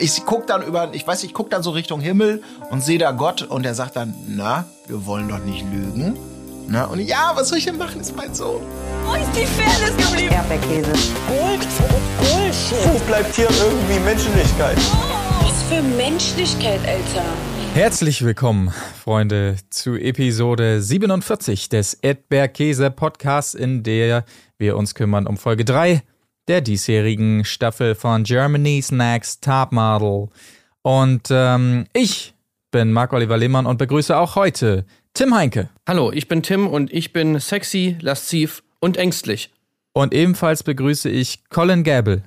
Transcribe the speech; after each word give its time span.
Ich 0.00 0.24
guck 0.24 0.46
dann 0.46 0.62
über, 0.62 0.90
ich 0.92 1.04
weiß, 1.04 1.24
ich 1.24 1.34
guck 1.34 1.50
dann 1.50 1.64
so 1.64 1.70
Richtung 1.70 2.00
Himmel 2.00 2.40
und 2.70 2.84
sehe 2.84 2.98
da 2.98 3.10
Gott 3.10 3.42
und 3.42 3.66
er 3.66 3.74
sagt 3.74 3.96
dann, 3.96 4.14
na, 4.28 4.64
wir 4.86 5.06
wollen 5.06 5.28
doch 5.28 5.40
nicht 5.40 5.66
lügen. 5.72 6.16
Na, 6.68 6.84
und 6.84 7.00
ja, 7.00 7.32
was 7.34 7.48
soll 7.48 7.58
ich 7.58 7.64
denn 7.64 7.78
machen, 7.78 8.00
ist 8.00 8.14
mein 8.14 8.32
Sohn. 8.32 8.62
Wo 9.04 9.14
ist 9.14 9.28
die 9.34 9.44
Fairness 9.44 9.96
geblieben? 9.96 10.32
Erdbeerkäse. 10.32 10.92
Gold, 11.26 11.66
Bullshit. 12.20 12.78
Wo 12.84 13.06
bleibt 13.08 13.34
hier 13.34 13.48
irgendwie 13.50 13.98
Menschlichkeit? 13.98 14.76
Was 15.42 15.62
für 15.64 15.82
Menschlichkeit, 15.82 16.78
Alter. 16.86 17.24
Herzlich 17.74 18.24
willkommen, 18.24 18.72
Freunde, 19.02 19.56
zu 19.68 19.96
Episode 19.96 20.80
47 20.80 21.70
des 21.70 21.94
Erdbeerkäse 21.94 22.92
Podcasts, 22.92 23.54
in 23.54 23.82
der 23.82 24.24
wir 24.58 24.76
uns 24.76 24.94
kümmern 24.94 25.26
um 25.26 25.36
Folge 25.36 25.64
3 25.64 26.04
der 26.48 26.62
diesjährigen 26.62 27.44
Staffel 27.44 27.94
von 27.94 28.24
Germany's 28.24 28.90
Next 28.90 29.44
Top 29.44 29.70
Model. 29.70 30.28
Und 30.82 31.28
ähm, 31.30 31.86
ich 31.92 32.34
bin 32.70 32.92
Marc-Oliver 32.92 33.36
Lehmann 33.36 33.66
und 33.66 33.76
begrüße 33.76 34.16
auch 34.16 34.34
heute 34.34 34.86
Tim 35.12 35.34
Heinke. 35.34 35.68
Hallo, 35.86 36.10
ich 36.10 36.26
bin 36.26 36.42
Tim 36.42 36.66
und 36.66 36.92
ich 36.92 37.12
bin 37.12 37.38
sexy, 37.38 37.96
lasziv 38.00 38.62
und 38.80 38.96
ängstlich. 38.96 39.52
Und 39.92 40.14
ebenfalls 40.14 40.62
begrüße 40.62 41.10
ich 41.10 41.48
Colin 41.50 41.84
Gable. 41.84 42.22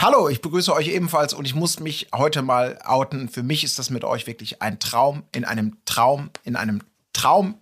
Hallo, 0.00 0.28
ich 0.28 0.42
begrüße 0.42 0.74
euch 0.74 0.88
ebenfalls 0.88 1.32
und 1.32 1.46
ich 1.46 1.54
muss 1.54 1.80
mich 1.80 2.08
heute 2.14 2.42
mal 2.42 2.78
outen. 2.84 3.28
Für 3.28 3.42
mich 3.42 3.64
ist 3.64 3.78
das 3.78 3.88
mit 3.88 4.04
euch 4.04 4.26
wirklich 4.26 4.60
ein 4.60 4.80
Traum 4.80 5.22
in 5.34 5.44
einem 5.44 5.76
Traum 5.84 6.30
in 6.44 6.56
einem 6.56 6.82
Traum 7.12 7.54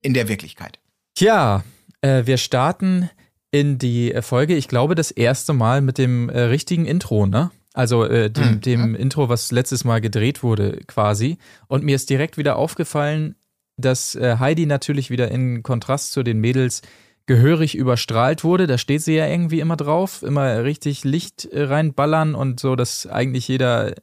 in 0.00 0.14
der 0.14 0.28
Wirklichkeit. 0.28 0.78
Tja, 1.14 1.62
äh, 2.00 2.24
wir 2.24 2.38
starten 2.38 3.10
in 3.52 3.78
die 3.78 4.12
Folge, 4.22 4.56
ich 4.56 4.66
glaube, 4.66 4.96
das 4.96 5.10
erste 5.12 5.52
Mal 5.52 5.82
mit 5.82 5.98
dem 5.98 6.28
äh, 6.28 6.40
richtigen 6.40 6.86
Intro, 6.86 7.26
ne? 7.26 7.50
Also 7.74 8.04
äh, 8.04 8.30
dem, 8.30 8.44
Hm, 8.44 8.60
dem 8.60 8.94
Intro, 8.94 9.28
was 9.28 9.52
letztes 9.52 9.84
Mal 9.84 10.00
gedreht 10.00 10.42
wurde, 10.42 10.80
quasi. 10.86 11.38
Und 11.68 11.84
mir 11.84 11.94
ist 11.94 12.10
direkt 12.10 12.36
wieder 12.36 12.56
aufgefallen, 12.56 13.36
dass 13.76 14.14
äh, 14.14 14.36
Heidi 14.38 14.66
natürlich 14.66 15.10
wieder 15.10 15.30
in 15.30 15.62
Kontrast 15.62 16.12
zu 16.12 16.22
den 16.22 16.40
Mädels 16.40 16.82
gehörig 17.26 17.76
überstrahlt 17.76 18.42
wurde. 18.42 18.66
Da 18.66 18.78
steht 18.78 19.02
sie 19.02 19.14
ja 19.14 19.26
irgendwie 19.26 19.60
immer 19.60 19.76
drauf, 19.76 20.22
immer 20.22 20.64
richtig 20.64 21.04
Licht 21.04 21.44
äh, 21.46 21.64
reinballern 21.64 22.34
und 22.34 22.58
so, 22.58 22.74
dass 22.74 23.06
eigentlich 23.06 23.48
jeder 23.48 23.94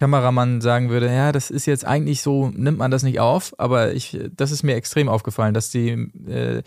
Kameramann 0.00 0.60
sagen 0.60 0.90
würde, 0.90 1.06
ja, 1.06 1.32
das 1.32 1.50
ist 1.50 1.66
jetzt 1.66 1.84
eigentlich 1.84 2.22
so, 2.22 2.48
nimmt 2.48 2.78
man 2.78 2.90
das 2.90 3.04
nicht 3.04 3.20
auf, 3.20 3.54
aber 3.58 3.92
ich, 3.92 4.18
das 4.34 4.50
ist 4.50 4.64
mir 4.64 4.74
extrem 4.74 5.08
aufgefallen, 5.08 5.54
dass 5.54 5.70
die, 5.70 5.90
äh, 5.90 6.62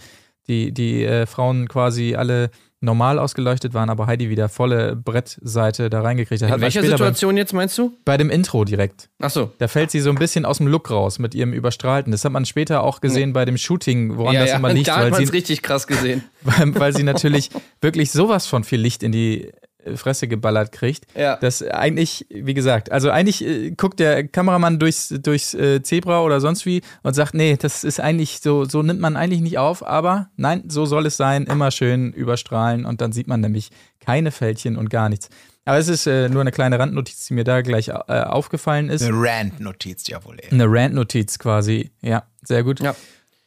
die, 0.48 0.72
die 0.72 1.04
äh, 1.04 1.26
Frauen 1.26 1.68
quasi 1.68 2.16
alle 2.16 2.50
normal 2.86 3.20
ausgeleuchtet 3.20 3.74
waren, 3.74 3.90
aber 3.90 4.08
Heidi 4.08 4.30
wieder 4.30 4.48
volle 4.48 4.96
Brettseite 4.96 5.90
da 5.90 6.02
reingekriegt 6.02 6.44
hat. 6.44 6.54
In 6.54 6.62
welcher 6.62 6.84
Situation 6.84 7.36
jetzt 7.36 7.52
meinst 7.52 7.78
du? 7.78 7.98
Bei, 8.06 8.16
dem 8.16 8.30
Intro 8.30 8.64
direkt. 8.64 9.10
Ach 9.20 9.30
so. 9.30 9.52
Da 9.58 9.68
fällt 9.68 9.92
sie 9.92 10.00
so 10.00 10.10
ein 10.10 10.16
bisschen 10.16 10.46
aus 10.46 10.60
dem 10.60 10.68
Look 10.68 10.90
raus 10.90 11.20
mit 11.20 11.36
ihrem 11.36 11.52
Überstrahlten. 11.52 12.12
Das 12.12 12.24
hat 12.24 12.32
man 12.32 12.46
später 12.46 12.84
auch 12.84 13.02
gesehen 13.02 13.34
bei 13.34 13.44
dem 13.44 13.58
Shooting, 13.58 14.18
woran 14.18 14.36
ja, 14.36 14.42
das 14.42 14.52
ja, 14.52 14.58
immer 14.58 14.72
liegt, 14.72 14.88
da 14.88 14.98
hat 14.98 15.12
man 15.12 15.24
es 15.24 15.34
richtig 15.34 15.62
krass 15.64 15.88
gesehen. 15.88 16.24
weil, 16.44 16.76
weil 16.76 16.96
sie 16.96 17.04
natürlich 17.04 17.50
wirklich 17.82 18.12
sowas 18.12 18.48
von 18.48 18.64
viel 18.64 18.80
Licht 18.80 19.04
in 19.04 19.12
die 19.12 19.52
Fresse 19.96 20.28
geballert 20.28 20.72
kriegt. 20.72 21.06
Ja. 21.16 21.38
Das 21.38 21.62
eigentlich, 21.62 22.26
wie 22.30 22.54
gesagt, 22.54 22.92
also 22.92 23.10
eigentlich 23.10 23.46
äh, 23.46 23.72
guckt 23.72 24.00
der 24.00 24.28
Kameramann 24.28 24.80
durchs, 24.80 25.10
durchs 25.10 25.54
äh, 25.54 25.82
Zebra 25.82 26.22
oder 26.22 26.42
sonst 26.42 26.66
wie 26.66 26.82
und 27.04 27.14
sagt, 27.14 27.34
nee, 27.34 27.58
das 27.58 27.84
ist 27.84 28.00
eigentlich 28.00 28.40
so, 28.42 28.66
so 28.66 28.82
nimmt 28.82 29.00
man 29.00 29.16
eigentlich 29.16 29.42
nicht 29.42 29.58
auf, 29.58 29.86
aber 29.86 30.30
nein, 30.36 30.64
so 30.68 30.86
soll 30.86 31.06
es 31.06 31.18
sein, 31.18 31.46
immer 31.46 31.72
schön 31.72 32.14
überstrahlen 32.14 32.86
und 32.86 33.02
dann 33.02 33.12
sieht 33.12 33.28
man 33.28 33.42
nämlich 33.42 33.70
keine 34.00 34.32
Fältchen 34.32 34.78
und 34.78 34.90
gar 34.90 35.10
nichts. 35.10 35.30
Aber 35.66 35.80
es 35.80 35.88
ist 35.88 36.06
äh, 36.06 36.30
nur 36.30 36.42
eine 36.42 36.52
kleine 36.52 36.78
Randnotiz, 36.78 37.26
die 37.26 37.34
mir 37.34 37.44
da 37.44 37.62
gleich 37.62 37.88
äh, 37.88 37.94
aufgefallen 37.94 38.90
ist. 38.90 39.02
Eine 39.02 39.18
Rand-Notiz, 39.18 40.08
jawohl. 40.08 40.38
Ey. 40.40 40.52
Eine 40.52 40.66
Rant-Notiz 40.68 41.40
quasi. 41.40 41.90
Ja, 42.02 42.24
sehr 42.44 42.64
gut. 42.64 42.80
Ja. 42.82 42.96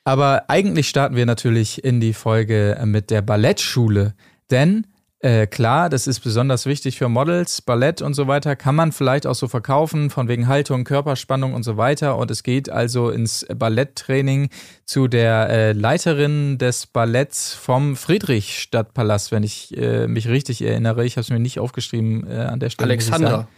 Aber 0.03 0.44
eigentlich 0.48 0.89
starten 0.89 1.14
wir 1.14 1.27
natürlich 1.27 1.84
in 1.84 2.00
die 2.00 2.14
Folge 2.14 2.81
mit 2.84 3.10
der 3.10 3.22
Ballettschule. 3.22 4.15
Denn 4.50 4.87
äh, 5.21 5.49
klar, 5.49 5.89
das 5.89 6.06
ist 6.06 6.21
besonders 6.21 6.65
wichtig 6.65 6.97
für 6.97 7.09
Models, 7.09 7.61
Ballett 7.61 8.03
und 8.03 8.15
so 8.15 8.29
weiter, 8.29 8.55
kann 8.55 8.77
man 8.77 8.93
vielleicht 8.93 9.27
auch 9.27 9.34
so 9.34 9.49
verkaufen, 9.49 10.11
von 10.11 10.29
wegen 10.29 10.47
Haltung, 10.47 10.84
Körperspannung 10.84 11.55
und 11.55 11.65
so 11.65 11.77
weiter. 11.77 12.17
Und 12.17 12.31
es 12.31 12.45
geht 12.45 12.71
also 12.71 13.11
ins 13.11 13.45
Balletttraining 13.53 14.49
zu 14.84 15.09
der 15.09 15.49
äh, 15.51 15.73
Leiterin 15.73 16.59
des 16.59 16.87
Balletts 16.87 17.53
vom 17.53 17.97
Friedrichstadtpalast, 17.97 19.33
wenn 19.33 19.43
ich 19.43 19.77
äh, 19.77 20.06
mich 20.06 20.29
richtig 20.29 20.62
erinnere. 20.62 21.05
Ich 21.05 21.17
habe 21.17 21.23
es 21.23 21.31
mir 21.31 21.41
nicht 21.41 21.59
aufgeschrieben 21.59 22.25
äh, 22.31 22.35
an 22.37 22.61
der 22.61 22.71
Stelle. 22.71 22.91
Alexandra. 22.91 23.49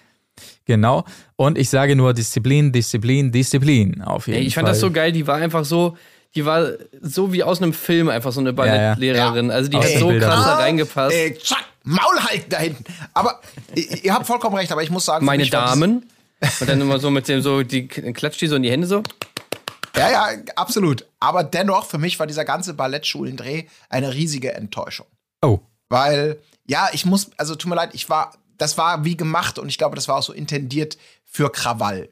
Genau. 0.64 1.04
Und 1.36 1.58
ich 1.58 1.68
sage 1.68 1.94
nur 1.94 2.14
Disziplin, 2.14 2.72
Disziplin, 2.72 3.32
Disziplin. 3.32 4.00
Auf 4.00 4.28
jeden 4.28 4.38
Ey, 4.38 4.46
ich 4.46 4.54
Fall. 4.54 4.62
fand 4.62 4.70
das 4.70 4.80
so 4.80 4.90
geil, 4.90 5.12
die 5.12 5.26
war 5.26 5.36
einfach 5.36 5.66
so, 5.66 5.96
die 6.34 6.44
war 6.44 6.72
so 7.00 7.32
wie 7.32 7.42
aus 7.42 7.60
einem 7.60 7.72
Film, 7.72 8.08
einfach 8.08 8.32
so 8.32 8.40
eine 8.40 8.52
Ballettlehrerin. 8.52 9.48
Ja. 9.48 9.54
Also 9.54 9.68
die 9.70 9.76
Aus 9.76 9.84
hat 9.84 9.98
so 9.98 10.08
Bildern. 10.08 10.30
krass 10.30 10.44
da 10.44 10.56
reingepasst. 10.56 11.14
Äh, 11.14 11.38
zack, 11.38 11.64
Maul 11.82 12.20
halten 12.20 12.48
da 12.48 12.58
hinten. 12.58 12.84
Aber 13.14 13.40
ihr, 13.74 14.14
habt 14.14 14.26
vollkommen 14.26 14.56
recht, 14.56 14.70
aber 14.70 14.82
ich 14.82 14.90
muss 14.90 15.04
sagen, 15.04 15.24
Meine 15.24 15.48
Damen. 15.48 16.08
Und 16.60 16.68
dann 16.68 16.80
immer 16.80 16.98
so 16.98 17.10
mit 17.10 17.28
dem 17.28 17.42
so, 17.42 17.62
die 17.62 17.86
klatscht 17.88 18.40
die 18.40 18.46
so 18.46 18.56
in 18.56 18.62
die 18.62 18.70
Hände 18.70 18.86
so. 18.86 19.02
Ja, 19.96 20.10
ja, 20.10 20.28
absolut. 20.54 21.04
Aber 21.18 21.42
dennoch, 21.42 21.86
für 21.86 21.98
mich 21.98 22.18
war 22.18 22.26
dieser 22.26 22.44
ganze 22.44 22.74
Ballettschulendreh 22.74 23.64
eine 23.88 24.14
riesige 24.14 24.52
Enttäuschung. 24.52 25.06
Oh. 25.42 25.58
Weil, 25.88 26.38
ja, 26.66 26.88
ich 26.92 27.04
muss, 27.04 27.30
also 27.36 27.56
tut 27.56 27.68
mir 27.68 27.74
leid, 27.74 27.90
ich 27.92 28.08
war, 28.08 28.32
das 28.56 28.78
war 28.78 29.04
wie 29.04 29.16
gemacht 29.16 29.58
und 29.58 29.68
ich 29.68 29.78
glaube, 29.78 29.96
das 29.96 30.06
war 30.06 30.16
auch 30.16 30.22
so 30.22 30.32
intendiert 30.32 30.96
für 31.24 31.50
Krawall. 31.50 32.08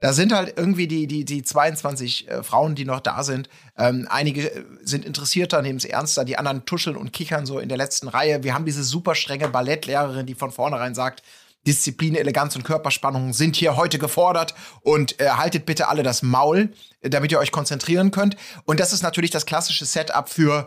Da 0.00 0.14
sind 0.14 0.32
halt 0.32 0.54
irgendwie 0.56 0.88
die, 0.88 1.06
die, 1.06 1.26
die 1.26 1.42
22 1.42 2.28
äh, 2.28 2.42
Frauen, 2.42 2.74
die 2.74 2.86
noch 2.86 3.00
da 3.00 3.22
sind. 3.22 3.50
Ähm, 3.76 4.06
einige 4.10 4.50
äh, 4.50 4.64
sind 4.82 5.04
interessierter, 5.04 5.60
nehmen 5.60 5.76
es 5.76 5.84
ernster, 5.84 6.24
die 6.24 6.38
anderen 6.38 6.64
tuscheln 6.64 6.96
und 6.96 7.12
kichern 7.12 7.44
so 7.44 7.58
in 7.58 7.68
der 7.68 7.76
letzten 7.76 8.08
Reihe. 8.08 8.42
Wir 8.42 8.54
haben 8.54 8.64
diese 8.64 8.82
super 8.82 9.14
strenge 9.14 9.48
Ballettlehrerin, 9.48 10.24
die 10.24 10.34
von 10.34 10.52
vornherein 10.52 10.94
sagt, 10.94 11.22
Disziplin, 11.66 12.14
Eleganz 12.14 12.56
und 12.56 12.64
Körperspannung 12.64 13.34
sind 13.34 13.56
hier 13.56 13.76
heute 13.76 13.98
gefordert 13.98 14.54
und 14.80 15.20
äh, 15.20 15.28
haltet 15.28 15.66
bitte 15.66 15.88
alle 15.88 16.02
das 16.02 16.22
Maul, 16.22 16.72
äh, 17.02 17.10
damit 17.10 17.30
ihr 17.30 17.38
euch 17.38 17.52
konzentrieren 17.52 18.10
könnt. 18.10 18.36
Und 18.64 18.80
das 18.80 18.94
ist 18.94 19.02
natürlich 19.02 19.30
das 19.30 19.44
klassische 19.44 19.84
Setup 19.84 20.30
für 20.30 20.66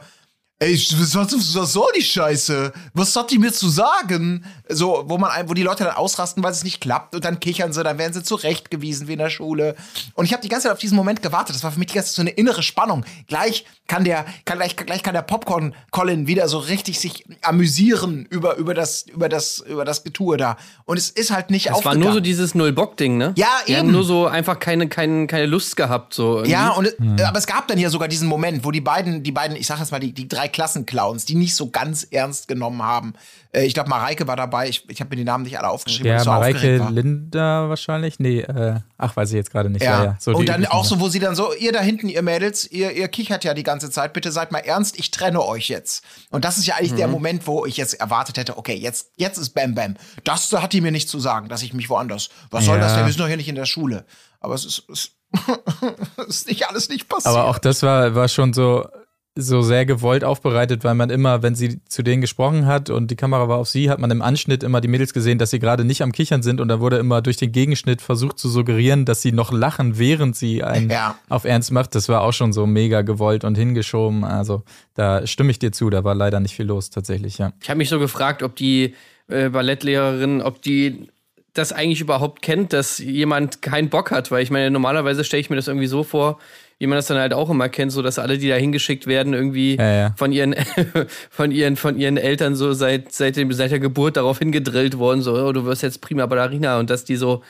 Ey, 0.59 0.75
was, 0.75 1.15
was, 1.15 1.73
soll 1.73 1.89
die 1.97 2.01
Scheiße? 2.03 2.71
Was 2.93 3.13
hat 3.15 3.31
die 3.31 3.37
mir 3.37 3.51
zu 3.51 3.67
sagen? 3.67 4.45
So, 4.69 5.03
wo 5.07 5.17
man, 5.17 5.49
wo 5.49 5.53
die 5.53 5.63
Leute 5.63 5.83
dann 5.83 5.95
ausrasten, 5.95 6.41
weil 6.41 6.51
es 6.51 6.63
nicht 6.63 6.79
klappt 6.79 7.15
und 7.15 7.25
dann 7.25 7.41
kichern 7.41 7.73
sie, 7.73 7.83
dann 7.83 7.97
werden 7.97 8.13
sie 8.13 8.23
zurechtgewiesen 8.23 9.07
wie 9.09 9.13
in 9.13 9.19
der 9.19 9.29
Schule. 9.29 9.75
Und 10.13 10.23
ich 10.23 10.31
habe 10.31 10.41
die 10.41 10.47
ganze 10.47 10.67
Zeit 10.67 10.73
auf 10.73 10.79
diesen 10.79 10.95
Moment 10.95 11.21
gewartet. 11.21 11.55
Das 11.55 11.63
war 11.63 11.71
für 11.71 11.79
mich 11.79 11.89
die 11.89 11.95
ganze 11.95 12.11
Zeit 12.11 12.15
so 12.15 12.21
eine 12.21 12.29
innere 12.29 12.63
Spannung. 12.63 13.03
Gleich 13.27 13.65
kann 13.87 14.05
der, 14.05 14.25
kann 14.45 14.57
gleich, 14.57 14.77
gleich 14.77 15.03
kann 15.03 15.13
der 15.13 15.23
Popcorn 15.23 15.75
Colin 15.91 16.27
wieder 16.27 16.47
so 16.47 16.59
richtig 16.59 16.97
sich 16.99 17.25
amüsieren 17.41 18.25
über, 18.29 18.55
über 18.55 18.73
das, 18.73 19.03
über 19.03 19.27
das, 19.27 19.59
über 19.59 19.83
das 19.83 20.03
Getue 20.05 20.37
da. 20.37 20.55
Und 20.85 20.97
es 20.97 21.09
ist 21.09 21.31
halt 21.31 21.49
nicht 21.49 21.69
Es 21.69 21.83
war 21.83 21.95
nur 21.95 22.13
so 22.13 22.19
dieses 22.21 22.55
Null-Bock-Ding, 22.55 23.17
ne? 23.17 23.33
Ja, 23.35 23.47
Die 23.67 23.75
haben 23.75 23.87
eben. 23.87 23.91
nur 23.91 24.05
so 24.05 24.27
einfach 24.27 24.59
keine, 24.59 24.87
keine, 24.87 25.27
keine 25.27 25.45
Lust 25.45 25.75
gehabt, 25.75 26.13
so. 26.13 26.37
irgendwie. 26.37 26.51
Ja, 26.51 26.69
und 26.69 26.85
äh, 26.85 27.23
aber 27.23 27.37
es 27.37 27.47
gab 27.47 27.67
dann 27.67 27.77
ja 27.77 27.89
sogar 27.89 28.07
diesen 28.07 28.29
Moment, 28.29 28.63
wo 28.63 28.71
die 28.71 28.81
beiden, 28.81 29.23
die 29.23 29.31
beiden, 29.33 29.57
ich 29.57 29.67
sag 29.67 29.79
jetzt 29.79 29.91
mal, 29.91 29.99
die, 29.99 30.13
die 30.13 30.29
drei 30.29 30.42
Klassenclowns, 30.47 31.25
die 31.25 31.35
nicht 31.35 31.55
so 31.55 31.69
ganz 31.69 32.03
ernst 32.09 32.47
genommen 32.47 32.81
haben. 32.83 33.13
Äh, 33.51 33.65
ich 33.65 33.73
glaube, 33.73 33.89
Mareike 33.89 34.27
war 34.27 34.35
dabei, 34.35 34.69
ich, 34.69 34.89
ich 34.89 34.99
habe 34.99 35.09
mir 35.09 35.15
die 35.17 35.23
Namen 35.23 35.43
nicht 35.43 35.57
alle 35.57 35.69
aufgeschrieben, 35.69 36.07
Ja, 36.07 36.19
so 36.23 36.29
Mareike. 36.31 36.77
Linda 36.89 37.69
wahrscheinlich? 37.69 38.19
Nee, 38.19 38.41
äh, 38.41 38.79
ach, 38.97 39.15
weiß 39.15 39.29
ich 39.29 39.35
jetzt 39.35 39.51
gerade 39.51 39.69
nicht. 39.69 39.83
Ja, 39.83 39.99
Ja, 39.99 40.03
ja. 40.03 40.17
So 40.19 40.31
und 40.31 40.49
dann 40.49 40.65
auch 40.65 40.85
so, 40.85 40.99
wo 40.99 41.09
sie 41.09 41.19
dann 41.19 41.35
so, 41.35 41.53
ihr 41.53 41.71
da 41.71 41.81
hinten, 41.81 42.09
ihr 42.09 42.21
Mädels, 42.21 42.69
ihr, 42.69 42.91
ihr 42.91 43.07
kichert 43.07 43.43
ja 43.43 43.53
die 43.53 43.63
ganze 43.63 43.89
Zeit, 43.89 44.13
bitte 44.13 44.31
seid 44.31 44.51
mal 44.51 44.59
ernst, 44.59 44.97
ich 44.97 45.11
trenne 45.11 45.41
euch 45.43 45.69
jetzt. 45.69 46.03
Und 46.31 46.45
das 46.45 46.57
ist 46.57 46.65
ja 46.65 46.75
eigentlich 46.75 46.95
der 46.95 47.07
Mhm. 47.07 47.13
Moment, 47.13 47.47
wo 47.47 47.65
ich 47.65 47.77
jetzt 47.77 47.93
erwartet 47.93 48.37
hätte, 48.37 48.57
okay, 48.57 48.75
jetzt, 48.75 49.11
jetzt 49.17 49.37
ist 49.37 49.51
Bam 49.51 49.75
Bam. 49.75 49.95
Das 50.23 50.51
hat 50.51 50.73
die 50.73 50.81
mir 50.81 50.91
nicht 50.91 51.09
zu 51.09 51.19
sagen, 51.19 51.49
dass 51.49 51.61
ich 51.63 51.73
mich 51.73 51.89
woanders. 51.89 52.29
Was 52.49 52.65
soll 52.65 52.79
das 52.79 52.93
denn? 52.95 53.05
Wir 53.05 53.11
sind 53.11 53.21
doch 53.21 53.27
hier 53.27 53.37
nicht 53.37 53.49
in 53.49 53.55
der 53.55 53.65
Schule. 53.65 54.05
Aber 54.39 54.55
es 54.55 54.65
ist, 54.65 54.83
es 54.89 55.11
ist 56.27 56.47
nicht 56.47 56.67
alles 56.69 56.89
nicht 56.89 57.07
passiert. 57.09 57.33
Aber 57.33 57.45
auch 57.49 57.57
das 57.57 57.81
war, 57.83 58.13
war 58.15 58.27
schon 58.27 58.53
so, 58.53 58.87
so 59.35 59.63
sehr 59.63 59.85
gewollt 59.87 60.23
aufbereitet, 60.23 60.83
weil 60.83 60.93
man 60.93 61.09
immer, 61.09 61.41
wenn 61.41 61.55
sie 61.55 61.79
zu 61.87 62.03
denen 62.03 62.21
gesprochen 62.21 62.67
hat 62.67 62.91
und 62.91 63.09
die 63.09 63.15
Kamera 63.15 63.47
war 63.49 63.57
auf 63.57 63.67
sie, 63.67 63.89
hat 63.89 63.97
man 63.97 64.11
im 64.11 64.21
Anschnitt 64.21 64.61
immer 64.61 64.79
die 64.79 64.87
Mädels 64.87 65.11
gesehen, 65.11 65.39
dass 65.39 65.49
sie 65.49 65.57
gerade 65.57 65.83
nicht 65.85 66.03
am 66.03 66.11
Kichern 66.11 66.43
sind 66.43 66.61
und 66.61 66.67
da 66.67 66.79
wurde 66.79 66.97
immer 66.97 67.21
durch 67.23 67.37
den 67.37 67.51
Gegenschnitt 67.51 68.03
versucht 68.03 68.37
zu 68.37 68.47
suggerieren, 68.47 69.05
dass 69.05 69.23
sie 69.23 69.31
noch 69.31 69.51
lachen, 69.51 69.97
während 69.97 70.35
sie 70.35 70.63
einen 70.63 70.91
Ja. 70.91 71.17
auf 71.29 71.45
Ernst 71.45 71.71
macht. 71.71 71.95
Das 71.95 72.09
war 72.09 72.21
auch 72.21 72.33
schon 72.33 72.53
so 72.53 72.67
mega 72.67 73.01
gewollt 73.01 73.43
und 73.43 73.55
hingeschoben. 73.57 74.23
Also 74.23 74.61
da 74.93 75.25
stimme 75.25 75.49
ich 75.49 75.57
dir 75.57 75.71
zu, 75.71 75.89
da 75.89 76.03
war 76.03 76.13
leider 76.13 76.39
nicht 76.39 76.55
viel 76.55 76.67
los 76.67 76.91
tatsächlich, 76.91 77.39
ja. 77.39 77.53
Ich 77.61 77.69
habe 77.71 77.79
mich 77.79 77.89
so 77.89 77.97
gefragt, 77.97 78.43
ob 78.43 78.55
die 78.55 78.93
äh, 79.29 79.49
Ballettlehrerin, 79.49 80.43
ob 80.43 80.61
die 80.61 81.07
das 81.53 81.71
eigentlich 81.71 82.01
überhaupt 82.01 82.41
kennt, 82.41 82.73
dass 82.73 82.97
jemand 82.97 83.61
keinen 83.61 83.89
Bock 83.89 84.09
hat, 84.11 84.31
weil 84.31 84.41
ich 84.43 84.49
meine, 84.51 84.71
normalerweise 84.71 85.23
stelle 85.23 85.41
ich 85.41 85.49
mir 85.51 85.55
das 85.55 85.67
irgendwie 85.67 85.87
so 85.87 86.03
vor, 86.03 86.39
wie 86.79 86.87
man 86.87 86.97
das 86.97 87.07
dann 87.07 87.17
halt 87.17 87.33
auch 87.33 87.49
immer 87.49 87.69
kennt, 87.69 87.91
so 87.91 88.01
dass 88.01 88.19
alle, 88.19 88.37
die 88.37 88.49
da 88.49 88.55
hingeschickt 88.55 89.07
werden, 89.07 89.33
irgendwie 89.33 89.75
Ja, 89.75 89.93
ja. 89.93 90.13
von 90.17 90.31
ihren 90.31 90.55
von 91.29 91.51
ihren 91.51 91.75
von 91.75 91.97
ihren 91.97 92.17
Eltern 92.17 92.55
so 92.55 92.73
seit 92.73 93.11
seit 93.11 93.35
dem 93.35 93.51
seit 93.53 93.71
der 93.71 93.79
Geburt 93.79 94.17
darauf 94.17 94.39
hingedrillt 94.39 94.97
worden, 94.97 95.21
so 95.21 95.33
oh, 95.35 95.51
du 95.51 95.65
wirst 95.65 95.83
jetzt 95.83 96.01
prima 96.01 96.25
Ballerina 96.25 96.79
und 96.79 96.89
dass 96.89 97.05
die 97.05 97.15
so 97.15 97.43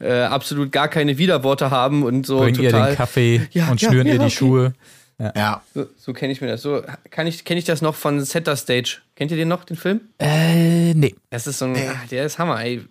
äh, 0.00 0.20
absolut 0.22 0.72
gar 0.72 0.88
keine 0.88 1.18
Widerworte 1.18 1.70
haben 1.70 2.02
und 2.02 2.26
so 2.26 2.38
Bringen 2.38 2.62
ihr 2.62 2.70
total 2.70 2.90
den 2.90 2.96
Kaffee 2.96 3.40
Ja, 3.52 3.70
und 3.70 3.80
ja, 3.80 3.88
schnüren 3.88 4.06
ja, 4.06 4.14
ihr 4.14 4.18
die 4.18 4.24
okay. 4.26 4.34
Schuhe. 4.34 4.72
Ja. 5.18 5.62
So, 5.74 5.86
so 5.96 6.12
kenne 6.12 6.32
ich 6.32 6.40
mir 6.40 6.46
das. 6.46 6.62
So 6.62 6.82
kann 7.10 7.26
ich 7.26 7.44
kenne 7.44 7.58
ich 7.58 7.64
das 7.64 7.82
noch 7.82 7.96
von 7.96 8.24
Center 8.24 8.54
Stage. 8.56 8.98
Kennt 9.16 9.32
ihr 9.32 9.36
den 9.36 9.48
noch, 9.48 9.64
den 9.64 9.76
Film? 9.76 10.00
Äh, 10.20 10.94
nee. 10.94 11.14
Das 11.30 11.48
ist 11.48 11.58
so 11.58 11.64
ein, 11.64 11.74
ah, 11.76 12.04
der 12.10 12.24
ist 12.24 12.38
Hammer, 12.38 12.62
ey. 12.64 12.82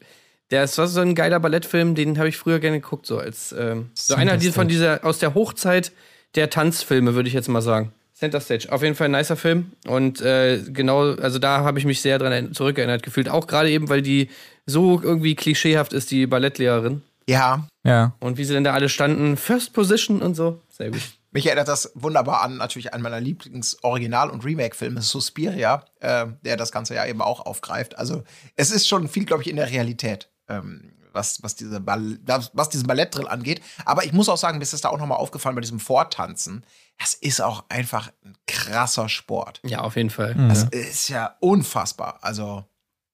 Der 0.52 0.64
ist 0.64 0.78
war 0.78 0.88
so 0.88 1.02
ein 1.02 1.14
geiler 1.16 1.40
Ballettfilm, 1.40 1.94
den 1.96 2.18
habe 2.18 2.30
ich 2.30 2.38
früher 2.38 2.60
gerne 2.60 2.80
geguckt, 2.80 3.06
so 3.06 3.18
als 3.18 3.52
ähm, 3.58 3.90
so 3.94 4.16
einer 4.16 4.38
die- 4.38 4.52
von 4.52 4.68
dieser 4.68 5.04
aus 5.04 5.20
der 5.20 5.34
Hochzeit 5.34 5.92
der 6.36 6.50
Tanzfilme, 6.50 7.16
würde 7.16 7.28
ich 7.28 7.34
jetzt 7.34 7.50
mal 7.50 7.62
sagen. 7.62 7.92
Center 8.14 8.40
Stage, 8.42 8.72
auf 8.72 8.82
jeden 8.82 8.96
Fall 8.96 9.06
ein 9.10 9.12
nicer 9.12 9.36
Film 9.36 9.72
und 9.88 10.22
äh, 10.22 10.64
genau, 10.70 11.12
also 11.16 11.38
da 11.38 11.60
habe 11.60 11.78
ich 11.78 11.86
mich 11.86 12.02
sehr 12.02 12.18
dran 12.18 12.54
zurückerinnert 12.54 13.04
gefühlt, 13.04 13.30
auch 13.30 13.46
gerade 13.46 13.70
eben, 13.70 13.90
weil 13.90 14.02
die 14.02 14.30
so 14.66 15.00
irgendwie 15.02 15.36
klischeehaft 15.36 15.94
ist, 15.94 16.10
die 16.10 16.26
Ballettlehrerin 16.26 17.04
Ja. 17.28 17.68
Ja. 17.86 18.16
und 18.20 18.38
wie 18.40 18.44
sie 18.46 18.54
denn 18.54 18.64
da 18.64 18.74
alle 18.74 18.90
standen, 18.90 19.38
First 19.38 19.74
Position 19.74 20.24
und 20.24 20.34
so, 20.34 20.62
sehr 20.70 20.90
gut. 20.90 21.02
Mich 21.32 21.46
erinnert 21.46 21.68
das 21.68 21.92
wunderbar 21.94 22.42
an 22.42 22.58
natürlich 22.58 22.92
einen 22.94 23.04
meiner 23.04 23.20
Lieblings-Original- 23.20 24.32
und 24.32 24.44
Remake-Filme, 24.44 25.02
Suspiria, 25.04 25.84
äh, 26.00 26.26
der 26.44 26.58
das 26.58 26.72
Ganze 26.72 26.96
ja 26.96 27.06
eben 27.06 27.22
auch 27.22 27.46
aufgreift. 27.46 28.00
Also 28.00 28.24
es 28.56 28.72
ist 28.72 28.88
schon 28.88 29.08
viel, 29.08 29.26
glaube 29.26 29.44
ich, 29.44 29.50
in 29.50 29.58
der 29.58 29.70
Realität, 29.70 30.30
ähm, 30.50 30.94
was, 31.14 31.42
was, 31.44 31.56
diese 31.56 31.80
Ball 31.80 32.20
was 32.54 32.70
diesen 32.70 32.88
Ballettdrill 32.88 33.28
angeht. 33.28 33.62
Aber 33.86 34.06
ich 34.06 34.14
muss 34.14 34.30
auch 34.30 34.38
sagen, 34.38 34.58
mir 34.58 34.64
ist 34.64 34.74
das 34.74 34.82
da 34.82 34.90
auch 34.90 35.00
nochmal 35.00 35.18
aufgefallen 35.18 35.56
bei 35.56 35.62
diesem 35.62 35.80
Vortanzen. 35.80 36.64
Das 37.00 37.14
ist 37.14 37.42
auch 37.42 37.66
einfach 37.70 38.12
ein 38.24 38.36
krasser 38.48 39.10
Sport. 39.10 39.60
Ja, 39.64 39.82
auf 39.82 39.96
jeden 39.96 40.10
Fall. 40.10 40.36
Das 40.48 40.64
ist 40.64 41.10
ja 41.10 41.36
unfassbar. 41.40 42.20
Also, 42.22 42.66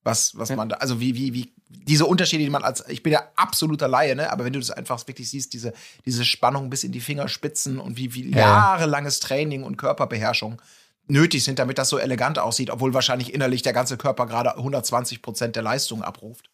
was, 0.03 0.37
was 0.37 0.49
man 0.51 0.69
da, 0.69 0.77
also 0.77 0.99
wie, 0.99 1.15
wie, 1.15 1.33
wie, 1.33 1.53
diese 1.69 2.05
Unterschiede, 2.05 2.43
die 2.43 2.49
man 2.49 2.63
als, 2.63 2.83
ich 2.87 3.03
bin 3.03 3.13
ja 3.13 3.23
absoluter 3.35 3.87
Laie, 3.87 4.15
ne, 4.15 4.31
aber 4.31 4.45
wenn 4.45 4.53
du 4.53 4.59
das 4.59 4.69
einfach 4.69 5.05
wirklich 5.07 5.29
siehst, 5.29 5.53
diese, 5.53 5.73
diese 6.05 6.23
Spannung 6.23 6.69
bis 6.69 6.83
in 6.83 6.91
die 6.91 6.99
Fingerspitzen 6.99 7.79
und 7.79 7.97
wie, 7.97 8.13
wie 8.13 8.31
Ja. 8.31 8.37
jahrelanges 8.39 9.19
Training 9.19 9.63
und 9.63 9.77
Körperbeherrschung 9.77 10.61
nötig 11.07 11.43
sind, 11.43 11.59
damit 11.59 11.77
das 11.77 11.89
so 11.89 11.97
elegant 11.97 12.39
aussieht, 12.39 12.69
obwohl 12.69 12.93
wahrscheinlich 12.93 13.33
innerlich 13.33 13.61
der 13.61 13.73
ganze 13.73 13.97
Körper 13.97 14.25
gerade 14.27 14.55
120 14.55 15.21
Prozent 15.21 15.55
der 15.55 15.63
Leistung 15.63 16.03
abruft. 16.03 16.49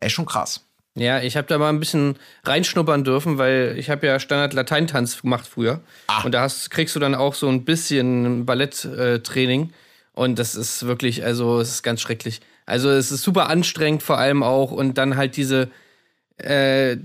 Ey, 0.00 0.10
schon 0.10 0.26
krass. 0.26 0.64
Ja, 0.94 1.20
ich 1.20 1.36
habe 1.36 1.46
da 1.46 1.58
mal 1.58 1.68
ein 1.68 1.78
bisschen 1.78 2.16
reinschnuppern 2.44 3.04
dürfen, 3.04 3.38
weil 3.38 3.76
ich 3.78 3.88
habe 3.88 4.06
ja 4.06 4.18
Standard-Lateintanz 4.18 5.22
gemacht 5.22 5.46
früher. 5.46 5.80
Ah. 6.08 6.22
Und 6.22 6.32
da 6.32 6.42
hast, 6.42 6.70
kriegst 6.70 6.96
du 6.96 7.00
dann 7.00 7.14
auch 7.14 7.34
so 7.34 7.48
ein 7.48 7.64
bisschen 7.64 8.46
Balletttraining. 8.46 9.72
und 10.14 10.38
das 10.38 10.54
ist 10.56 10.86
wirklich, 10.86 11.24
also 11.24 11.60
es 11.60 11.70
ist 11.70 11.82
ganz 11.82 12.00
schrecklich. 12.00 12.40
Also 12.66 12.90
es 12.90 13.12
ist 13.12 13.22
super 13.22 13.48
anstrengend 13.48 14.02
vor 14.02 14.18
allem 14.18 14.42
auch. 14.42 14.72
Und 14.72 14.98
dann 14.98 15.16
halt 15.16 15.36
diese, 15.36 15.70
äh, 16.38 16.96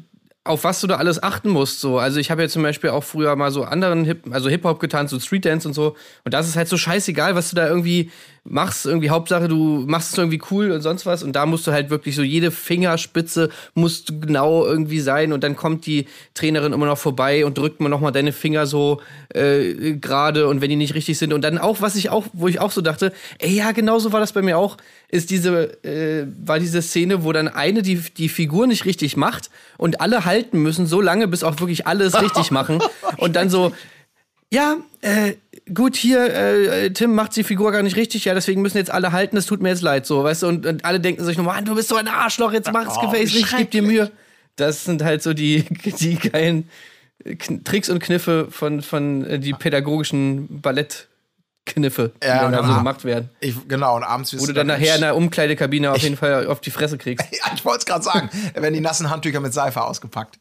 auf 0.43 0.63
was 0.63 0.81
du 0.81 0.87
da 0.87 0.95
alles 0.95 1.21
achten 1.21 1.49
musst. 1.49 1.79
So. 1.79 1.99
Also 1.99 2.19
ich 2.19 2.31
habe 2.31 2.41
ja 2.41 2.49
zum 2.49 2.63
Beispiel 2.63 2.89
auch 2.89 3.03
früher 3.03 3.35
mal 3.35 3.51
so 3.51 3.63
anderen 3.63 4.05
Hip, 4.05 4.23
also 4.31 4.49
Hip-Hop 4.49 4.79
getanzt, 4.79 5.11
so 5.11 5.19
Street-Dance 5.19 5.67
und 5.67 5.73
so. 5.73 5.95
Und 6.25 6.33
das 6.33 6.47
ist 6.47 6.55
halt 6.55 6.67
so 6.67 6.77
scheißegal, 6.77 7.35
was 7.35 7.49
du 7.49 7.55
da 7.55 7.67
irgendwie 7.67 8.11
machst. 8.43 8.85
Irgendwie 8.85 9.09
Hauptsache, 9.09 9.47
du 9.47 9.85
machst 9.87 10.11
es 10.11 10.17
irgendwie 10.17 10.41
cool 10.51 10.71
und 10.71 10.81
sonst 10.81 11.05
was. 11.05 11.23
Und 11.23 11.33
da 11.33 11.45
musst 11.45 11.65
du 11.65 11.71
halt 11.71 11.89
wirklich 11.89 12.15
so 12.15 12.23
jede 12.23 12.51
Fingerspitze 12.51 13.49
muss 13.73 14.03
genau 14.07 14.65
irgendwie 14.65 14.99
sein. 14.99 15.31
Und 15.33 15.43
dann 15.43 15.55
kommt 15.55 15.85
die 15.85 16.07
Trainerin 16.33 16.73
immer 16.73 16.85
noch 16.85 16.97
vorbei 16.97 17.45
und 17.45 17.57
drückt 17.57 17.79
mir 17.79 17.89
noch 17.89 18.01
mal 18.01 18.11
deine 18.11 18.33
Finger 18.33 18.65
so 18.65 19.01
äh, 19.33 19.93
gerade 19.95 20.47
und 20.47 20.61
wenn 20.61 20.69
die 20.69 20.75
nicht 20.75 20.93
richtig 20.93 21.17
sind. 21.17 21.33
Und 21.33 21.41
dann 21.41 21.57
auch, 21.57 21.81
was 21.81 21.95
ich 21.95 22.09
auch, 22.09 22.25
wo 22.33 22.47
ich 22.47 22.59
auch 22.59 22.71
so 22.71 22.81
dachte, 22.81 23.13
ey, 23.39 23.55
ja, 23.55 23.71
genau 23.71 23.99
so 23.99 24.11
war 24.11 24.19
das 24.19 24.33
bei 24.33 24.41
mir 24.41 24.57
auch, 24.57 24.77
ist 25.07 25.29
diese, 25.29 25.83
äh, 25.83 26.25
war 26.43 26.59
diese 26.59 26.81
Szene, 26.81 27.23
wo 27.23 27.31
dann 27.31 27.47
eine 27.47 27.81
die, 27.81 27.97
die 28.17 28.29
Figur 28.29 28.67
nicht 28.67 28.85
richtig 28.85 29.15
macht 29.15 29.49
und 29.77 30.01
alle 30.01 30.25
halten 30.25 30.61
müssen, 30.61 30.85
so 30.85 31.01
lange, 31.01 31.27
bis 31.27 31.43
auch 31.43 31.59
wirklich 31.59 31.87
alle 31.87 32.05
es 32.05 32.19
richtig 32.19 32.51
machen. 32.51 32.81
Und 33.17 33.35
dann 33.35 33.49
so, 33.49 33.71
ja, 34.53 34.77
äh, 35.01 35.33
gut, 35.73 35.95
hier, 35.95 36.33
äh, 36.33 36.91
Tim 36.91 37.15
macht 37.15 37.35
die 37.35 37.43
Figur 37.43 37.71
gar 37.71 37.81
nicht 37.83 37.95
richtig, 37.95 38.25
ja, 38.25 38.33
deswegen 38.35 38.61
müssen 38.61 38.77
jetzt 38.77 38.91
alle 38.91 39.11
halten, 39.11 39.35
es 39.35 39.45
tut 39.47 39.61
mir 39.61 39.69
jetzt 39.69 39.81
leid, 39.81 40.05
so, 40.05 40.23
weißt 40.23 40.43
du, 40.43 40.47
und, 40.47 40.65
und 40.65 40.85
alle 40.85 40.99
denken 40.99 41.23
sich 41.25 41.37
nur, 41.37 41.45
Mann, 41.47 41.65
du 41.65 41.73
bist 41.75 41.89
so 41.89 41.95
ein 41.95 42.07
Arschloch, 42.07 42.53
jetzt 42.53 42.71
mach 42.71 42.87
es 42.87 42.97
Oh, 42.97 43.01
gefälligst 43.01 43.55
gib 43.57 43.71
dir 43.71 43.81
Mühe. 43.81 44.11
Das 44.55 44.85
sind 44.85 45.03
halt 45.03 45.23
so 45.23 45.33
die, 45.33 45.63
die 45.99 46.15
geilen 46.17 46.69
Kn 47.39 47.63
Tricks 47.63 47.89
und 47.89 47.99
Kniffe 47.99 48.47
von, 48.51 48.81
von 48.81 49.25
äh, 49.25 49.39
die 49.39 49.53
pädagogischen 49.53 50.61
Ballettkniffe, 50.61 52.11
die 52.21 52.27
Ja, 52.27 52.41
dann 52.41 52.51
da 52.51 52.59
und 52.59 52.65
so 52.65 52.71
dann- 52.73 52.79
gemacht 52.81 53.05
werden. 53.05 53.29
Ich, 53.39 53.55
genau, 53.67 53.95
und 53.95 54.03
abends 54.03 54.33
wirst 54.33 54.43
Wo 54.43 54.47
du 54.47 54.53
dann 54.53 54.67
nachher 54.67 54.95
in 54.95 55.01
der 55.01 55.15
Umkleidekabine 55.15 55.91
auf 55.91 55.97
jeden 55.97 56.17
Fall 56.17 56.45
auf 56.47 56.61
die 56.61 56.71
Fresse 56.71 56.97
kriegst. 56.97 57.25
Ja, 57.31 57.51
ich 57.55 57.63
wollte 57.65 57.79
es 57.79 57.85
gerade 57.85 58.03
sagen. 58.03 58.29
Da 58.53 58.61
werden 58.61 58.73
die 58.73 58.81
nassen 58.81 59.09
Handtücher 59.09 59.39
mit 59.39 59.53
Seife 59.53 59.81
ausgepackt. 59.81 60.37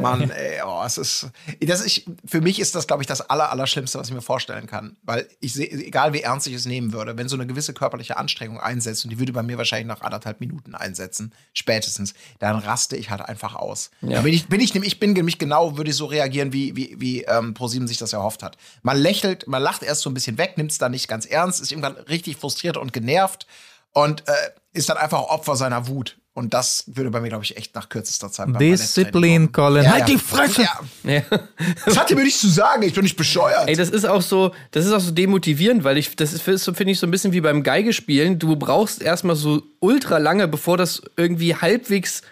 Mann, 0.00 0.30
ey, 0.30 0.60
oh, 0.64 0.82
es 0.84 0.98
ist. 0.98 1.28
Das 1.60 1.80
ist 1.80 2.02
für 2.24 2.40
mich 2.40 2.60
ist 2.60 2.74
das, 2.74 2.86
glaube 2.86 3.02
ich, 3.02 3.06
das 3.06 3.20
aller, 3.20 3.50
Allerschlimmste, 3.50 3.98
was 3.98 4.08
ich 4.08 4.14
mir 4.14 4.22
vorstellen 4.22 4.66
kann. 4.66 4.96
Weil 5.02 5.28
ich 5.40 5.54
sehe, 5.54 5.70
egal 5.70 6.12
wie 6.12 6.20
ernst 6.20 6.46
ich 6.46 6.54
es 6.54 6.66
nehmen 6.66 6.92
würde, 6.92 7.16
wenn 7.16 7.28
so 7.28 7.36
eine 7.36 7.46
gewisse 7.46 7.74
körperliche 7.74 8.16
Anstrengung 8.16 8.60
einsetzt, 8.60 9.04
und 9.04 9.10
die 9.10 9.18
würde 9.18 9.32
bei 9.32 9.42
mir 9.42 9.58
wahrscheinlich 9.58 9.88
nach 9.88 10.02
anderthalb 10.02 10.40
Minuten 10.40 10.74
einsetzen, 10.74 11.32
spätestens, 11.52 12.14
dann 12.38 12.56
raste 12.56 12.96
ich 12.96 13.10
halt 13.10 13.22
einfach 13.22 13.54
aus. 13.54 13.90
Da 14.00 14.22
bin 14.22 14.32
ich, 14.32 14.46
bin 14.46 14.60
ich, 14.60 14.74
ich 14.74 15.00
bin 15.00 15.12
nämlich 15.12 15.38
genau, 15.38 15.76
würde 15.76 15.90
ich 15.90 15.96
so 15.96 16.06
reagieren, 16.06 16.52
wie, 16.52 16.76
wie, 16.76 16.96
wie 16.98 17.22
ähm, 17.22 17.54
ProSieben 17.54 17.88
sich 17.88 17.98
das 17.98 18.12
erhofft 18.12 18.42
hat. 18.42 18.56
Man 18.82 18.96
lächelt, 18.96 19.46
man 19.46 19.62
lacht 19.62 19.82
erst 19.82 20.02
so 20.02 20.10
ein 20.10 20.14
bisschen 20.14 20.38
weg, 20.38 20.56
nimmt 20.56 20.72
es 20.72 20.78
dann 20.78 20.92
nicht 20.92 21.08
ganz 21.08 21.26
ernst, 21.26 21.60
ist 21.60 21.72
irgendwann 21.72 21.96
richtig 21.96 22.36
frustriert 22.36 22.76
und 22.76 22.92
genervt 22.92 23.46
und 23.92 24.26
äh, 24.28 24.32
ist 24.72 24.88
dann 24.88 24.96
einfach 24.96 25.22
Opfer 25.22 25.56
seiner 25.56 25.88
Wut. 25.88 26.18
Und 26.40 26.54
das 26.54 26.84
würde 26.86 27.10
bei 27.10 27.20
mir, 27.20 27.28
glaube 27.28 27.44
ich, 27.44 27.58
echt 27.58 27.74
nach 27.74 27.90
kürzester 27.90 28.32
Zeit 28.32 28.48
Disziplin, 28.58 29.52
Colin. 29.52 29.82
kommen. 29.84 29.92
Halt 29.92 30.08
die 30.08 30.16
Fresse! 30.16 30.62
Ja, 30.62 30.80
Ja. 31.04 31.22
das 31.84 31.98
hat 31.98 32.10
ihr 32.10 32.16
mir 32.16 32.24
nicht 32.24 32.38
zu 32.38 32.48
sagen, 32.48 32.82
ich 32.82 32.94
bin 32.94 33.02
nicht 33.02 33.16
bescheuert. 33.16 33.68
Ey, 33.68 33.76
das 33.76 33.90
ist 33.90 34.06
auch 34.06 34.22
so, 34.22 34.52
das 34.70 34.86
ist 34.86 34.92
auch 34.92 35.00
so 35.00 35.10
demotivierend, 35.10 35.84
weil 35.84 35.98
ich, 35.98 36.16
das 36.16 36.32
ist, 36.32 36.44
so- 36.64 36.72
finde 36.72 36.92
ich, 36.92 36.98
so 36.98 37.06
ein 37.06 37.10
bisschen 37.10 37.34
wie 37.34 37.42
beim 37.42 37.62
Geigespielen. 37.62 38.38
Du 38.38 38.56
brauchst 38.56 39.02
erstmal 39.02 39.36
so 39.36 39.62
ultra 39.80 40.16
lange, 40.16 40.48
bevor 40.48 40.78
das 40.78 41.02
irgendwie 41.18 41.54
halbwegs 41.56 42.22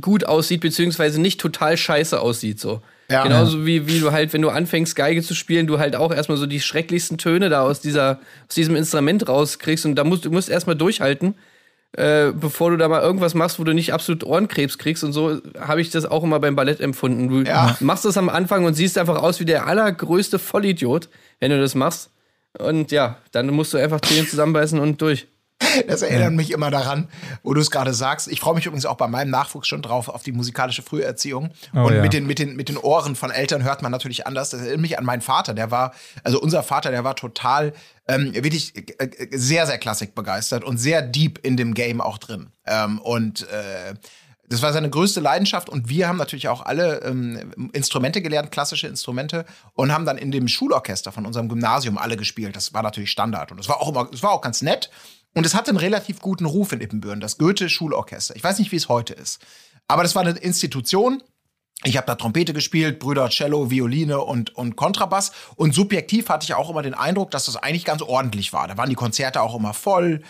gut 0.00 0.24
aussieht, 0.24 0.60
beziehungsweise 0.60 1.20
nicht 1.20 1.40
total 1.40 1.76
scheiße 1.76 2.20
aussieht, 2.20 2.58
so. 2.58 2.82
Ja. 3.10 3.22
Genauso 3.22 3.64
wie, 3.64 3.86
wie 3.86 4.00
du 4.00 4.10
halt, 4.12 4.32
wenn 4.32 4.42
du 4.42 4.50
anfängst, 4.50 4.94
Geige 4.96 5.22
zu 5.22 5.34
spielen, 5.34 5.66
du 5.68 5.78
halt 5.78 5.94
auch 5.96 6.12
erstmal 6.12 6.36
so 6.38 6.44
die 6.46 6.60
schrecklichsten 6.60 7.16
Töne 7.18 7.48
da 7.48 7.62
aus, 7.62 7.80
dieser, 7.80 8.18
aus 8.48 8.54
diesem 8.56 8.74
Instrument 8.76 9.26
rauskriegst 9.28 9.86
und 9.86 9.94
da 9.94 10.02
musst 10.04 10.24
du 10.26 10.30
musst 10.30 10.48
erstmal 10.50 10.76
durchhalten, 10.76 11.34
äh, 11.92 12.32
bevor 12.32 12.70
du 12.70 12.76
da 12.76 12.88
mal 12.88 13.00
irgendwas 13.02 13.34
machst, 13.34 13.58
wo 13.58 13.64
du 13.64 13.72
nicht 13.74 13.92
absolut 13.92 14.24
Ohrenkrebs 14.24 14.78
kriegst. 14.78 15.04
Und 15.04 15.12
so 15.12 15.40
habe 15.58 15.80
ich 15.80 15.90
das 15.90 16.04
auch 16.06 16.22
immer 16.22 16.38
beim 16.40 16.54
Ballett 16.56 16.80
empfunden. 16.80 17.28
Du 17.28 17.48
Ja. 17.48 17.76
machst 17.80 18.04
das 18.04 18.16
am 18.18 18.28
Anfang 18.28 18.64
und 18.64 18.74
siehst 18.74 18.98
einfach 18.98 19.22
aus 19.22 19.40
wie 19.40 19.44
der 19.44 19.66
allergrößte 19.66 20.38
Vollidiot, 20.38 21.08
wenn 21.40 21.50
du 21.50 21.58
das 21.60 21.74
machst. 21.74 22.10
Und 22.58 22.90
ja, 22.92 23.16
dann 23.32 23.48
musst 23.48 23.72
du 23.74 23.78
einfach 23.78 24.00
Zähne 24.00 24.26
zusammenbeißen 24.26 24.78
und 24.78 25.00
durch. 25.00 25.26
Das 25.86 26.02
erinnert 26.02 26.32
mich 26.32 26.50
immer 26.50 26.70
daran, 26.70 27.08
wo 27.42 27.54
du 27.54 27.60
es 27.60 27.70
gerade 27.70 27.94
sagst. 27.94 28.28
Ich 28.28 28.40
freue 28.40 28.54
mich 28.54 28.66
übrigens 28.66 28.86
auch 28.86 28.96
bei 28.96 29.08
meinem 29.08 29.30
Nachwuchs 29.30 29.68
schon 29.68 29.82
drauf 29.82 30.08
auf 30.08 30.22
die 30.22 30.32
musikalische 30.32 30.82
Früherziehung. 30.82 31.50
Oh 31.74 31.80
und 31.80 31.94
ja. 31.94 32.02
mit, 32.02 32.12
den, 32.12 32.26
mit, 32.26 32.38
den, 32.38 32.56
mit 32.56 32.68
den 32.68 32.76
Ohren 32.76 33.16
von 33.16 33.30
Eltern 33.30 33.62
hört 33.62 33.82
man 33.82 33.92
natürlich 33.92 34.26
anders. 34.26 34.50
Das 34.50 34.60
erinnert 34.60 34.80
mich 34.80 34.98
an 34.98 35.04
meinen 35.04 35.22
Vater. 35.22 35.54
Der 35.54 35.70
war, 35.70 35.94
also 36.24 36.40
unser 36.40 36.62
Vater, 36.62 36.90
der 36.90 37.04
war 37.04 37.16
total, 37.16 37.72
ähm, 38.08 38.34
wirklich 38.34 38.76
äh, 38.76 39.04
äh, 39.04 39.36
sehr, 39.36 39.66
sehr 39.66 39.78
klassikbegeistert 39.78 40.64
und 40.64 40.78
sehr 40.78 41.02
deep 41.02 41.38
in 41.44 41.56
dem 41.56 41.74
Game 41.74 42.00
auch 42.00 42.18
drin. 42.18 42.50
Ähm, 42.66 42.98
und 43.00 43.42
äh, 43.48 43.94
das 44.48 44.62
war 44.62 44.72
seine 44.72 44.88
größte 44.88 45.20
Leidenschaft 45.20 45.68
und 45.68 45.88
wir 45.90 46.08
haben 46.08 46.16
natürlich 46.16 46.48
auch 46.48 46.64
alle 46.64 47.02
ähm, 47.02 47.70
Instrumente 47.74 48.22
gelernt, 48.22 48.50
klassische 48.50 48.86
Instrumente 48.86 49.44
und 49.74 49.92
haben 49.92 50.06
dann 50.06 50.16
in 50.16 50.30
dem 50.30 50.48
Schulorchester 50.48 51.12
von 51.12 51.26
unserem 51.26 51.48
Gymnasium 51.48 51.98
alle 51.98 52.16
gespielt. 52.16 52.56
Das 52.56 52.72
war 52.72 52.82
natürlich 52.82 53.10
Standard 53.10 53.50
und 53.50 53.58
das 53.58 53.68
war 53.68 53.82
auch 53.82 53.90
immer, 53.90 54.08
das 54.10 54.22
war 54.22 54.30
auch 54.30 54.40
ganz 54.40 54.62
nett 54.62 54.90
und 55.38 55.46
es 55.46 55.54
hatte 55.54 55.70
einen 55.70 55.78
relativ 55.78 56.20
guten 56.20 56.46
Ruf 56.46 56.72
in 56.72 56.80
Ippenbüren, 56.80 57.20
das 57.20 57.38
Goethe 57.38 57.68
Schulorchester. 57.68 58.34
Ich 58.34 58.42
weiß 58.42 58.58
nicht, 58.58 58.72
wie 58.72 58.76
es 58.76 58.88
heute 58.88 59.14
ist, 59.14 59.40
aber 59.86 60.02
das 60.02 60.14
war 60.16 60.22
eine 60.22 60.36
Institution. 60.38 61.22
Ich 61.84 61.96
habe 61.96 62.08
da 62.08 62.16
Trompete 62.16 62.52
gespielt, 62.52 62.98
Brüder 62.98 63.28
Cello, 63.28 63.70
Violine 63.70 64.20
und, 64.20 64.54
und 64.56 64.74
Kontrabass. 64.74 65.30
Und 65.54 65.74
subjektiv 65.74 66.28
hatte 66.28 66.42
ich 66.42 66.54
auch 66.54 66.68
immer 66.68 66.82
den 66.82 66.94
Eindruck, 66.94 67.30
dass 67.30 67.46
das 67.46 67.54
eigentlich 67.54 67.84
ganz 67.84 68.02
ordentlich 68.02 68.52
war. 68.52 68.66
Da 68.66 68.76
waren 68.76 68.88
die 68.88 68.96
Konzerte 68.96 69.40
auch 69.40 69.54
immer 69.54 69.74
voll. 69.74 70.22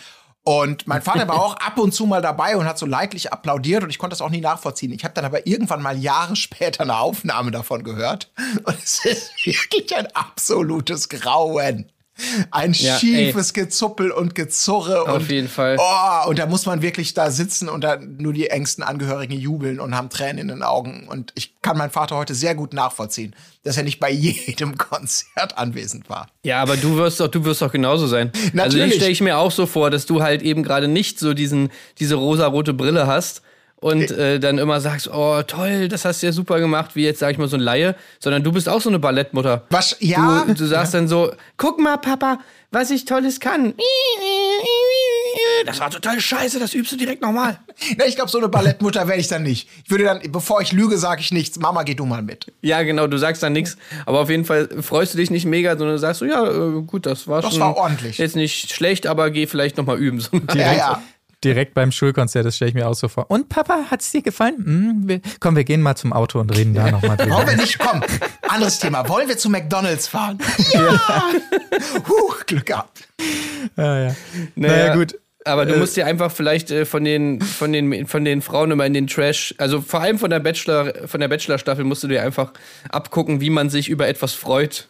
Und 0.43 0.85
mein 0.85 1.01
Vater 1.01 1.27
war 1.27 1.41
auch 1.41 1.55
ab 1.59 1.79
und 1.79 1.91
zu 1.91 2.05
mal 2.05 2.21
dabei 2.21 2.55
und 2.55 2.65
hat 2.65 2.77
so 2.77 2.85
leidlich 2.85 3.33
applaudiert 3.33 3.83
und 3.83 3.89
ich 3.89 3.97
konnte 3.97 4.13
das 4.13 4.21
auch 4.21 4.29
nie 4.29 4.41
nachvollziehen. 4.41 4.91
Ich 4.93 5.03
habe 5.03 5.15
dann 5.15 5.25
aber 5.25 5.47
irgendwann 5.47 5.81
mal 5.81 5.97
Jahre 5.97 6.35
später 6.35 6.83
eine 6.83 6.99
Aufnahme 6.99 7.49
davon 7.49 7.83
gehört 7.83 8.31
und 8.63 8.77
es 8.83 9.03
ist 9.05 9.31
wirklich 9.43 9.95
ein 9.95 10.07
absolutes 10.13 11.09
Grauen. 11.09 11.91
Ein 12.51 12.73
Ja, 12.73 12.97
schiefes 12.97 13.53
Gezuppel 13.53 14.11
und 14.11 14.35
Gezurre. 14.35 15.03
Auf 15.03 15.21
und, 15.21 15.31
jeden 15.31 15.47
Fall. 15.47 15.77
Oh, 15.79 16.29
und 16.29 16.39
da 16.39 16.45
muss 16.45 16.65
man 16.65 16.81
wirklich 16.81 17.13
da 17.13 17.31
sitzen 17.31 17.69
und 17.69 17.83
da 17.83 17.97
nur 17.97 18.33
die 18.33 18.47
engsten 18.47 18.83
Angehörigen 18.83 19.33
jubeln 19.33 19.79
und 19.79 19.95
haben 19.95 20.09
Tränen 20.09 20.39
in 20.39 20.47
den 20.47 20.63
Augen. 20.63 21.07
Und 21.07 21.31
ich 21.35 21.61
kann 21.61 21.77
meinen 21.77 21.91
Vater 21.91 22.15
heute 22.15 22.35
sehr 22.35 22.55
gut 22.55 22.73
nachvollziehen, 22.73 23.35
dass 23.63 23.77
er 23.77 23.83
nicht 23.83 23.99
bei 23.99 24.11
jedem 24.11 24.77
Konzert 24.77 25.57
anwesend 25.57 26.09
war. 26.09 26.27
Ja, 26.43 26.61
aber 26.61 26.77
du 26.77 26.95
wirst 26.97 27.19
doch, 27.19 27.27
du 27.27 27.43
wirst 27.45 27.61
doch 27.61 27.71
genauso 27.71 28.07
sein. 28.07 28.31
Also 28.33 28.49
Natürlich. 28.53 28.87
ich 28.87 28.95
stelle 28.95 29.11
ich 29.11 29.21
mir 29.21 29.37
auch 29.37 29.51
so 29.51 29.65
vor, 29.65 29.89
dass 29.89 30.05
du 30.05 30.21
halt 30.21 30.41
eben 30.41 30.63
gerade 30.63 30.87
nicht 30.87 31.19
so 31.19 31.33
diesen, 31.33 31.69
diese 31.99 32.15
rosarote 32.15 32.73
Brille 32.73 33.07
hast 33.07 33.41
und 33.81 34.11
äh, 34.11 34.39
dann 34.39 34.57
immer 34.57 34.81
sagst, 34.81 35.09
oh 35.13 35.41
toll, 35.43 35.87
das 35.87 36.03
hast 36.05 36.21
du 36.21 36.27
ja 36.27 36.31
super 36.33 36.59
gemacht, 36.59 36.95
wie 36.95 37.03
jetzt 37.05 37.19
sag 37.19 37.31
ich 37.31 37.37
mal 37.37 37.47
so 37.47 37.57
ein 37.57 37.61
Laie, 37.61 37.95
sondern 38.19 38.43
du 38.43 38.51
bist 38.51 38.67
auch 38.67 38.81
so 38.81 38.89
eine 38.89 38.99
Ballettmutter. 38.99 39.63
Was? 39.69 39.95
Ja. 39.99 40.43
Du, 40.47 40.53
du 40.53 40.65
sagst 40.65 40.93
dann 40.93 41.07
so, 41.07 41.31
guck 41.57 41.79
mal, 41.79 41.97
Papa, 41.97 42.39
was 42.71 42.91
ich 42.91 43.05
Tolles 43.05 43.39
kann. 43.39 43.73
Das 45.65 45.79
war 45.79 45.89
total 45.89 46.19
scheiße, 46.19 46.59
das 46.59 46.73
übst 46.73 46.91
du 46.91 46.97
direkt 46.97 47.21
nochmal. 47.21 47.59
Na, 47.97 48.05
ich 48.05 48.15
glaube, 48.15 48.31
so 48.31 48.37
eine 48.37 48.49
Ballettmutter 48.49 49.07
werde 49.07 49.19
ich 49.21 49.27
dann 49.27 49.43
nicht. 49.43 49.67
Ich 49.83 49.91
würde 49.91 50.05
dann, 50.05 50.21
bevor 50.31 50.61
ich 50.61 50.71
lüge, 50.71 50.97
sage 50.97 51.21
ich 51.21 51.31
nichts. 51.31 51.59
Mama, 51.59 51.83
geh 51.83 51.93
du 51.95 52.05
mal 52.05 52.21
mit. 52.21 52.51
Ja, 52.61 52.81
genau, 52.83 53.07
du 53.07 53.17
sagst 53.17 53.43
dann 53.43 53.53
nichts, 53.53 53.77
aber 54.05 54.19
auf 54.21 54.29
jeden 54.29 54.45
Fall 54.45 54.69
freust 54.81 55.13
du 55.13 55.17
dich 55.17 55.29
nicht 55.31 55.45
mega, 55.45 55.77
sondern 55.77 55.97
sagst 55.97 56.19
so, 56.19 56.25
ja, 56.25 56.45
äh, 56.45 56.81
gut, 56.81 57.05
das 57.05 57.27
war 57.27 57.41
Das 57.41 57.51
schon 57.51 57.61
war 57.61 57.77
ordentlich. 57.77 58.17
jetzt 58.17 58.35
nicht 58.35 58.73
schlecht, 58.73 59.07
aber 59.07 59.29
geh 59.31 59.47
vielleicht 59.47 59.77
nochmal 59.77 59.97
üben. 59.97 60.19
So. 60.19 60.29
Ja, 60.55 60.73
ja. 60.73 61.01
Direkt 61.43 61.73
beim 61.73 61.91
Schulkonzert, 61.91 62.45
das 62.45 62.57
stelle 62.57 62.69
ich 62.69 62.75
mir 62.75 62.87
auch 62.87 62.95
so 62.95 63.07
vor. 63.07 63.31
Und 63.31 63.47
Papa, 63.47 63.85
hat's 63.89 64.11
dir 64.11 64.21
gefallen? 64.21 64.57
Hm, 64.57 65.07
wir, 65.07 65.21
komm, 65.39 65.55
wir 65.55 65.63
gehen 65.63 65.81
mal 65.81 65.95
zum 65.95 66.11
Auto 66.11 66.39
und 66.39 66.55
reden 66.55 66.73
da 66.73 66.91
nochmal 66.91 67.15
drüber. 67.15 67.35
Wollen 67.35 67.47
wir 67.47 67.55
nicht, 67.57 67.79
komm, 67.79 68.01
anderes 68.47 68.79
Thema. 68.79 69.07
Wollen 69.07 69.29
wir 69.29 69.37
zu 69.37 69.49
McDonalds 69.49 70.07
fahren? 70.07 70.37
Ja! 70.73 70.99
Huh, 72.07 72.33
Glück 72.45 72.65
gehabt. 72.65 73.07
Ja, 73.77 74.07
ja. 74.07 74.15
Naja, 74.55 74.95
gut. 74.95 75.15
Aber 75.45 75.65
du 75.65 75.77
musst 75.77 75.95
dir 75.95 76.05
einfach 76.05 76.31
vielleicht 76.31 76.69
äh, 76.69 76.85
von 76.85 77.03
den 77.05 77.41
von 77.41 77.71
den 77.71 78.07
von 78.07 78.25
den 78.25 78.41
Frauen 78.41 78.71
immer 78.71 78.85
in 78.85 78.93
den 78.93 79.07
Trash, 79.07 79.55
also 79.57 79.81
vor 79.81 80.01
allem 80.01 80.19
von 80.19 80.29
der 80.29 80.39
Bachelor 80.39 81.07
von 81.07 81.21
der 81.21 81.29
Bachelor 81.29 81.57
Staffel 81.57 81.85
musst 81.85 82.03
du 82.03 82.07
dir 82.07 82.23
einfach 82.23 82.51
abgucken, 82.89 83.39
wie 83.39 83.49
man 83.49 83.69
sich 83.69 83.89
über 83.89 84.07
etwas 84.07 84.33
freut. 84.33 84.87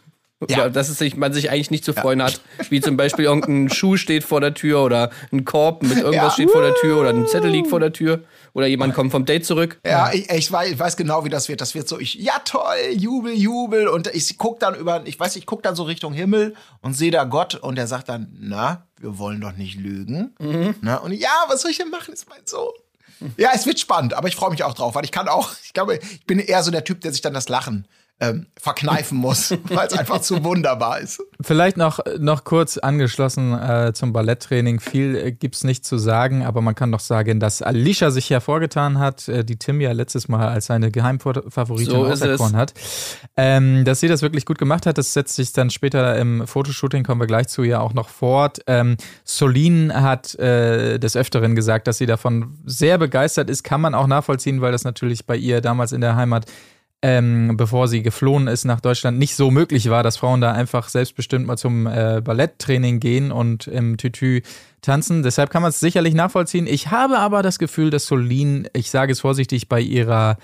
Ja. 0.47 0.69
Dass 0.69 0.87
es 0.87 0.97
sich, 0.97 1.17
man 1.17 1.33
sich 1.33 1.51
eigentlich 1.51 1.69
nicht 1.71 1.83
zu 1.83 1.93
freuen 1.93 2.23
hat. 2.23 2.39
Wie 2.69 2.79
zum 2.79 2.95
Beispiel 2.95 3.25
irgendein 3.25 3.69
Schuh 3.73 3.97
steht 3.97 4.23
vor 4.23 4.39
der 4.39 4.53
Tür 4.53 4.83
oder 4.83 5.09
ein 5.33 5.43
Korb 5.43 5.83
mit 5.83 5.97
irgendwas 5.97 6.13
Ja. 6.15 6.31
steht 6.31 6.51
vor 6.51 6.61
der 6.61 6.75
Tür 6.75 6.99
oder 7.01 7.09
ein 7.09 7.27
Zettel 7.27 7.49
liegt 7.51 7.67
vor 7.67 7.79
der 7.81 7.91
Tür 7.91 8.23
oder 8.53 8.65
jemand 8.67 8.93
kommt 8.93 9.11
vom 9.11 9.25
Date 9.25 9.45
zurück. 9.45 9.79
Ja, 9.85 10.11
ich, 10.13 10.29
ich, 10.29 10.51
weiß, 10.51 10.71
ich 10.71 10.79
weiß 10.79 10.95
genau, 10.95 11.25
wie 11.25 11.29
das 11.29 11.49
wird. 11.49 11.59
Das 11.61 11.75
wird 11.75 11.89
so, 11.89 11.99
ich, 11.99 12.15
ja 12.15 12.39
toll, 12.45 12.63
Jubel, 12.93 13.33
Jubel. 13.33 13.87
Und 13.89 14.07
ich 14.13 14.37
guck 14.37 14.59
dann 14.59 14.75
über, 14.75 15.01
ich 15.05 15.19
weiß, 15.19 15.35
ich 15.35 15.45
guck 15.45 15.61
dann 15.61 15.75
so 15.75 15.83
Richtung 15.83 16.13
Himmel 16.13 16.55
und 16.81 16.93
sehe 16.93 17.11
da 17.11 17.25
Gott 17.25 17.55
und 17.55 17.75
der 17.75 17.87
sagt 17.87 18.07
dann, 18.09 18.33
na, 18.39 18.87
wir 18.97 19.17
wollen 19.17 19.41
doch 19.41 19.53
nicht 19.53 19.77
lügen. 19.77 20.33
Na, 20.81 20.97
und 20.97 21.11
ja, 21.11 21.29
was 21.47 21.61
soll 21.61 21.71
ich 21.71 21.77
denn 21.77 21.89
machen, 21.89 22.13
ist 22.13 22.29
mein 22.29 22.41
Sohn. 22.45 22.71
Ja, 23.35 23.49
es 23.53 23.65
wird 23.65 23.77
spannend, 23.79 24.13
aber 24.13 24.29
ich 24.29 24.35
freue 24.37 24.49
mich 24.51 24.63
auch 24.63 24.73
drauf, 24.73 24.95
weil 24.95 25.03
ich 25.03 25.11
kann 25.11 25.27
auch, 25.27 25.51
ich 25.63 25.73
glaube, 25.73 25.97
ich 26.01 26.25
bin 26.25 26.39
eher 26.39 26.63
so 26.63 26.71
der 26.71 26.85
Typ, 26.85 27.01
der 27.01 27.11
sich 27.11 27.19
dann 27.21 27.33
das 27.33 27.49
Lachen 27.49 27.85
ähm, 28.21 28.47
verkneifen 28.59 29.17
muss, 29.17 29.51
weil 29.69 29.87
es 29.87 29.93
einfach 29.93 30.19
zu 30.19 30.43
wunderbar 30.43 30.99
ist. 30.99 31.21
Vielleicht 31.39 31.77
noch, 31.77 31.99
noch 32.17 32.43
kurz 32.43 32.77
angeschlossen 32.77 33.53
äh, 33.53 33.93
zum 33.93 34.11
Balletttraining. 34.11 34.81
Viel 34.81 35.15
äh, 35.15 35.31
gibt's 35.31 35.63
nicht 35.63 35.85
zu 35.85 35.97
sagen, 35.97 36.45
aber 36.45 36.61
man 36.61 36.75
kann 36.75 36.91
doch 36.91 36.99
sagen, 36.99 37.39
dass 37.39 37.61
Alicia 37.61 38.11
sich 38.11 38.29
hervorgetan 38.29 38.99
hat, 38.99 39.29
äh, 39.29 39.45
die 39.45 39.57
Tim 39.57 39.79
ja 39.79 39.93
letztes 39.93 40.27
Mal 40.27 40.49
als 40.49 40.65
seine 40.65 40.91
Geheimfavoritin 40.91 41.91
So 41.91 42.05
auserkoren 42.05 42.57
hat. 42.57 42.73
Ähm, 43.37 43.85
dass 43.85 44.01
sie 44.01 44.09
das 44.09 44.21
wirklich 44.21 44.45
gut 44.45 44.57
gemacht 44.57 44.85
hat, 44.85 44.97
das 44.97 45.13
setzt 45.13 45.35
sich 45.35 45.53
dann 45.53 45.69
später 45.69 46.17
im 46.17 46.45
Fotoshooting, 46.45 47.03
kommen 47.03 47.21
wir 47.21 47.27
gleich 47.27 47.47
zu, 47.47 47.63
ja 47.63 47.79
auch 47.79 47.93
noch 47.93 48.09
fort. 48.09 48.59
Ähm, 48.67 48.97
Solin 49.23 49.93
hat 49.93 50.35
äh, 50.35 50.99
des 50.99 51.15
Öfteren 51.15 51.55
gesagt, 51.55 51.87
dass 51.87 51.97
sie 51.97 52.05
davon 52.05 52.57
sehr 52.65 52.97
begeistert 52.97 53.49
ist, 53.49 53.63
kann 53.63 53.79
man 53.79 53.95
auch 53.95 54.07
nachvollziehen, 54.07 54.59
weil 54.59 54.73
das 54.73 54.83
natürlich 54.83 55.25
bei 55.25 55.37
ihr 55.37 55.61
damals 55.61 55.93
in 55.93 56.01
der 56.01 56.17
Heimat 56.17 56.45
ähm, 57.01 57.55
bevor 57.55 57.87
sie 57.87 58.03
geflohen 58.03 58.47
ist 58.47 58.65
nach 58.65 58.81
Deutschland, 58.81 59.17
nicht 59.17 59.35
so 59.35 59.51
möglich 59.51 59.89
war, 59.89 60.03
dass 60.03 60.17
Frauen 60.17 60.41
da 60.41 60.51
einfach 60.51 60.89
selbstbestimmt 60.89 61.47
mal 61.47 61.57
zum 61.57 61.87
äh, 61.87 62.21
Balletttraining 62.23 62.99
gehen 62.99 63.31
und 63.31 63.67
im 63.67 63.97
Tütü 63.97 64.41
tanzen. 64.81 65.23
Deshalb 65.23 65.49
kann 65.49 65.61
man 65.61 65.69
es 65.69 65.79
sicherlich 65.79 66.13
nachvollziehen. 66.13 66.67
Ich 66.67 66.91
habe 66.91 67.19
aber 67.19 67.41
das 67.41 67.57
Gefühl, 67.57 67.89
dass 67.89 68.05
Solin, 68.05 68.67
ich 68.73 68.91
sage 68.91 69.13
es 69.13 69.21
vorsichtig, 69.21 69.69
bei 69.69 69.79
ihrer 69.79 70.37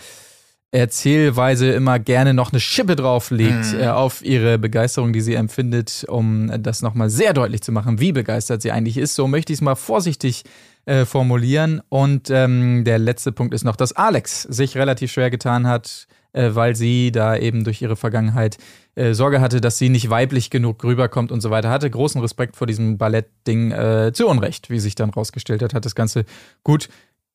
Erzählweise 0.71 1.71
immer 1.71 1.99
gerne 1.99 2.33
noch 2.33 2.51
eine 2.51 2.59
Schippe 2.59 2.95
drauflegt 2.95 3.73
äh, 3.73 3.87
auf 3.87 4.23
ihre 4.23 4.57
Begeisterung, 4.57 5.13
die 5.13 5.21
sie 5.21 5.35
empfindet, 5.35 6.05
um 6.07 6.51
das 6.61 6.81
nochmal 6.81 7.09
sehr 7.09 7.33
deutlich 7.33 7.61
zu 7.61 7.71
machen, 7.71 7.99
wie 7.99 8.11
begeistert 8.11 8.61
sie 8.61 8.71
eigentlich 8.71 8.97
ist. 8.97 9.15
So 9.15 9.27
möchte 9.27 9.53
ich 9.53 9.57
es 9.57 9.61
mal 9.61 9.75
vorsichtig 9.75 10.43
äh, 10.85 11.05
formulieren. 11.05 11.81
Und 11.89 12.29
ähm, 12.29 12.83
der 12.83 12.99
letzte 12.99 13.31
Punkt 13.31 13.53
ist 13.53 13.63
noch, 13.63 13.75
dass 13.75 13.93
Alex 13.93 14.43
sich 14.43 14.77
relativ 14.77 15.11
schwer 15.11 15.29
getan 15.29 15.65
hat, 15.67 16.07
äh, 16.35 16.53
weil 16.53 16.75
sie 16.75 17.11
da 17.11 17.35
eben 17.35 17.63
durch 17.63 17.81
ihre 17.81 17.95
Vergangenheit 17.95 18.57
äh, 18.95 19.13
Sorge 19.13 19.41
hatte, 19.41 19.61
dass 19.61 19.77
sie 19.77 19.89
nicht 19.89 20.09
weiblich 20.09 20.49
genug 20.49 20.83
rüberkommt 20.83 21.31
und 21.31 21.41
so 21.41 21.49
weiter. 21.49 21.69
Hatte 21.69 21.89
großen 21.89 22.19
Respekt 22.21 22.55
vor 22.55 22.67
diesem 22.67 22.97
Ballettding 22.97 23.71
äh, 23.71 24.11
zu 24.13 24.27
Unrecht, 24.27 24.69
wie 24.69 24.79
sich 24.79 24.95
dann 24.95 25.09
rausgestellt 25.09 25.61
hat, 25.61 25.73
hat 25.73 25.85
das 25.85 25.95
Ganze 25.95 26.25
gut 26.63 26.89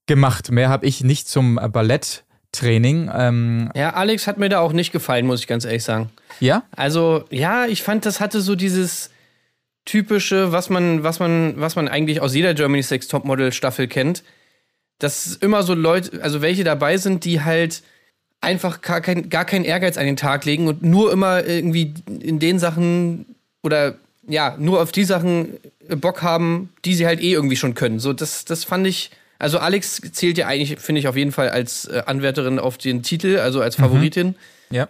gemacht. 0.07 0.51
Mehr 0.51 0.69
habe 0.69 0.87
ich 0.87 1.03
nicht 1.03 1.29
zum 1.29 1.59
äh, 1.59 1.69
Balletttraining. 1.69 3.11
Ähm, 3.15 3.71
Ja, 3.75 3.95
Alex 3.95 4.27
hat 4.27 4.39
mir 4.39 4.51
da 4.51 4.61
auch 4.61 4.73
nicht 4.73 4.93
gefallen, 4.93 5.27
muss 5.27 5.41
ich 5.41 5.47
ganz 5.47 5.65
ehrlich 5.65 5.85
sagen. 5.85 6.11
ja? 6.39 6.65
Also, 6.77 7.25
ja, 7.31 7.67
ich 7.67 7.83
fand, 7.83 8.05
das 8.05 8.21
hatte 8.21 8.41
so 8.41 8.55
dieses 8.55 9.11
typische, 9.87 10.53
was 10.53 10.69
man, 10.69 11.03
was 11.05 11.21
man, 11.21 11.55
was 11.57 11.75
man 11.75 11.89
eigentlich 11.89 12.21
aus 12.21 12.35
jeder 12.35 12.53
Germany 12.53 12.83
Sex 12.83 13.09
Topmodel 13.09 13.53
Staffel 13.53 13.89
kennt. 13.89 14.23
Dass 14.99 15.37
immer 15.37 15.63
so 15.63 15.73
Leute, 15.73 16.23
also 16.23 16.43
welche 16.43 16.63
dabei 16.63 16.99
sind, 16.99 17.25
die 17.25 17.41
halt 17.41 17.83
einfach 18.41 18.81
gar, 18.81 19.01
kein, 19.01 19.29
gar 19.29 19.45
keinen 19.45 19.65
Ehrgeiz 19.65 19.97
an 19.99 20.07
den 20.07 20.17
Tag 20.17 20.45
legen 20.45 20.67
und 20.69 20.83
nur 20.83 21.13
immer 21.13 21.45
irgendwie 21.47 21.95
in 22.21 22.39
den 22.39 22.59
Sachen 22.59 23.27
oder 23.63 23.97
ja, 24.27 24.57
nur 24.59 24.81
auf 24.81 24.93
die 24.93 25.05
Sachen 25.05 25.55
Bock 25.89 26.23
haben, 26.23 26.71
die 26.85 26.95
sie 26.95 27.07
halt 27.07 27.21
eh 27.21 27.33
irgendwie 27.33 27.57
schon 27.57 27.75
können. 27.75 27.99
So, 27.99 28.13
das, 28.13 28.45
das 28.45 28.65
fand 28.65 28.87
ich. 28.87 29.11
Also 29.39 29.59
Alex 29.59 30.01
zählt 30.13 30.39
ja 30.39 30.47
eigentlich, 30.47 30.79
finde 30.79 31.01
ich, 31.01 31.09
auf 31.09 31.17
jeden 31.17 31.33
Fall 31.33 31.49
als 31.49 31.87
äh, 31.87 32.03
Anwärterin 32.07 32.59
auf 32.59 32.79
den 32.79 33.03
Titel, 33.03 33.39
also 33.39 33.61
als 33.63 33.77
Favoritin 33.77 34.35
Ja. 34.71 34.89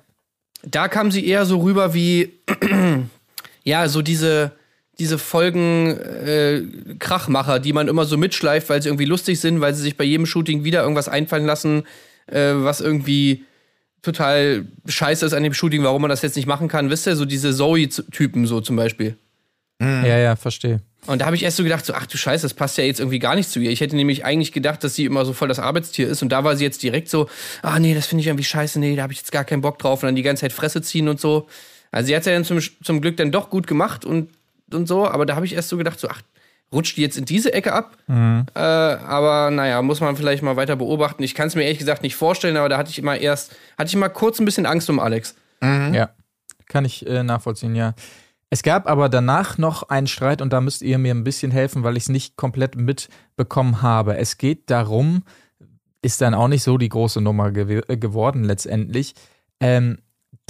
da 0.63 0.89
kam 0.89 1.11
sie 1.13 1.25
eher 1.27 1.47
so 1.47 1.61
rüber 1.61 1.95
wie, 1.95 2.33
ja, 3.65 3.89
so 3.89 4.03
diese, 4.03 4.51
diese 4.99 5.19
Folgen 5.19 5.97
äh, 5.97 6.63
Krachmacher, 6.99 7.61
die 7.61 7.73
man 7.73 7.89
immer 7.89 8.05
so 8.05 8.17
mitschleift, 8.17 8.69
weil 8.69 8.83
sie 8.83 8.89
irgendwie 8.89 9.05
lustig 9.05 9.41
sind, 9.41 9.61
weil 9.61 9.73
sie 9.75 9.83
sich 9.83 9.97
bei 9.97 10.05
jedem 10.05 10.27
Shooting 10.27 10.65
wieder 10.65 10.83
irgendwas 10.83 11.09
einfallen 11.09 11.47
lassen, 11.47 11.85
äh, 12.31 12.53
was 12.55 12.81
irgendwie 12.81 13.45
total 14.03 14.67
scheiße 14.87 15.27
ist 15.27 15.33
an 15.35 15.43
dem 15.43 15.53
Shooting, 15.53 15.83
warum 15.83 16.03
man 16.03 16.09
das 16.09 16.23
jetzt 16.23 16.37
nicht 16.37 16.47
machen 16.47 16.69
kann. 16.69 16.91
Wisst 16.91 17.07
ihr, 17.07 17.17
so 17.17 17.25
diese 17.25 17.55
Zoe-Typen 17.55 18.47
so 18.47 18.61
zum 18.61 18.77
Beispiel. 18.77 19.17
Ja, 19.81 20.19
ja, 20.19 20.37
verstehe. 20.37 20.81
Und 21.07 21.23
da 21.23 21.27
habe 21.27 21.35
ich 21.35 21.43
erst 21.43 21.57
so 21.57 21.63
gedacht, 21.63 21.87
so, 21.87 21.95
ach 21.95 22.05
du 22.07 22.19
Scheiße, 22.19 22.43
das 22.43 22.53
passt 22.53 22.77
ja 22.77 22.85
jetzt 22.85 23.01
irgendwie 23.01 23.19
gar 23.19 23.35
nicht 23.35 23.49
zu 23.49 23.59
ihr. 23.59 23.71
Ich 23.71 23.81
hätte 23.81 23.97
nämlich 23.97 24.25
eigentlich 24.27 24.53
gedacht, 24.53 24.85
dass 24.85 24.95
sie 24.95 25.07
immer 25.07 25.25
so 25.25 25.33
voll 25.33 25.49
das 25.49 25.59
Arbeitstier 25.59 26.07
ist. 26.07 26.23
Und 26.23 26.29
da 26.31 26.45
war 26.45 26.57
sie 26.57 26.65
jetzt 26.65 26.83
direkt 26.83 27.09
so, 27.09 27.29
ah 27.63 27.79
nee, 27.79 27.95
das 27.95 28.07
finde 28.07 28.21
ich 28.21 28.27
irgendwie 28.27 28.45
scheiße, 28.45 28.79
nee, 28.79 28.95
da 28.97 29.03
habe 29.03 29.13
ich 29.15 29.21
jetzt 29.21 29.33
gar 29.33 29.45
keinen 29.45 29.63
Bock 29.63 29.79
drauf. 29.79 30.03
Und 30.03 30.09
dann 30.09 30.17
die 30.17 30.23
ganze 30.23 30.43
Zeit 30.43 30.53
Fresse 30.53 30.83
ziehen 30.83 31.09
und 31.09 31.19
so. 31.19 31.49
Also 31.91 32.09
sie 32.09 32.17
hat 32.17 32.27
ja 32.27 32.33
dann 32.33 32.45
zum, 32.45 32.61
zum 32.83 33.01
Glück 33.01 33.17
dann 33.17 33.33
doch 33.33 33.49
gut 33.49 33.67
gemacht 33.67 34.05
und, 34.05 34.29
und 34.73 34.87
so. 34.87 35.09
Aber 35.09 35.25
da 35.25 35.35
habe 35.37 35.47
ich 35.47 35.55
erst 35.55 35.71
so 35.71 35.79
gedacht, 35.79 35.99
so, 35.99 36.09
ach, 36.09 36.21
rutscht 36.73 36.97
die 36.97 37.03
jetzt 37.03 37.19
in 37.19 37.25
diese 37.25 37.53
Ecke 37.53 37.73
ab? 37.73 37.97
Äh, 38.55 38.59
aber 38.59 39.51
naja, 39.51 39.83
muss 39.83 40.01
man 40.01 40.17
vielleicht 40.17 40.43
mal 40.43 40.57
weiter 40.57 40.77
beobachten. 40.77 41.23
Ich 41.23 41.35
kann 41.35 41.49
es 41.49 41.55
mir 41.55 41.63
ehrlich 41.65 41.79
gesagt 41.79 42.03
nicht 42.03 42.17
vorstellen, 42.17 42.57
aber 42.57 42.69
da 42.69 42.79
hatte 42.79 42.91
ich 42.91 42.99
immer 42.99 43.17
erst, 43.17 43.57
hatte 43.77 43.89
ich 43.89 43.97
mal 43.97 44.09
kurz 44.09 44.39
ein 44.39 44.45
bisschen 44.45 44.67
Angst 44.67 44.89
um 44.91 45.01
Alex. 45.01 45.35
Ja, 45.95 46.11
kann 46.67 46.85
ich 46.85 47.07
äh, 47.07 47.23
nachvollziehen, 47.23 47.75
ja. 47.75 47.95
Es 48.53 48.65
gab 48.65 48.89
aber 48.89 49.09
danach 49.09 49.59
noch 49.59 49.91
einen 49.91 50.09
Streit 50.09 50.43
und 50.43 50.53
da 50.53 50.61
müsst 50.61 50.83
ihr 50.83 50.99
mir 50.99 51.15
ein 51.15 51.23
bisschen 51.23 51.53
helfen, 51.53 51.85
weil 51.85 51.97
ich 51.97 52.05
es 52.05 52.09
nicht 52.09 52.37
komplett 52.37 52.75
mitbekommen 52.75 53.81
habe. 53.81 54.17
Es 54.17 54.39
geht 54.39 54.71
darum, 54.71 55.23
ist 56.03 56.21
dann 56.21 56.35
auch 56.35 56.49
nicht 56.49 56.65
so 56.65 56.77
die 56.77 56.89
große 56.89 57.21
Nummer 57.21 57.53
gew 57.53 57.83
äh, 57.87 57.97
geworden 57.97 58.43
letztendlich, 58.43 59.15
ähm, 59.61 59.99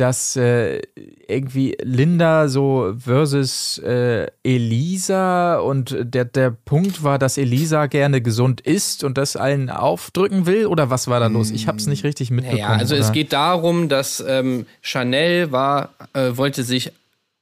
dass 0.00 0.34
äh, 0.36 0.80
irgendwie 1.28 1.76
Linda 1.82 2.48
so 2.48 2.94
versus 2.98 3.78
äh, 3.78 4.28
Elisa 4.42 5.58
und 5.58 5.94
der, 6.00 6.24
der 6.24 6.50
Punkt 6.50 7.04
war, 7.04 7.18
dass 7.18 7.36
Elisa 7.36 7.86
gerne 7.86 8.22
gesund 8.22 8.62
ist 8.62 9.04
und 9.04 9.18
das 9.18 9.36
allen 9.36 9.68
aufdrücken 9.68 10.46
will 10.46 10.66
oder 10.66 10.88
was 10.88 11.06
war 11.06 11.20
da 11.20 11.26
los? 11.26 11.50
Ich 11.50 11.66
habe 11.66 11.76
es 11.76 11.86
nicht 11.86 12.02
richtig 12.02 12.30
mitbekommen. 12.30 12.62
Naja, 12.62 12.78
also 12.78 12.94
es 12.94 13.06
oder? 13.06 13.12
geht 13.12 13.32
darum, 13.34 13.90
dass 13.90 14.24
ähm, 14.26 14.64
Chanel 14.80 15.52
war, 15.52 15.90
äh, 16.14 16.30
wollte 16.34 16.62
sich 16.62 16.92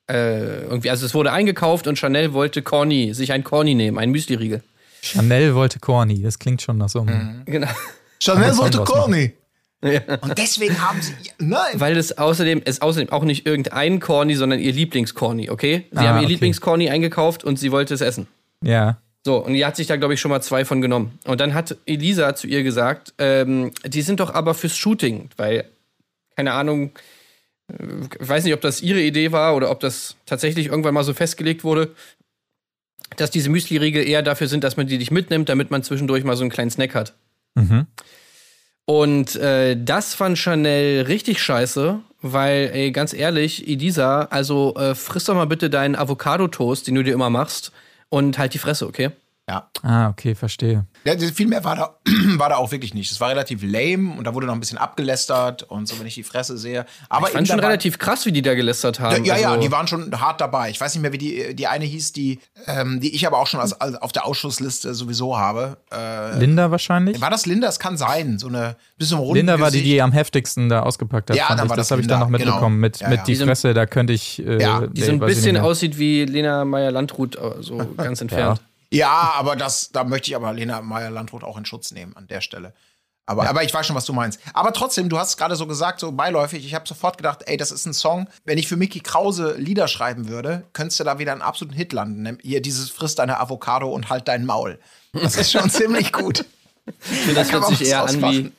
äh, 0.08 0.62
irgendwie, 0.62 0.90
also 0.90 1.06
es 1.06 1.14
wurde 1.14 1.30
eingekauft 1.30 1.86
und 1.86 1.96
Chanel 1.96 2.32
wollte 2.32 2.62
Corny, 2.62 3.14
sich 3.14 3.30
ein 3.32 3.44
Corny 3.44 3.74
nehmen, 3.74 3.98
ein 3.98 4.10
Müsli-Riegel. 4.10 4.62
Chanel 5.00 5.54
wollte 5.54 5.78
Corny, 5.78 6.22
das 6.22 6.40
klingt 6.40 6.60
schon 6.60 6.78
nach 6.78 6.88
so 6.88 7.02
einem. 7.02 7.42
Genau. 7.44 7.68
Chanel 8.18 8.56
wollte 8.56 8.78
draus 8.78 9.08
Corny. 9.80 10.00
Und 10.22 10.38
deswegen 10.38 10.80
haben 10.80 11.00
sie. 11.00 11.12
Nein. 11.38 11.60
Weil 11.74 11.96
es 11.96 12.18
außerdem 12.18 12.62
ist 12.64 12.82
außerdem 12.82 13.10
auch 13.10 13.24
nicht 13.24 13.46
irgendein 13.46 14.00
Corny, 14.00 14.34
sondern 14.34 14.58
ihr 14.58 14.72
Lieblingscorny, 14.72 15.50
okay? 15.50 15.86
Sie 15.92 15.98
Ah, 15.98 16.02
haben 16.02 16.16
ihr 16.16 16.22
okay. 16.22 16.32
Lieblingscorny 16.32 16.90
eingekauft 16.90 17.44
und 17.44 17.58
sie 17.58 17.70
wollte 17.70 17.94
es 17.94 18.00
essen. 18.00 18.26
Ja. 18.62 18.98
So, 19.24 19.36
und 19.44 19.52
die 19.54 19.64
hat 19.64 19.76
sich 19.76 19.86
da, 19.86 19.96
glaube 19.96 20.14
ich, 20.14 20.20
schon 20.20 20.30
mal 20.30 20.40
zwei 20.40 20.64
von 20.64 20.80
genommen. 20.80 21.18
Und 21.26 21.40
dann 21.40 21.54
hat 21.54 21.76
Elisa 21.86 22.34
zu 22.34 22.46
ihr 22.46 22.62
gesagt, 22.62 23.14
ähm, 23.18 23.72
die 23.84 24.02
sind 24.02 24.20
doch 24.20 24.32
aber 24.32 24.54
fürs 24.54 24.76
Shooting, 24.76 25.28
weil, 25.36 25.64
keine 26.36 26.52
Ahnung, 26.52 26.92
äh, 27.70 27.74
ich 28.20 28.28
weiß 28.28 28.44
nicht, 28.44 28.54
ob 28.54 28.60
das 28.60 28.80
ihre 28.80 29.00
Idee 29.00 29.30
war 29.32 29.54
oder 29.54 29.70
ob 29.70 29.80
das 29.80 30.16
tatsächlich 30.26 30.66
irgendwann 30.66 30.94
mal 30.94 31.04
so 31.04 31.14
festgelegt 31.14 31.62
wurde, 31.62 31.94
dass 33.16 33.30
diese 33.30 33.50
Müsli-Riegel 33.50 34.06
eher 34.06 34.22
dafür 34.22 34.48
sind, 34.48 34.64
dass 34.64 34.76
man 34.76 34.86
die 34.86 34.98
nicht 34.98 35.10
mitnimmt, 35.10 35.48
damit 35.48 35.70
man 35.70 35.82
zwischendurch 35.82 36.24
mal 36.24 36.36
so 36.36 36.42
einen 36.42 36.50
kleinen 36.50 36.70
Snack 36.70 36.94
hat. 36.94 37.14
Mhm. 37.54 37.86
Und 38.90 39.36
äh, 39.36 39.76
das 39.78 40.14
fand 40.14 40.38
Chanel 40.38 41.02
richtig 41.02 41.42
scheiße, 41.42 42.00
weil, 42.22 42.70
ey, 42.72 42.90
ganz 42.90 43.12
ehrlich, 43.12 43.68
Elisa, 43.68 44.22
also 44.30 44.74
äh, 44.76 44.94
friss 44.94 45.24
doch 45.24 45.34
mal 45.34 45.46
bitte 45.46 45.68
deinen 45.68 45.94
Avocado-Toast, 45.94 46.86
den 46.86 46.94
du 46.94 47.04
dir 47.04 47.12
immer 47.12 47.28
machst, 47.28 47.70
und 48.08 48.38
halt 48.38 48.54
die 48.54 48.58
Fresse, 48.58 48.86
okay? 48.86 49.10
Ja. 49.48 49.70
Ah, 49.82 50.08
okay, 50.10 50.34
verstehe. 50.34 50.84
Ja, 51.04 51.16
viel 51.16 51.46
mehr 51.46 51.64
war 51.64 51.74
da, 51.74 51.94
war 52.36 52.50
da 52.50 52.56
auch 52.56 52.70
wirklich 52.70 52.92
nicht. 52.92 53.10
Es 53.10 53.18
war 53.18 53.30
relativ 53.30 53.62
lame 53.62 54.14
und 54.18 54.24
da 54.24 54.34
wurde 54.34 54.46
noch 54.46 54.52
ein 54.52 54.60
bisschen 54.60 54.76
abgelästert 54.76 55.62
und 55.62 55.88
so, 55.88 55.98
wenn 55.98 56.06
ich 56.06 56.14
die 56.16 56.22
Fresse 56.22 56.58
sehe. 56.58 56.84
Aber 57.08 57.28
Ich 57.28 57.32
fand 57.32 57.48
schon 57.48 57.60
relativ 57.60 57.98
krass, 57.98 58.26
wie 58.26 58.32
die 58.32 58.42
da 58.42 58.54
gelästert 58.54 59.00
haben. 59.00 59.24
Ja, 59.24 59.38
ja, 59.38 59.48
also, 59.52 59.62
die 59.62 59.72
waren 59.72 59.86
schon 59.86 60.20
hart 60.20 60.42
dabei. 60.42 60.68
Ich 60.68 60.78
weiß 60.78 60.94
nicht 60.94 61.00
mehr, 61.00 61.12
wie 61.12 61.18
die, 61.18 61.54
die 61.54 61.66
eine 61.66 61.86
hieß, 61.86 62.12
die, 62.12 62.40
ähm, 62.66 63.00
die 63.00 63.14
ich 63.14 63.26
aber 63.26 63.38
auch 63.38 63.46
schon 63.46 63.60
als, 63.60 63.72
als 63.72 63.96
auf 63.96 64.12
der 64.12 64.26
Ausschussliste 64.26 64.92
sowieso 64.92 65.38
habe. 65.38 65.78
Äh, 65.90 66.38
Linda 66.38 66.70
wahrscheinlich? 66.70 67.18
war 67.18 67.30
das 67.30 67.46
Linda? 67.46 67.68
Das 67.68 67.78
kann 67.78 67.96
sein. 67.96 68.38
So 68.38 68.48
eine 68.48 68.76
bisschen 68.98 69.18
runden 69.18 69.36
Linda 69.36 69.58
war 69.60 69.70
die, 69.70 69.82
die 69.82 70.02
am 70.02 70.12
heftigsten 70.12 70.68
da 70.68 70.80
ausgepackt 70.80 71.30
hat. 71.30 71.38
Ja, 71.38 71.48
dann 71.54 71.70
war 71.70 71.76
das 71.76 71.88
das 71.88 71.92
habe 71.92 72.02
ich 72.02 72.06
dann 72.06 72.20
noch 72.20 72.28
mitbekommen. 72.28 72.76
genau. 72.76 72.80
Mit, 72.80 73.00
Ja, 73.00 73.08
mit 73.08 73.18
ja. 73.20 73.24
die 73.24 73.36
Fresse, 73.36 73.72
da 73.72 73.86
könnte 73.86 74.12
ich. 74.12 74.44
Äh, 74.44 74.60
Ja, 74.60 74.86
die 74.86 75.02
so 75.02 75.12
ein 75.12 75.20
bisschen 75.20 75.56
aussieht 75.56 75.98
wie 75.98 76.26
Lena 76.26 76.66
Meyer-Landrut, 76.66 77.36
äh, 77.36 77.62
so 77.62 77.78
ganz 77.96 78.20
entfernt. 78.20 78.60
Ja, 78.92 79.32
aber 79.36 79.56
das, 79.56 79.90
da 79.90 80.04
möchte 80.04 80.30
ich 80.30 80.36
aber 80.36 80.52
Lena 80.52 80.80
Meyer-Landrut 80.80 81.44
auch 81.44 81.58
in 81.58 81.64
Schutz 81.64 81.92
nehmen 81.92 82.16
an 82.16 82.26
der 82.26 82.40
Stelle. 82.40 82.72
Aber, 83.28 83.46
aber 83.46 83.62
ich 83.62 83.74
weiß 83.74 83.86
schon, 83.86 83.94
was 83.94 84.06
du 84.06 84.14
meinst. 84.14 84.40
Aber 84.54 84.72
trotzdem, 84.72 85.10
du 85.10 85.18
hast 85.18 85.30
es 85.30 85.36
gerade 85.36 85.54
so 85.54 85.66
gesagt, 85.66 86.00
so 86.00 86.12
beiläufig. 86.12 86.64
Ich 86.64 86.74
habe 86.74 86.88
sofort 86.88 87.18
gedacht, 87.18 87.42
ey, 87.44 87.58
das 87.58 87.70
ist 87.70 87.84
ein 87.84 87.92
Song. 87.92 88.26
Wenn 88.46 88.56
ich 88.56 88.66
für 88.66 88.76
Mickey 88.76 89.00
Krause 89.00 89.54
Lieder 89.58 89.86
schreiben 89.86 90.28
würde, 90.28 90.64
könntest 90.72 90.98
du 90.98 91.04
da 91.04 91.18
wieder 91.18 91.32
einen 91.32 91.42
absoluten 91.42 91.76
Hit 91.76 91.92
landen. 91.92 92.38
Hier 92.40 92.62
dieses 92.62 92.88
Friss 92.88 93.16
deine 93.16 93.38
Avocado 93.38 93.90
und 93.90 94.08
halt 94.08 94.28
dein 94.28 94.46
Maul. 94.46 94.78
Das 95.12 95.36
ist 95.36 95.52
schon 95.52 95.68
ziemlich 95.70 96.10
gut. 96.10 96.46
Ich 96.86 97.18
finde, 97.18 97.34
das 97.34 97.52
hört 97.52 97.66
sich 97.66 97.86
eher 97.86 98.04
an 98.04 98.22
wie. 98.22 98.52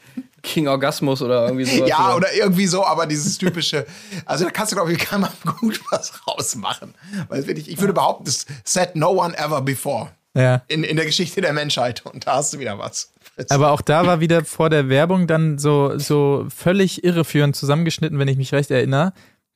King 0.43 0.67
Orgasmus 0.67 1.21
oder 1.23 1.47
irgendwie 1.47 1.65
sowas. 1.65 1.89
Ja, 1.89 2.15
oder 2.15 2.31
irgendwie 2.33 2.67
so, 2.67 2.85
aber 2.85 3.07
dieses 3.07 3.37
typische, 3.39 3.85
also 4.25 4.45
da 4.45 4.51
kannst 4.51 4.71
du, 4.71 4.77
glaube 4.77 4.93
ich, 4.93 4.99
kann 4.99 5.21
man 5.21 5.31
gut 5.59 5.81
was 5.89 6.13
rausmachen. 6.27 6.93
Weil 7.27 7.47
wirklich, 7.47 7.69
ich 7.69 7.79
würde 7.79 7.91
behaupten, 7.91 8.25
das 8.25 8.45
said 8.63 8.95
no 8.95 9.09
one 9.09 9.35
ever 9.37 9.61
before 9.61 10.11
Ja. 10.35 10.63
in, 10.67 10.83
in 10.83 10.95
der 10.95 11.05
Geschichte 11.05 11.41
der 11.41 11.53
Menschheit. 11.53 12.05
Und 12.05 12.27
da 12.27 12.35
hast 12.35 12.53
du 12.53 12.59
wieder 12.59 12.77
was. 12.77 13.11
Aber 13.49 13.71
auch 13.71 13.81
da 13.81 14.05
war 14.05 14.19
wieder 14.19 14.45
vor 14.45 14.69
der 14.69 14.89
Werbung 14.89 15.27
dann 15.27 15.57
so, 15.57 15.97
so 15.97 16.45
völlig 16.55 17.03
irreführend 17.03 17.55
zusammengeschnitten, 17.55 18.19
wenn 18.19 18.27
ich 18.27 18.37
mich 18.37 18.53
recht 18.53 18.69
erinnere, 18.69 19.13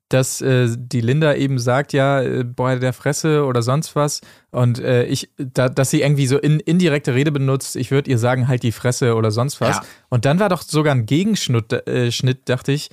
dass 0.10 0.42
äh, 0.42 0.70
die 0.78 1.02
Linda 1.02 1.34
eben 1.34 1.60
sagt, 1.60 1.92
ja, 1.92 2.22
äh, 2.22 2.44
boah, 2.44 2.76
der 2.76 2.94
Fresse 2.94 3.46
oder 3.46 3.62
sonst 3.62 3.96
was. 3.96 4.22
Und 4.52 4.80
äh, 4.80 5.06
ich, 5.06 5.30
da, 5.38 5.70
dass 5.70 5.90
sie 5.90 6.02
irgendwie 6.02 6.28
so 6.28 6.38
in, 6.38 6.60
indirekte 6.60 7.14
Rede 7.14 7.32
benutzt, 7.32 7.76
ich 7.76 7.92
würde 7.92 8.12
ihr 8.12 8.20
sagen, 8.20 8.48
halt 8.48 8.64
die 8.64 8.72
Fresse 8.72 9.16
oder 9.16 9.32
sonst 9.32 9.60
was. 9.60 9.78
Ja. 9.78 9.84
Und 10.10 10.26
dann 10.26 10.40
war 10.40 10.50
doch 10.50 10.62
sogar 10.62 10.94
ein 10.94 11.06
Gegenschnitt, 11.06 11.74
äh, 11.88 12.12
Schnitt, 12.12 12.48
dachte 12.48 12.72
ich, 12.72 12.90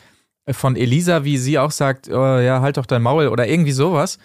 von 0.51 0.77
Elisa, 0.77 1.25
wie 1.25 1.37
sie 1.37 1.59
auch 1.59 1.71
sagt, 1.71 2.09
oh, 2.09 2.39
ja, 2.39 2.61
halt 2.63 2.79
doch 2.79 2.87
dein 2.87 3.03
Maul 3.03 3.29
oder 3.29 3.47
irgendwie 3.47 3.73
sowas. 3.73 4.19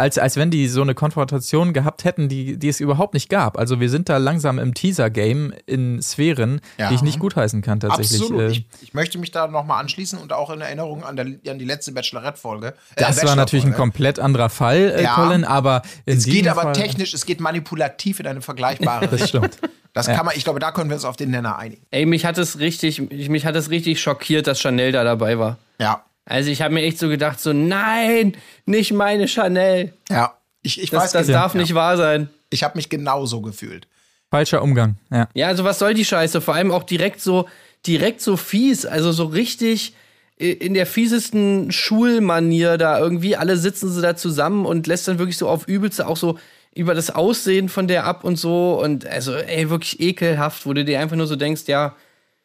Als, 0.00 0.18
als 0.18 0.36
wenn 0.36 0.50
die 0.50 0.66
so 0.66 0.82
eine 0.82 0.94
Konfrontation 0.94 1.72
gehabt 1.72 2.04
hätten, 2.04 2.28
die, 2.28 2.56
die 2.58 2.68
es 2.68 2.80
überhaupt 2.80 3.12
nicht 3.14 3.28
gab. 3.28 3.58
Also 3.58 3.80
wir 3.80 3.90
sind 3.90 4.08
da 4.08 4.16
langsam 4.16 4.58
im 4.58 4.72
Teaser-Game 4.74 5.52
in 5.66 6.00
Sphären, 6.02 6.60
Ja. 6.78 6.88
die 6.88 6.94
ich 6.94 7.02
nicht 7.02 7.18
gutheißen 7.18 7.60
kann 7.62 7.80
tatsächlich. 7.80 8.20
Absolut. 8.22 8.40
Äh, 8.40 8.46
Ich, 8.50 8.66
ich 8.80 8.94
möchte 8.94 9.18
mich 9.18 9.30
da 9.30 9.46
nochmal 9.46 9.80
anschließen 9.82 10.18
und 10.18 10.32
auch 10.32 10.50
in 10.50 10.60
Erinnerung 10.62 11.04
an, 11.04 11.16
der, 11.16 11.26
an 11.52 11.58
die 11.58 11.64
letzte 11.64 11.92
Bachelorette-Folge. 11.92 12.68
Äh, 12.68 13.00
das 13.00 13.24
war 13.24 13.36
natürlich 13.36 13.64
ein 13.66 13.74
komplett 13.74 14.18
anderer 14.18 14.48
Fall, 14.48 14.94
äh, 14.96 15.02
Ja. 15.02 15.14
Colin, 15.16 15.44
aber 15.44 15.82
in 16.06 16.18
Es 16.18 16.24
geht 16.24 16.48
aber 16.48 16.62
Fall, 16.62 16.72
technisch, 16.72 17.12
es 17.14 17.26
geht 17.26 17.40
manipulativ 17.40 18.20
in 18.20 18.26
eine 18.26 18.40
vergleichbare 18.40 19.06
Das 19.10 19.20
Richtung. 19.20 19.44
stimmt. 19.44 19.58
Das 19.92 20.06
kann 20.06 20.24
man, 20.24 20.34
ich 20.36 20.44
glaube, 20.44 20.60
da 20.60 20.70
können 20.70 20.88
wir 20.88 20.94
uns 20.94 21.04
auf 21.04 21.16
den 21.16 21.30
Nenner 21.30 21.58
einigen. 21.58 21.82
Ey, 21.90 22.06
mich 22.06 22.24
hat 22.24 22.38
es 22.38 22.58
richtig, 22.60 23.00
mich 23.10 23.44
hat 23.44 23.56
es 23.56 23.70
richtig 23.70 24.00
schockiert, 24.00 24.46
dass 24.46 24.60
Chanel 24.60 24.92
da 24.92 25.02
dabei 25.04 25.38
war. 25.38 25.58
Ja. 25.80 26.04
Also 26.30 26.50
ich 26.50 26.62
habe 26.62 26.72
mir 26.74 26.82
echt 26.82 26.98
so 26.98 27.08
gedacht, 27.08 27.40
so 27.40 27.52
nein, 27.52 28.36
nicht 28.66 28.92
meine 28.92 29.26
Chanel. 29.28 29.92
Ja. 30.08 30.34
Ich, 30.62 30.80
ich 30.80 30.90
Das, 30.90 31.02
weiß 31.04 31.12
das 31.12 31.26
genau, 31.26 31.38
darf 31.40 31.54
ja. 31.54 31.60
nicht 31.60 31.74
wahr 31.74 31.96
sein. 31.96 32.28
Ich 32.50 32.62
habe 32.62 32.76
mich 32.76 32.88
genauso 32.88 33.40
gefühlt. 33.40 33.86
Falscher 34.30 34.62
Umgang, 34.62 34.96
ja. 35.10 35.28
Ja, 35.34 35.48
also 35.48 35.64
was 35.64 35.78
soll 35.80 35.92
die 35.94 36.04
Scheiße? 36.04 36.40
Vor 36.40 36.54
allem 36.54 36.70
auch 36.70 36.84
direkt 36.84 37.20
so, 37.20 37.48
direkt 37.86 38.20
so 38.20 38.36
fies, 38.36 38.86
also 38.86 39.10
so 39.10 39.24
richtig 39.24 39.94
i- 40.40 40.50
in 40.52 40.74
der 40.74 40.86
fiesesten 40.86 41.72
Schulmanier 41.72 42.78
da 42.78 42.98
irgendwie. 43.00 43.36
Alle 43.36 43.56
sitzen 43.56 43.90
sie 43.90 44.00
da 44.02 44.14
zusammen 44.16 44.66
und 44.66 44.86
lässt 44.86 45.08
dann 45.08 45.18
wirklich 45.18 45.36
so 45.36 45.48
auf 45.48 45.66
übelste 45.66 46.06
auch 46.06 46.16
so 46.16 46.38
über 46.74 46.94
das 46.94 47.10
Aussehen 47.10 47.68
von 47.68 47.88
der 47.88 48.04
ab 48.04 48.22
und 48.22 48.36
so 48.36 48.80
und 48.80 49.04
also 49.04 49.34
ey 49.34 49.68
wirklich 49.70 49.98
ekelhaft, 50.00 50.64
wo 50.66 50.72
du 50.74 50.84
dir 50.84 51.00
einfach 51.00 51.16
nur 51.16 51.26
so 51.26 51.34
denkst, 51.34 51.62
ja, 51.66 51.96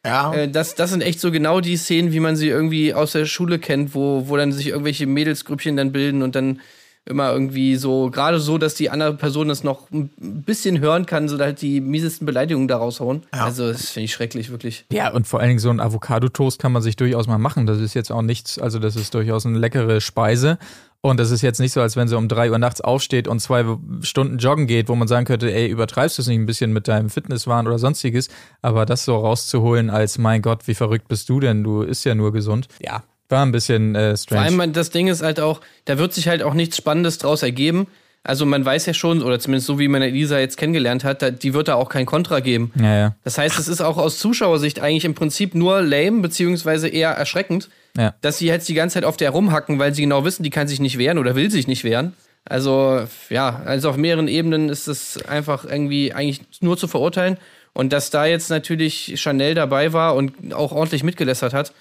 Ja. 0.06 0.32
äh, 0.32 0.48
das, 0.48 0.74
das 0.74 0.90
sind 0.90 1.02
echt 1.02 1.20
so 1.20 1.30
genau 1.30 1.60
die 1.60 1.76
Szenen, 1.76 2.12
wie 2.12 2.20
man 2.20 2.36
sie 2.36 2.48
irgendwie 2.48 2.94
aus 2.94 3.12
der 3.12 3.26
Schule 3.26 3.58
kennt, 3.58 3.94
wo, 3.94 4.28
wo 4.28 4.36
dann 4.36 4.52
sich 4.52 4.68
irgendwelche 4.68 5.06
Mädelsgrüppchen 5.06 5.76
dann 5.76 5.92
bilden 5.92 6.22
und 6.22 6.34
dann 6.34 6.60
immer 7.06 7.32
irgendwie 7.32 7.76
so, 7.76 8.10
gerade 8.10 8.40
so, 8.40 8.58
dass 8.58 8.74
die 8.74 8.90
andere 8.90 9.14
Person 9.14 9.46
das 9.46 9.62
noch 9.62 9.90
ein 9.92 10.10
bisschen 10.18 10.80
hören 10.80 11.06
kann, 11.06 11.28
so 11.28 11.38
halt 11.38 11.62
die 11.62 11.80
miesesten 11.80 12.26
Beleidigungen 12.26 12.66
da 12.66 12.78
raushauen. 12.78 13.22
Also, 13.30 13.68
das 13.70 13.90
finde 13.90 14.06
ich 14.06 14.12
schrecklich, 14.12 14.50
wirklich. 14.50 14.86
Ja, 14.90 15.12
und 15.12 15.26
vor 15.26 15.38
allen 15.38 15.50
Dingen 15.50 15.60
so 15.60 15.70
ein 15.70 15.78
Avocado-Toast 15.78 16.60
kann 16.60 16.72
man 16.72 16.82
sich 16.82 16.96
durchaus 16.96 17.28
mal 17.28 17.38
machen. 17.38 17.66
Das 17.66 17.78
ist 17.78 17.94
jetzt 17.94 18.10
auch 18.10 18.22
nichts, 18.22 18.58
also 18.58 18.80
das 18.80 18.96
ist 18.96 19.14
durchaus 19.14 19.46
eine 19.46 19.58
leckere 19.58 20.00
Speise. 20.00 20.58
Und 21.06 21.20
das 21.20 21.30
ist 21.30 21.40
jetzt 21.40 21.60
nicht 21.60 21.72
so, 21.72 21.80
als 21.80 21.94
wenn 21.94 22.08
sie 22.08 22.16
um 22.16 22.26
drei 22.26 22.50
Uhr 22.50 22.58
nachts 22.58 22.80
aufsteht 22.80 23.28
und 23.28 23.38
zwei 23.38 23.64
Stunden 24.00 24.38
joggen 24.38 24.66
geht, 24.66 24.88
wo 24.88 24.96
man 24.96 25.06
sagen 25.06 25.24
könnte, 25.24 25.52
ey, 25.54 25.68
übertreibst 25.68 26.18
du 26.18 26.22
es 26.22 26.26
nicht 26.26 26.38
ein 26.38 26.46
bisschen 26.46 26.72
mit 26.72 26.88
deinem 26.88 27.10
Fitnesswahn 27.10 27.68
oder 27.68 27.78
sonstiges. 27.78 28.28
Aber 28.60 28.86
das 28.86 29.04
so 29.04 29.16
rauszuholen 29.16 29.88
als, 29.88 30.18
mein 30.18 30.42
Gott, 30.42 30.66
wie 30.66 30.74
verrückt 30.74 31.06
bist 31.06 31.28
du 31.28 31.38
denn? 31.38 31.62
Du 31.62 31.82
isst 31.82 32.04
ja 32.04 32.16
nur 32.16 32.32
gesund. 32.32 32.66
Ja, 32.80 33.04
war 33.28 33.46
ein 33.46 33.52
bisschen 33.52 33.94
äh, 33.94 34.08
Vor 34.08 34.16
strange. 34.16 34.62
allem, 34.62 34.72
das 34.72 34.90
Ding 34.90 35.06
ist 35.06 35.22
halt 35.22 35.38
auch, 35.38 35.60
da 35.84 35.96
wird 35.96 36.12
sich 36.12 36.26
halt 36.26 36.42
auch 36.42 36.54
nichts 36.54 36.76
Spannendes 36.76 37.18
draus 37.18 37.44
ergeben. 37.44 37.86
Also 38.24 38.44
man 38.44 38.64
weiß 38.64 38.86
ja 38.86 38.94
schon, 38.94 39.22
oder 39.22 39.38
zumindest 39.38 39.68
so 39.68 39.78
wie 39.78 39.86
man 39.86 40.02
Elisa 40.02 40.40
jetzt 40.40 40.56
kennengelernt 40.56 41.04
hat, 41.04 41.22
da, 41.22 41.30
die 41.30 41.54
wird 41.54 41.68
da 41.68 41.76
auch 41.76 41.88
kein 41.88 42.06
Kontra 42.06 42.40
geben. 42.40 42.72
ja, 42.74 42.96
ja. 42.96 43.14
Das 43.22 43.38
heißt, 43.38 43.60
es 43.60 43.68
ist 43.68 43.80
auch 43.80 43.96
aus 43.96 44.18
Zuschauersicht 44.18 44.80
eigentlich 44.80 45.04
im 45.04 45.14
Prinzip 45.14 45.54
nur 45.54 45.80
lame, 45.82 46.20
beziehungsweise 46.22 46.88
eher 46.88 47.10
erschreckend, 47.10 47.68
Ja. 47.96 48.14
dass 48.20 48.38
sie 48.38 48.46
jetzt 48.46 48.68
die 48.68 48.74
ganze 48.74 48.94
Zeit 48.94 49.04
auf 49.04 49.16
der 49.16 49.30
rumhacken, 49.30 49.78
weil 49.78 49.94
sie 49.94 50.02
genau 50.02 50.24
wissen, 50.24 50.42
die 50.42 50.50
kann 50.50 50.68
sich 50.68 50.80
nicht 50.80 50.98
wehren 50.98 51.18
oder 51.18 51.34
will 51.34 51.50
sich 51.50 51.66
nicht 51.66 51.84
wehren. 51.84 52.14
Also, 52.44 53.06
ja, 53.28 53.62
also 53.64 53.90
auf 53.90 53.96
mehreren 53.96 54.28
Ebenen 54.28 54.68
ist 54.68 54.86
es 54.86 55.24
einfach 55.26 55.64
irgendwie 55.64 56.12
eigentlich 56.12 56.42
nur 56.60 56.76
zu 56.76 56.86
verurteilen. 56.86 57.38
Und 57.72 57.92
dass 57.92 58.10
da 58.10 58.24
jetzt 58.24 58.48
natürlich 58.48 59.20
Chanel 59.20 59.54
dabei 59.54 59.92
war 59.92 60.14
und 60.14 60.54
auch 60.54 60.72
ordentlich 60.72 61.02
mitgelästert 61.02 61.52
hat, 61.52 61.72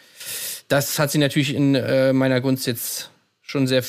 das 0.68 1.00
hat 1.00 1.12
sie 1.12 1.20
natürlich 1.20 1.54
in 1.54 1.76
äh, 1.76 2.12
meiner 2.12 2.42
Gunst 2.42 2.66
jetzt 2.68 3.12
schon 3.42 3.68
sehr 3.68 3.84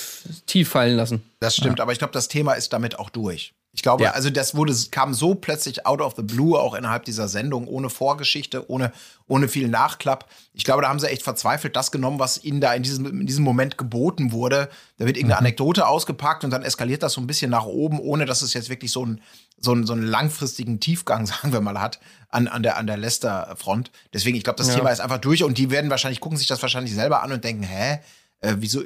tief 0.44 0.68
fallen 0.68 0.96
lassen. 0.96 1.22
Das 1.40 1.56
stimmt, 1.56 1.80
aber 1.80 1.92
ich 1.92 1.98
glaube, 1.98 2.12
das 2.12 2.28
Thema 2.28 2.52
ist 2.52 2.72
damit 2.72 2.98
auch 2.98 3.10
durch. 3.10 3.54
Ich 3.76 3.82
glaube, 3.82 4.04
Ja. 4.04 4.12
also 4.12 4.30
das 4.30 4.54
wurde, 4.56 4.74
kam 4.90 5.12
so 5.12 5.34
plötzlich 5.34 5.84
out 5.86 6.00
of 6.00 6.14
the 6.16 6.22
blue, 6.22 6.58
auch 6.58 6.72
innerhalb 6.74 7.04
dieser 7.04 7.28
Sendung, 7.28 7.68
ohne 7.68 7.90
Vorgeschichte, 7.90 8.70
ohne, 8.70 8.90
ohne 9.28 9.48
viel 9.48 9.68
Nachklapp. 9.68 10.24
Ich 10.54 10.64
glaube, 10.64 10.80
da 10.80 10.88
haben 10.88 10.98
sie 10.98 11.08
echt 11.10 11.22
verzweifelt 11.22 11.76
das 11.76 11.90
genommen, 11.92 12.18
was 12.18 12.42
ihnen 12.42 12.62
da 12.62 12.72
in 12.72 12.82
diesem, 12.82 13.04
in 13.20 13.26
diesem 13.26 13.44
Moment 13.44 13.76
geboten 13.76 14.32
wurde. 14.32 14.70
Da 14.96 15.04
wird 15.04 15.18
irgendeine 15.18 15.40
Anekdote 15.40 15.86
ausgepackt 15.86 16.42
und 16.42 16.50
dann 16.52 16.62
eskaliert 16.62 17.02
das 17.02 17.12
so 17.12 17.20
ein 17.20 17.26
bisschen 17.26 17.50
nach 17.50 17.66
oben, 17.66 18.00
ohne 18.00 18.24
dass 18.24 18.40
es 18.40 18.54
jetzt 18.54 18.70
wirklich 18.70 18.90
so, 18.90 19.04
ein, 19.04 19.20
so, 19.60 19.72
einen, 19.72 19.86
so 19.86 19.92
einen 19.92 20.06
langfristigen 20.06 20.80
Tiefgang, 20.80 21.26
sagen 21.26 21.52
wir 21.52 21.60
mal, 21.60 21.78
hat 21.78 22.00
an, 22.30 22.48
an 22.48 22.62
der, 22.62 22.78
an 22.78 22.86
der 22.86 22.96
Leicester-Front. 22.96 23.90
Deswegen, 24.14 24.38
ich 24.38 24.42
glaube, 24.44 24.56
das 24.56 24.68
Ja. 24.68 24.76
Thema 24.76 24.88
ist 24.88 25.00
einfach 25.00 25.18
durch 25.18 25.44
und 25.44 25.58
die 25.58 25.70
werden 25.70 25.90
wahrscheinlich, 25.90 26.20
gucken 26.20 26.38
sich 26.38 26.46
das 26.48 26.62
wahrscheinlich 26.62 26.94
selber 26.94 27.22
an 27.22 27.30
und 27.30 27.44
denken, 27.44 27.62
hä? 27.62 28.00
Äh, 28.40 28.54
wieso? 28.58 28.80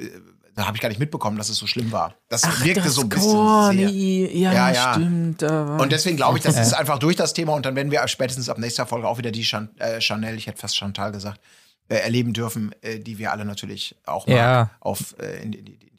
Da 0.55 0.67
habe 0.67 0.75
ich 0.75 0.81
gar 0.81 0.89
nicht 0.89 0.99
mitbekommen, 0.99 1.37
dass 1.37 1.49
es 1.49 1.57
so 1.57 1.65
schlimm 1.67 1.91
war. 1.91 2.15
Das 2.29 2.43
wirkte 2.63 2.89
so 2.89 3.01
ein 3.01 3.09
bisschen 3.09 3.71
sehr. 3.71 3.89
ja, 3.89 4.51
Ja, 4.53 4.71
ja. 4.71 4.93
stimmt. 4.93 5.43
Und 5.43 5.91
deswegen 5.91 6.17
glaube 6.17 6.37
ich, 6.37 6.43
das 6.43 6.57
ist 6.59 6.73
einfach 6.73 6.99
durch 6.99 7.15
das 7.15 7.33
Thema 7.33 7.53
und 7.53 7.65
dann 7.65 7.75
werden 7.75 7.91
wir 7.91 8.05
spätestens 8.07 8.49
ab 8.49 8.57
nächster 8.57 8.85
Folge 8.85 9.07
auch 9.07 9.17
wieder 9.17 9.31
die 9.31 9.43
Chan 9.43 9.69
äh, 9.79 10.01
Chanel, 10.01 10.35
ich 10.35 10.47
hätte 10.47 10.57
fast 10.59 10.75
Chantal 10.75 11.11
gesagt, 11.13 11.39
äh, 11.87 11.95
erleben 11.95 12.33
dürfen, 12.33 12.73
äh, 12.81 12.99
die 12.99 13.17
wir 13.17 13.31
alle 13.31 13.45
natürlich 13.45 13.95
auch 14.05 14.27
mal 14.27 14.35
Ja. 14.35 14.69
auf 14.81 15.15
äh, 15.19 15.41
in 15.41 15.51
die, 15.51 15.61
die, 15.63 15.77
die 15.77 15.91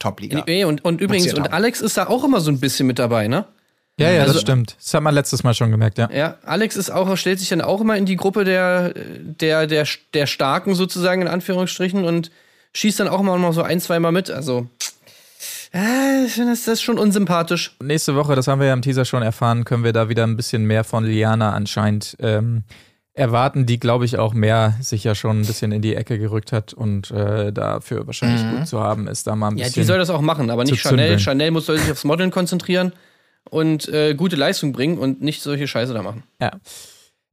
Top-Liga. 0.00 0.42
Ey, 0.46 0.64
und, 0.64 0.84
und 0.84 1.00
übrigens, 1.00 1.32
und 1.32 1.44
haben. 1.44 1.52
Alex 1.52 1.80
ist 1.80 1.96
da 1.96 2.08
auch 2.08 2.24
immer 2.24 2.40
so 2.40 2.50
ein 2.50 2.60
bisschen 2.60 2.86
mit 2.86 2.98
dabei, 2.98 3.28
ne? 3.28 3.46
Ja, 3.98 4.10
ja, 4.10 4.22
Also- 4.22 4.32
das 4.34 4.42
stimmt. 4.42 4.76
Das 4.78 4.92
hat 4.92 5.02
man 5.04 5.14
letztes 5.14 5.44
Mal 5.44 5.54
schon 5.54 5.70
gemerkt, 5.70 5.98
ja. 5.98 6.10
Ja, 6.12 6.36
Alex 6.44 6.76
ist 6.76 6.90
auch, 6.90 7.16
stellt 7.16 7.38
sich 7.38 7.48
dann 7.48 7.60
auch 7.60 7.80
immer 7.80 7.96
in 7.96 8.06
die 8.06 8.16
Gruppe 8.16 8.44
der, 8.44 8.92
der, 8.92 9.66
der, 9.68 9.86
der 10.14 10.26
Starken 10.26 10.74
sozusagen, 10.74 11.22
in 11.22 11.28
Anführungsstrichen, 11.28 12.04
und 12.04 12.32
schießt 12.74 13.00
dann 13.00 13.08
auch 13.08 13.20
immer 13.20 13.38
noch 13.38 13.52
so 13.52 13.62
ein, 13.62 13.80
zweimal 13.80 14.12
mit. 14.12 14.30
Also, 14.30 14.68
äh, 15.72 16.24
ich 16.26 16.32
finde 16.32 16.50
das, 16.50 16.64
das 16.64 16.74
ist 16.74 16.82
schon 16.82 16.98
unsympathisch. 16.98 17.76
Nächste 17.82 18.14
Woche, 18.14 18.34
das 18.34 18.46
haben 18.48 18.60
wir 18.60 18.66
ja 18.68 18.72
im 18.74 18.82
Teaser 18.82 19.04
schon 19.04 19.22
erfahren, 19.22 19.64
können 19.64 19.84
wir 19.84 19.92
da 19.92 20.08
wieder 20.08 20.24
ein 20.26 20.36
bisschen 20.36 20.64
mehr 20.64 20.84
von 20.84 21.04
Liana 21.04 21.52
anscheinend 21.52 22.16
ähm, 22.20 22.64
erwarten, 23.12 23.64
die, 23.66 23.78
glaube 23.78 24.04
ich, 24.04 24.18
auch 24.18 24.34
mehr 24.34 24.74
sich 24.80 25.04
ja 25.04 25.14
schon 25.14 25.40
ein 25.40 25.46
bisschen 25.46 25.70
in 25.72 25.82
die 25.82 25.94
Ecke 25.94 26.18
gerückt 26.18 26.50
hat 26.52 26.72
und 26.74 27.10
äh, 27.12 27.52
dafür 27.52 28.06
wahrscheinlich 28.06 28.42
gut 28.58 28.66
zu 28.66 28.80
haben 28.80 29.06
ist, 29.06 29.26
da 29.26 29.36
mal 29.36 29.48
ein 29.48 29.56
Ja, 29.56 29.66
bisschen. 29.66 29.82
die 29.82 29.86
soll 29.86 29.98
das 29.98 30.10
auch 30.10 30.20
machen, 30.20 30.50
aber 30.50 30.64
nicht 30.64 30.80
Chanel. 30.80 30.98
zündeln. 30.98 31.18
Chanel 31.20 31.50
muss 31.52 31.66
soll 31.66 31.78
sich 31.78 31.90
aufs 31.92 32.02
Modeln 32.04 32.32
konzentrieren 32.32 32.92
und 33.50 33.88
äh, 33.88 34.14
gute 34.14 34.34
Leistung 34.36 34.72
bringen 34.72 34.98
und 34.98 35.22
nicht 35.22 35.42
solche 35.42 35.68
Scheiße 35.68 35.94
da 35.94 36.02
machen. 36.02 36.24
Ja. 36.40 36.52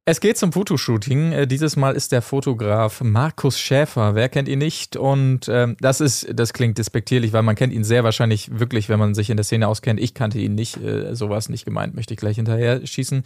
Es 0.03 0.19
geht 0.19 0.35
zum 0.35 0.51
Fotoshooting. 0.51 1.31
Äh, 1.31 1.47
Dieses 1.47 1.75
Mal 1.75 1.95
ist 1.95 2.11
der 2.11 2.23
Fotograf 2.23 3.01
Markus 3.01 3.59
Schäfer. 3.59 4.15
Wer 4.15 4.29
kennt 4.29 4.47
ihn 4.47 4.57
nicht? 4.57 4.97
Und 4.97 5.47
ähm, 5.47 5.77
das 5.79 6.01
ist, 6.01 6.27
das 6.33 6.53
klingt 6.53 6.79
despektierlich, 6.79 7.33
weil 7.33 7.43
man 7.43 7.55
kennt 7.55 7.71
ihn 7.71 7.83
sehr 7.83 8.03
wahrscheinlich 8.03 8.59
wirklich, 8.59 8.89
wenn 8.89 8.97
man 8.97 9.13
sich 9.13 9.29
in 9.29 9.37
der 9.37 9.43
Szene 9.43 9.67
auskennt. 9.67 9.99
Ich 9.99 10.15
kannte 10.15 10.39
ihn 10.39 10.55
nicht. 10.55 10.77
Äh, 10.77 11.15
sowas 11.15 11.49
nicht 11.49 11.65
gemeint, 11.65 11.93
möchte 11.93 12.15
ich 12.15 12.19
gleich 12.19 12.37
hinterher 12.37 12.85
schießen. 12.85 13.21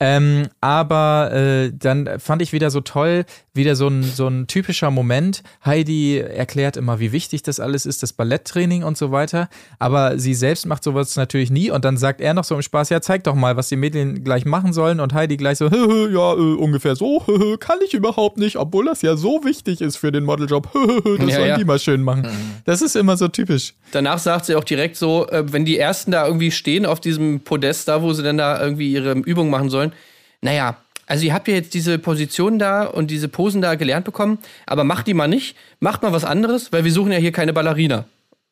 Ähm, 0.00 0.48
aber 0.60 1.32
äh, 1.32 1.72
dann 1.76 2.20
fand 2.20 2.40
ich 2.40 2.52
wieder 2.52 2.70
so 2.70 2.80
toll, 2.80 3.24
wieder 3.52 3.74
so 3.74 3.88
ein, 3.88 4.02
so 4.04 4.28
ein 4.28 4.46
typischer 4.46 4.90
Moment. 4.90 5.42
Heidi 5.64 6.18
erklärt 6.18 6.76
immer, 6.76 7.00
wie 7.00 7.10
wichtig 7.10 7.42
das 7.42 7.58
alles 7.58 7.84
ist, 7.84 8.02
das 8.02 8.12
Balletttraining 8.12 8.84
und 8.84 8.96
so 8.96 9.10
weiter. 9.10 9.48
Aber 9.80 10.18
sie 10.18 10.34
selbst 10.34 10.66
macht 10.66 10.84
sowas 10.84 11.16
natürlich 11.16 11.50
nie. 11.50 11.70
Und 11.70 11.84
dann 11.84 11.96
sagt 11.96 12.20
er 12.20 12.32
noch 12.32 12.44
so 12.44 12.54
im 12.54 12.62
Spaß, 12.62 12.90
ja, 12.90 13.00
zeig 13.00 13.24
doch 13.24 13.34
mal, 13.34 13.56
was 13.56 13.68
die 13.68 13.76
Mädchen 13.76 14.22
gleich 14.22 14.44
machen 14.44 14.72
sollen. 14.72 15.00
Und 15.00 15.12
Heidi 15.14 15.36
gleich 15.36 15.58
so, 15.58 15.66
ja, 15.66 16.32
äh, 16.34 16.54
ungefähr 16.54 16.94
so, 16.94 17.18
kann 17.60 17.78
ich 17.84 17.92
überhaupt 17.92 18.38
nicht, 18.38 18.56
obwohl 18.56 18.86
das 18.86 19.02
ja 19.02 19.16
so 19.16 19.44
wichtig 19.44 19.80
ist 19.80 19.96
für 19.96 20.12
den 20.12 20.24
Modeljob. 20.24 20.68
das 21.18 21.28
Ja, 21.28 21.34
sollen 21.34 21.48
ja. 21.48 21.58
die 21.58 21.64
mal 21.64 21.80
schön 21.80 22.02
machen. 22.02 22.28
Das 22.64 22.82
ist 22.82 22.94
immer 22.94 23.16
so 23.16 23.26
typisch. 23.26 23.74
Danach 23.90 24.18
sagt 24.20 24.46
sie 24.46 24.54
auch 24.54 24.64
direkt 24.64 24.96
so, 24.96 25.26
äh, 25.28 25.52
wenn 25.52 25.64
die 25.64 25.78
Ersten 25.78 26.12
da 26.12 26.24
irgendwie 26.24 26.52
stehen 26.52 26.86
auf 26.86 27.00
diesem 27.00 27.40
Podest 27.40 27.88
da, 27.88 28.02
wo 28.02 28.12
sie 28.12 28.22
dann 28.22 28.38
da 28.38 28.62
irgendwie 28.62 28.92
ihre 28.92 29.12
Übungen 29.12 29.50
machen 29.50 29.70
sollen, 29.70 29.87
naja, 30.40 30.76
also 31.06 31.24
ihr 31.24 31.32
habt 31.32 31.48
ja 31.48 31.54
jetzt 31.54 31.72
diese 31.74 31.98
Position 31.98 32.58
da 32.58 32.84
und 32.84 33.10
diese 33.10 33.28
Posen 33.28 33.62
da 33.62 33.74
gelernt 33.76 34.04
bekommen, 34.04 34.38
aber 34.66 34.84
macht 34.84 35.06
die 35.06 35.14
mal 35.14 35.26
nicht, 35.28 35.56
macht 35.80 36.02
mal 36.02 36.12
was 36.12 36.24
anderes, 36.24 36.70
weil 36.72 36.84
wir 36.84 36.92
suchen 36.92 37.12
ja 37.12 37.18
hier 37.18 37.32
keine 37.32 37.52
Ballerina. 37.52 38.04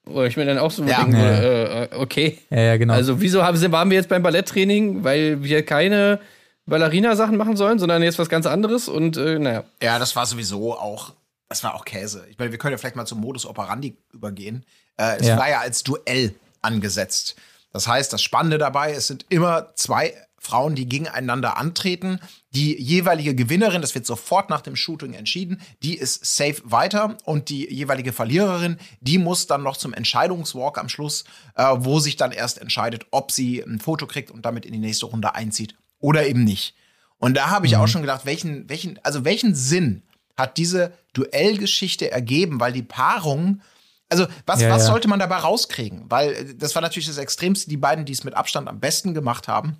Wo 0.04 0.22
ich 0.22 0.36
mir 0.36 0.46
dann 0.46 0.58
auch 0.58 0.70
so 0.70 0.84
Ja. 0.84 1.02
denke, 1.02 1.18
Ja. 1.18 1.82
äh, 1.84 1.88
okay. 1.96 2.38
Ja, 2.50 2.60
ja, 2.60 2.76
genau. 2.76 2.94
Also 2.94 3.20
wieso 3.20 3.42
haben, 3.44 3.56
sie- 3.56 3.72
waren 3.72 3.90
wir 3.90 3.96
jetzt 3.96 4.08
beim 4.08 4.22
Balletttraining, 4.22 5.02
weil 5.04 5.42
wir 5.42 5.64
keine 5.66 6.20
Ballerina-Sachen 6.66 7.36
machen 7.36 7.56
sollen, 7.56 7.78
sondern 7.78 8.02
jetzt 8.02 8.18
was 8.18 8.28
ganz 8.28 8.46
anderes 8.46 8.88
und 8.88 9.16
äh, 9.16 9.38
naja. 9.38 9.64
Ja, 9.82 9.98
das 9.98 10.16
war 10.16 10.26
sowieso 10.26 10.74
auch, 10.78 11.12
das 11.48 11.62
war 11.62 11.74
auch 11.74 11.84
Käse. 11.84 12.24
Ich 12.30 12.38
meine, 12.38 12.50
wir 12.52 12.58
können 12.58 12.72
ja 12.72 12.78
vielleicht 12.78 12.96
mal 12.96 13.04
zum 13.06 13.20
Modus 13.20 13.46
operandi 13.46 13.96
übergehen. 14.12 14.64
Äh, 14.96 15.18
es 15.20 15.26
Ja. 15.28 15.36
war 15.38 15.48
ja 15.50 15.60
als 15.60 15.82
Duell 15.82 16.34
angesetzt. 16.62 17.36
Das 17.72 17.86
heißt, 17.86 18.12
das 18.12 18.22
Spannende 18.22 18.58
dabei, 18.58 18.92
es 18.92 19.06
sind 19.08 19.26
immer 19.28 19.72
zwei 19.74 20.14
Frauen, 20.38 20.74
die 20.74 20.88
gegeneinander 20.88 21.56
antreten. 21.56 22.20
Die 22.50 22.80
jeweilige 22.80 23.34
Gewinnerin, 23.34 23.80
das 23.82 23.94
wird 23.94 24.06
sofort 24.06 24.50
nach 24.50 24.60
dem 24.60 24.76
Shooting 24.76 25.12
entschieden, 25.14 25.60
die 25.82 25.96
ist 25.96 26.24
safe 26.36 26.62
weiter 26.64 27.16
und 27.24 27.48
die 27.48 27.72
jeweilige 27.72 28.12
Verliererin, 28.12 28.78
die 29.00 29.18
muss 29.18 29.46
dann 29.46 29.62
noch 29.62 29.76
zum 29.76 29.92
Entscheidungswalk 29.92 30.78
am 30.78 30.88
Schluss, 30.88 31.24
äh, 31.56 31.64
wo 31.78 31.98
sich 31.98 32.16
dann 32.16 32.32
erst 32.32 32.58
entscheidet, 32.58 33.06
ob 33.10 33.32
sie 33.32 33.60
ein 33.62 33.78
Foto 33.80 34.06
kriegt 34.06 34.30
und 34.30 34.44
damit 34.46 34.64
in 34.66 34.72
die 34.72 34.78
nächste 34.78 35.06
Runde 35.06 35.34
einzieht 35.34 35.74
oder 35.98 36.26
eben 36.26 36.44
nicht. 36.44 36.74
Und 37.18 37.34
da 37.36 37.48
habe 37.50 37.66
ich 37.66 37.72
Mhm. 37.72 37.78
auch 37.80 37.88
schon 37.88 38.02
gedacht, 38.02 38.26
welchen, 38.26 38.68
welchen, 38.68 38.98
also 39.02 39.24
welchen 39.24 39.54
Sinn 39.54 40.02
hat 40.36 40.58
diese 40.58 40.92
Duellgeschichte 41.14 42.10
ergeben, 42.10 42.60
weil 42.60 42.72
die 42.72 42.82
Paarung, 42.82 43.62
also 44.08 44.26
was, 44.44 44.60
Ja, 44.60 44.70
was 44.70 44.86
sollte 44.86 45.08
man 45.08 45.18
dabei 45.18 45.36
rauskriegen? 45.36 46.04
Weil 46.08 46.32
äh, 46.32 46.54
das 46.54 46.74
war 46.74 46.82
natürlich 46.82 47.08
das 47.08 47.18
Extremste, 47.18 47.68
die 47.70 47.76
beiden, 47.76 48.04
die 48.04 48.12
es 48.12 48.22
mit 48.24 48.34
Abstand 48.34 48.68
am 48.68 48.80
besten 48.80 49.14
gemacht 49.14 49.48
haben, 49.48 49.78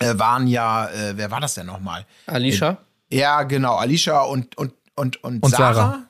äh, 0.00 0.18
waren 0.18 0.46
ja, 0.46 0.86
äh, 0.88 1.16
wer 1.16 1.30
war 1.30 1.40
das 1.40 1.54
denn 1.54 1.66
nochmal? 1.66 2.04
Alicia? 2.26 2.78
Ja, 3.10 3.42
genau, 3.44 3.76
Alicia 3.76 4.20
und, 4.22 4.56
und, 4.58 4.72
und, 4.96 5.22
und, 5.22 5.42
Und 5.42 5.50
Sarah. 5.50 5.74
Sarah. 5.74 6.02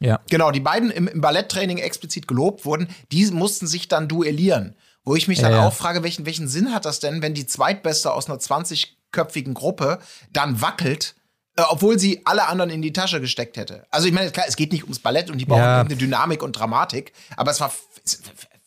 Ja. 0.00 0.20
Genau, 0.30 0.50
die 0.50 0.60
beiden 0.60 0.90
im, 0.90 1.06
im 1.08 1.20
Balletttraining 1.20 1.78
explizit 1.78 2.26
gelobt 2.26 2.64
wurden, 2.64 2.88
die 3.12 3.24
mussten 3.30 3.66
sich 3.66 3.88
dann 3.88 4.08
duellieren. 4.08 4.74
Wo 5.04 5.16
ich 5.16 5.26
mich 5.28 5.40
dann 5.40 5.52
Ja, 5.52 5.62
auch 5.66 5.72
frage, 5.72 6.02
welchen, 6.04 6.26
welchen 6.26 6.46
Sinn 6.48 6.72
hat 6.72 6.84
das 6.84 7.00
denn, 7.00 7.22
wenn 7.22 7.34
die 7.34 7.46
Zweitbeste 7.46 8.12
aus 8.12 8.28
einer 8.28 8.38
20-köpfigen 8.38 9.54
Gruppe 9.54 9.98
dann 10.32 10.60
wackelt, 10.60 11.14
äh, 11.56 11.62
obwohl 11.68 11.98
sie 11.98 12.22
alle 12.24 12.46
anderen 12.46 12.70
in 12.70 12.82
die 12.82 12.92
Tasche 12.92 13.20
gesteckt 13.20 13.56
hätte? 13.56 13.84
Also 13.90 14.06
ich 14.06 14.12
meine, 14.14 14.30
klar, 14.30 14.46
es 14.48 14.54
geht 14.56 14.72
nicht 14.72 14.84
ums 14.84 15.00
Ballett 15.00 15.30
und 15.30 15.38
die 15.38 15.44
brauchen 15.44 15.58
Ja. 15.60 15.76
irgendeine 15.78 15.98
Dynamik 15.98 16.42
und 16.42 16.52
Dramatik, 16.52 17.12
aber 17.36 17.50
es 17.50 17.60
war 17.60 17.72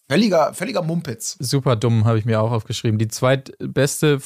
völliger, 0.09 0.53
völliger 0.53 0.81
Mumpitz. 0.81 1.37
Super 1.39 1.75
dumm, 1.75 2.05
habe 2.05 2.19
ich 2.19 2.25
mir 2.25 2.41
auch 2.41 2.51
aufgeschrieben. 2.51 2.97
Die 2.99 3.07
zweitbeste 3.07 4.19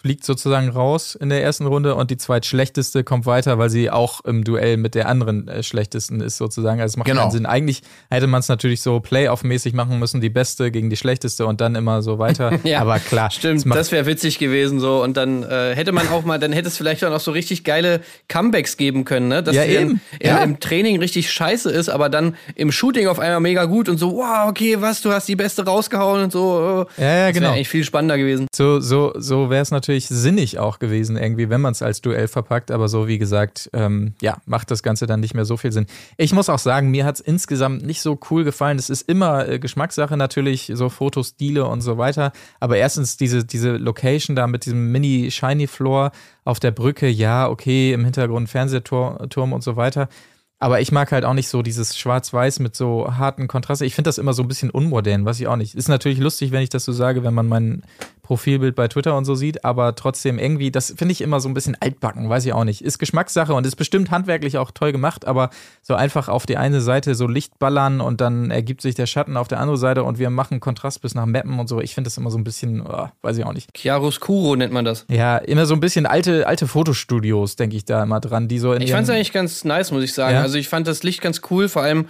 fliegt 0.00 0.24
sozusagen 0.24 0.68
raus 0.68 1.16
in 1.16 1.28
der 1.28 1.42
ersten 1.42 1.66
Runde 1.66 1.94
und 1.96 2.10
die 2.10 2.16
zweitschlechteste 2.16 3.02
kommt 3.02 3.26
weiter, 3.26 3.58
weil 3.58 3.68
sie 3.68 3.90
auch 3.90 4.20
im 4.24 4.44
Duell 4.44 4.76
mit 4.76 4.94
der 4.94 5.08
anderen 5.08 5.48
äh, 5.48 5.62
schlechtesten 5.64 6.20
ist 6.20 6.36
sozusagen. 6.36 6.80
Also 6.80 6.92
es 6.92 6.96
macht 6.96 7.06
Genau. 7.08 7.22
keinen 7.22 7.30
Sinn. 7.32 7.46
Eigentlich 7.46 7.82
hätte 8.08 8.28
man 8.28 8.40
es 8.40 8.48
natürlich 8.48 8.80
so 8.80 9.00
Playoff-mäßig 9.00 9.74
machen 9.74 9.98
müssen, 9.98 10.20
die 10.20 10.30
beste 10.30 10.70
gegen 10.70 10.88
die 10.88 10.96
schlechteste 10.96 11.46
und 11.46 11.60
dann 11.60 11.74
immer 11.74 12.02
so 12.02 12.18
weiter. 12.18 12.52
Ja, 12.64 12.80
Aber 12.80 12.98
klar, 13.00 13.30
Stimmt, 13.30 13.64
das 13.74 13.90
wäre 13.92 14.06
witzig 14.06 14.38
gewesen 14.38 14.78
so 14.78 15.02
und 15.02 15.16
dann 15.16 15.42
äh, 15.42 15.74
hätte 15.74 15.90
man 15.92 16.06
auch 16.08 16.24
mal, 16.24 16.38
dann 16.38 16.52
hätte 16.52 16.68
es 16.68 16.76
vielleicht 16.76 17.02
auch 17.04 17.10
noch 17.10 17.20
so 17.20 17.30
richtig 17.32 17.64
geile 17.64 18.00
Comebacks 18.28 18.76
geben 18.76 19.04
können, 19.04 19.28
ne? 19.28 19.42
Dass 19.42 19.54
Ja, 19.56 19.64
eben. 19.64 20.00
Im, 20.20 20.28
Ja. 20.28 20.38
im 20.44 20.60
Training 20.60 20.98
richtig 20.98 21.30
scheiße 21.30 21.70
ist, 21.70 21.88
aber 21.88 22.08
dann 22.08 22.36
im 22.54 22.70
Shooting 22.70 23.08
auf 23.08 23.18
einmal 23.18 23.40
mega 23.40 23.64
gut 23.64 23.88
und 23.88 23.98
so, 23.98 24.12
wow, 24.16 24.48
okay, 24.48 24.76
was, 24.80 25.00
du 25.02 25.10
hast 25.12 25.26
die 25.28 25.36
beste 25.36 25.64
rausgehauen 25.64 26.24
und 26.24 26.32
so. 26.32 26.86
äh. 26.98 27.02
Ja, 27.02 27.08
ja, 27.08 27.26
Das 27.26 27.34
genau. 27.34 27.46
wäre 27.46 27.54
eigentlich 27.54 27.68
viel 27.68 27.84
spannender 27.84 28.16
gewesen. 28.18 28.46
So, 28.54 28.80
so, 28.80 29.12
so 29.16 29.50
wäre 29.50 29.62
es 29.62 29.70
natürlich 29.70 29.97
sinnig 30.06 30.58
auch 30.58 30.78
gewesen, 30.78 31.16
irgendwie, 31.16 31.50
wenn 31.50 31.60
man 31.60 31.72
es 31.72 31.82
als 31.82 32.00
Duell 32.00 32.28
verpackt. 32.28 32.70
Aber 32.70 32.88
so, 32.88 33.08
wie 33.08 33.18
gesagt, 33.18 33.68
ähm, 33.72 34.14
ja, 34.22 34.38
macht 34.46 34.70
das 34.70 34.84
Ganze 34.84 35.06
dann 35.06 35.18
nicht 35.18 35.34
mehr 35.34 35.44
so 35.44 35.56
viel 35.56 35.72
Sinn. 35.72 35.86
Ich 36.16 36.32
muss 36.32 36.48
auch 36.48 36.60
sagen, 36.60 36.90
mir 36.90 37.04
hat 37.04 37.16
es 37.16 37.20
insgesamt 37.20 37.84
nicht 37.84 38.00
so 38.00 38.18
cool 38.30 38.44
gefallen. 38.44 38.78
Es 38.78 38.90
ist 38.90 39.08
immer 39.08 39.48
äh, 39.48 39.58
Geschmackssache 39.58 40.16
natürlich, 40.16 40.70
so 40.74 40.88
Fotostile 40.88 41.66
und 41.66 41.80
so 41.80 41.98
weiter. 41.98 42.32
Aber 42.60 42.76
erstens 42.76 43.16
diese, 43.16 43.44
diese 43.44 43.76
Location 43.76 44.36
da 44.36 44.46
mit 44.46 44.66
diesem 44.66 44.92
Mini-Shiny-Floor 44.92 46.12
auf 46.44 46.60
der 46.60 46.70
Brücke, 46.70 47.08
ja, 47.08 47.48
okay, 47.48 47.92
im 47.92 48.04
Hintergrund 48.04 48.48
Fernsehturm 48.48 49.52
und 49.52 49.62
so 49.62 49.76
weiter. 49.76 50.08
Aber 50.60 50.80
ich 50.80 50.90
mag 50.90 51.12
halt 51.12 51.24
auch 51.24 51.34
nicht 51.34 51.48
so 51.48 51.62
dieses 51.62 51.96
Schwarz-Weiß 51.96 52.58
mit 52.58 52.74
so 52.74 53.16
harten 53.16 53.46
Kontrasten. 53.46 53.86
Ich 53.86 53.94
finde 53.94 54.08
das 54.08 54.18
immer 54.18 54.32
so 54.32 54.42
ein 54.42 54.48
bisschen 54.48 54.70
unmodern, 54.70 55.24
weiß 55.24 55.38
ich 55.38 55.46
auch 55.46 55.56
nicht. 55.56 55.76
Ist 55.76 55.88
natürlich 55.88 56.18
lustig, 56.18 56.50
wenn 56.50 56.62
ich 56.62 56.68
das 56.68 56.84
so 56.84 56.92
sage, 56.92 57.22
wenn 57.22 57.34
man 57.34 57.46
mein 57.46 57.82
Profilbild 58.28 58.74
bei 58.74 58.88
Twitter 58.88 59.16
und 59.16 59.24
so 59.24 59.34
sieht, 59.34 59.64
aber 59.64 59.94
trotzdem 59.94 60.38
irgendwie, 60.38 60.70
das 60.70 60.92
finde 60.98 61.12
ich 61.12 61.22
immer 61.22 61.40
so 61.40 61.48
ein 61.48 61.54
bisschen 61.54 61.78
altbacken, 61.80 62.28
weiß 62.28 62.44
ich 62.44 62.52
auch 62.52 62.64
nicht. 62.64 62.82
Ist 62.82 62.98
Geschmackssache 62.98 63.54
und 63.54 63.66
ist 63.66 63.76
bestimmt 63.76 64.10
handwerklich 64.10 64.58
auch 64.58 64.70
toll 64.70 64.92
gemacht, 64.92 65.26
aber 65.26 65.48
so 65.80 65.94
einfach 65.94 66.28
auf 66.28 66.44
die 66.44 66.58
eine 66.58 66.82
Seite 66.82 67.14
so 67.14 67.26
Licht 67.26 67.58
ballern 67.58 68.02
und 68.02 68.20
dann 68.20 68.50
ergibt 68.50 68.82
sich 68.82 68.94
der 68.94 69.06
Schatten 69.06 69.38
auf 69.38 69.48
der 69.48 69.60
andere 69.60 69.78
Seite 69.78 70.04
und 70.04 70.18
wir 70.18 70.28
machen 70.28 70.60
Kontrast 70.60 71.00
bis 71.00 71.14
nach 71.14 71.24
Mappen 71.24 71.58
und 71.58 71.70
so. 71.70 71.80
Ich 71.80 71.94
finde 71.94 72.08
das 72.08 72.18
immer 72.18 72.30
so 72.30 72.36
ein 72.36 72.44
bisschen, 72.44 72.82
oh, 72.82 73.08
weiß 73.22 73.38
ich 73.38 73.46
auch 73.46 73.54
nicht. 73.54 73.72
Chiaroscuro 73.72 74.56
nennt 74.56 74.74
man 74.74 74.84
das. 74.84 75.06
Ja, 75.08 75.38
immer 75.38 75.64
so 75.64 75.72
ein 75.72 75.80
bisschen 75.80 76.04
alte, 76.04 76.46
alte 76.46 76.66
Fotostudios, 76.66 77.56
denke 77.56 77.76
ich 77.76 77.86
da 77.86 78.02
immer 78.02 78.20
dran, 78.20 78.46
die 78.46 78.58
so 78.58 78.74
in 78.74 78.82
Ich 78.82 78.90
fand 78.90 79.04
es 79.04 79.10
eigentlich 79.10 79.32
ganz 79.32 79.64
nice, 79.64 79.90
muss 79.90 80.04
ich 80.04 80.12
sagen. 80.12 80.34
Ja. 80.34 80.42
Also 80.42 80.58
ich 80.58 80.68
fand 80.68 80.86
das 80.86 81.02
Licht 81.02 81.22
ganz 81.22 81.40
cool, 81.50 81.70
vor 81.70 81.80
allem 81.80 82.04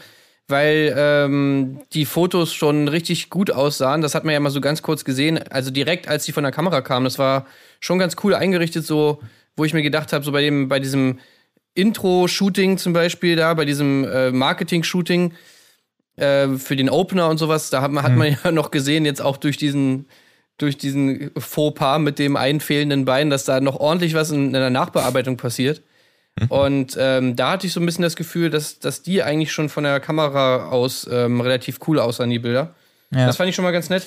weil 0.48 0.94
ähm, 0.96 1.80
die 1.92 2.06
Fotos 2.06 2.54
schon 2.54 2.88
richtig 2.88 3.28
gut 3.30 3.50
aussahen. 3.50 4.00
Das 4.00 4.14
hat 4.14 4.24
man 4.24 4.32
ja 4.32 4.40
mal 4.40 4.50
so 4.50 4.60
ganz 4.60 4.82
kurz 4.82 5.04
gesehen. 5.04 5.38
Also 5.50 5.70
direkt, 5.70 6.08
als 6.08 6.24
die 6.24 6.32
von 6.32 6.42
der 6.42 6.52
Kamera 6.52 6.80
kamen, 6.80 7.04
das 7.04 7.18
war 7.18 7.46
schon 7.80 7.98
ganz 7.98 8.16
cool 8.24 8.34
eingerichtet, 8.34 8.84
so 8.84 9.20
wo 9.56 9.64
ich 9.64 9.74
mir 9.74 9.82
gedacht 9.82 10.12
habe, 10.12 10.24
so 10.24 10.32
bei 10.32 10.40
dem, 10.40 10.68
bei 10.68 10.80
diesem 10.80 11.18
Intro-Shooting 11.74 12.78
zum 12.78 12.92
Beispiel 12.92 13.36
da, 13.36 13.52
bei 13.54 13.64
diesem 13.64 14.04
äh, 14.04 14.30
Marketing-Shooting 14.30 15.34
äh, 16.16 16.48
für 16.56 16.76
den 16.76 16.88
Opener 16.88 17.28
und 17.28 17.38
sowas, 17.38 17.68
da 17.70 17.82
hat 17.82 17.90
man, 17.90 18.02
hat 18.04 18.16
man 18.16 18.36
ja 18.44 18.50
noch 18.50 18.70
gesehen, 18.70 19.04
jetzt 19.04 19.20
auch 19.20 19.36
durch 19.36 19.56
diesen 19.56 20.06
durch 20.58 20.76
diesen 20.76 21.30
Fauxpas 21.38 22.00
mit 22.00 22.18
dem 22.18 22.36
einen 22.36 22.58
fehlenden 22.58 23.04
Bein, 23.04 23.30
dass 23.30 23.44
da 23.44 23.60
noch 23.60 23.76
ordentlich 23.76 24.14
was 24.14 24.32
in, 24.32 24.46
in 24.46 24.52
der 24.52 24.70
Nachbearbeitung 24.70 25.36
passiert. 25.36 25.82
Und 26.48 26.96
ähm, 26.98 27.36
da 27.36 27.52
hatte 27.52 27.66
ich 27.66 27.72
so 27.72 27.80
ein 27.80 27.86
bisschen 27.86 28.02
das 28.02 28.16
Gefühl, 28.16 28.50
dass, 28.50 28.78
dass 28.78 29.02
die 29.02 29.22
eigentlich 29.22 29.52
schon 29.52 29.68
von 29.68 29.84
der 29.84 30.00
Kamera 30.00 30.68
aus 30.68 31.08
ähm, 31.10 31.40
relativ 31.40 31.78
cool 31.86 31.98
aussahen, 31.98 32.30
die 32.30 32.38
Bilder. 32.38 32.74
Ja. 33.12 33.26
Das 33.26 33.36
fand 33.36 33.48
ich 33.48 33.56
schon 33.56 33.64
mal 33.64 33.72
ganz 33.72 33.90
nett. 33.90 34.06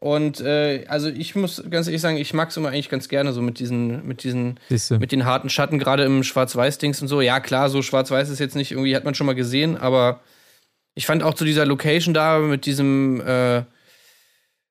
Und 0.00 0.40
äh, 0.40 0.84
also 0.88 1.08
ich 1.08 1.34
muss 1.34 1.62
ganz 1.70 1.88
ehrlich 1.88 2.00
sagen, 2.00 2.18
ich 2.18 2.32
mag 2.32 2.50
es 2.50 2.56
immer 2.56 2.68
eigentlich 2.68 2.88
ganz 2.88 3.08
gerne 3.08 3.32
so 3.32 3.42
mit 3.42 3.58
diesen, 3.58 4.06
mit 4.06 4.22
diesen, 4.22 4.60
Siehste. 4.68 4.98
mit 4.98 5.10
den 5.10 5.24
harten 5.24 5.50
Schatten, 5.50 5.78
gerade 5.78 6.04
im 6.04 6.22
Schwarz-Weiß-Dings 6.22 7.02
und 7.02 7.08
so. 7.08 7.20
Ja, 7.20 7.40
klar, 7.40 7.68
so 7.68 7.82
Schwarz-Weiß 7.82 8.28
ist 8.28 8.38
jetzt 8.38 8.54
nicht 8.54 8.70
irgendwie, 8.70 8.94
hat 8.94 9.04
man 9.04 9.14
schon 9.14 9.26
mal 9.26 9.34
gesehen, 9.34 9.76
aber 9.76 10.20
ich 10.94 11.06
fand 11.06 11.24
auch 11.24 11.34
zu 11.34 11.44
dieser 11.44 11.66
Location 11.66 12.14
da 12.14 12.38
mit 12.38 12.64
diesem, 12.64 13.20
äh, 13.20 13.62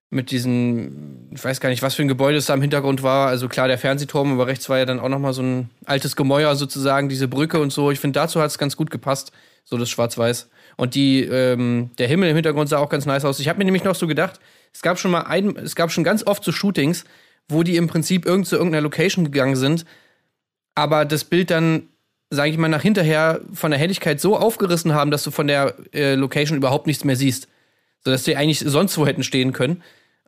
mit 0.09 0.31
diesen, 0.31 1.29
ich 1.33 1.43
weiß 1.43 1.59
gar 1.59 1.69
nicht, 1.69 1.81
was 1.81 1.95
für 1.95 2.01
ein 2.01 2.07
Gebäude 2.07 2.37
es 2.37 2.45
da 2.45 2.53
im 2.53 2.61
Hintergrund 2.61 3.03
war. 3.03 3.27
Also 3.27 3.49
klar, 3.49 3.67
der 3.67 3.77
Fernsehturm, 3.77 4.31
aber 4.31 4.47
rechts 4.47 4.69
war 4.69 4.77
ja 4.77 4.85
dann 4.85 4.99
auch 4.99 5.09
nochmal 5.09 5.33
so 5.33 5.41
ein 5.41 5.69
altes 5.85 6.15
Gemäuer 6.15 6.55
sozusagen, 6.55 7.09
diese 7.09 7.27
Brücke 7.27 7.59
und 7.59 7.73
so. 7.73 7.91
Ich 7.91 7.99
finde, 7.99 8.19
dazu 8.19 8.41
hat 8.41 8.49
es 8.49 8.57
ganz 8.57 8.77
gut 8.77 8.89
gepasst, 8.89 9.33
so 9.65 9.77
das 9.77 9.89
Schwarz-Weiß. 9.89 10.49
Und 10.77 10.95
die, 10.95 11.23
ähm, 11.23 11.91
der 11.97 12.07
Himmel 12.07 12.29
im 12.29 12.35
Hintergrund 12.35 12.69
sah 12.69 12.77
auch 12.77 12.89
ganz 12.89 13.05
nice 13.05 13.25
aus. 13.25 13.39
Ich 13.39 13.49
habe 13.49 13.57
mir 13.57 13.65
nämlich 13.65 13.83
noch 13.83 13.95
so 13.95 14.07
gedacht, 14.07 14.39
es 14.73 14.81
gab 14.81 14.97
schon 14.97 15.11
mal 15.11 15.21
ein, 15.21 15.57
es 15.57 15.75
gab 15.75 15.91
schon 15.91 16.03
ganz 16.03 16.25
oft 16.25 16.43
so 16.43 16.51
Shootings, 16.51 17.03
wo 17.49 17.63
die 17.63 17.75
im 17.75 17.87
Prinzip 17.87 18.25
irgend 18.25 18.47
zu 18.47 18.55
irgendeiner 18.55 18.83
Location 18.83 19.25
gegangen 19.25 19.55
sind, 19.55 19.85
aber 20.75 21.05
das 21.05 21.23
Bild 21.23 21.49
dann, 21.49 21.87
sage 22.29 22.51
ich 22.51 22.57
mal, 22.57 22.67
nach 22.67 22.81
hinterher 22.81 23.41
von 23.53 23.71
der 23.71 23.79
Helligkeit 23.79 24.21
so 24.21 24.37
aufgerissen 24.37 24.93
haben, 24.93 25.11
dass 25.11 25.23
du 25.23 25.31
von 25.31 25.47
der 25.47 25.75
äh, 25.93 26.15
Location 26.15 26.57
überhaupt 26.57 26.87
nichts 26.87 27.03
mehr 27.03 27.15
siehst. 27.15 27.47
Sodass 28.03 28.23
die 28.23 28.37
eigentlich 28.37 28.59
sonst 28.59 28.97
wo 28.97 29.07
hätten 29.07 29.23
stehen 29.23 29.53
können. 29.53 29.81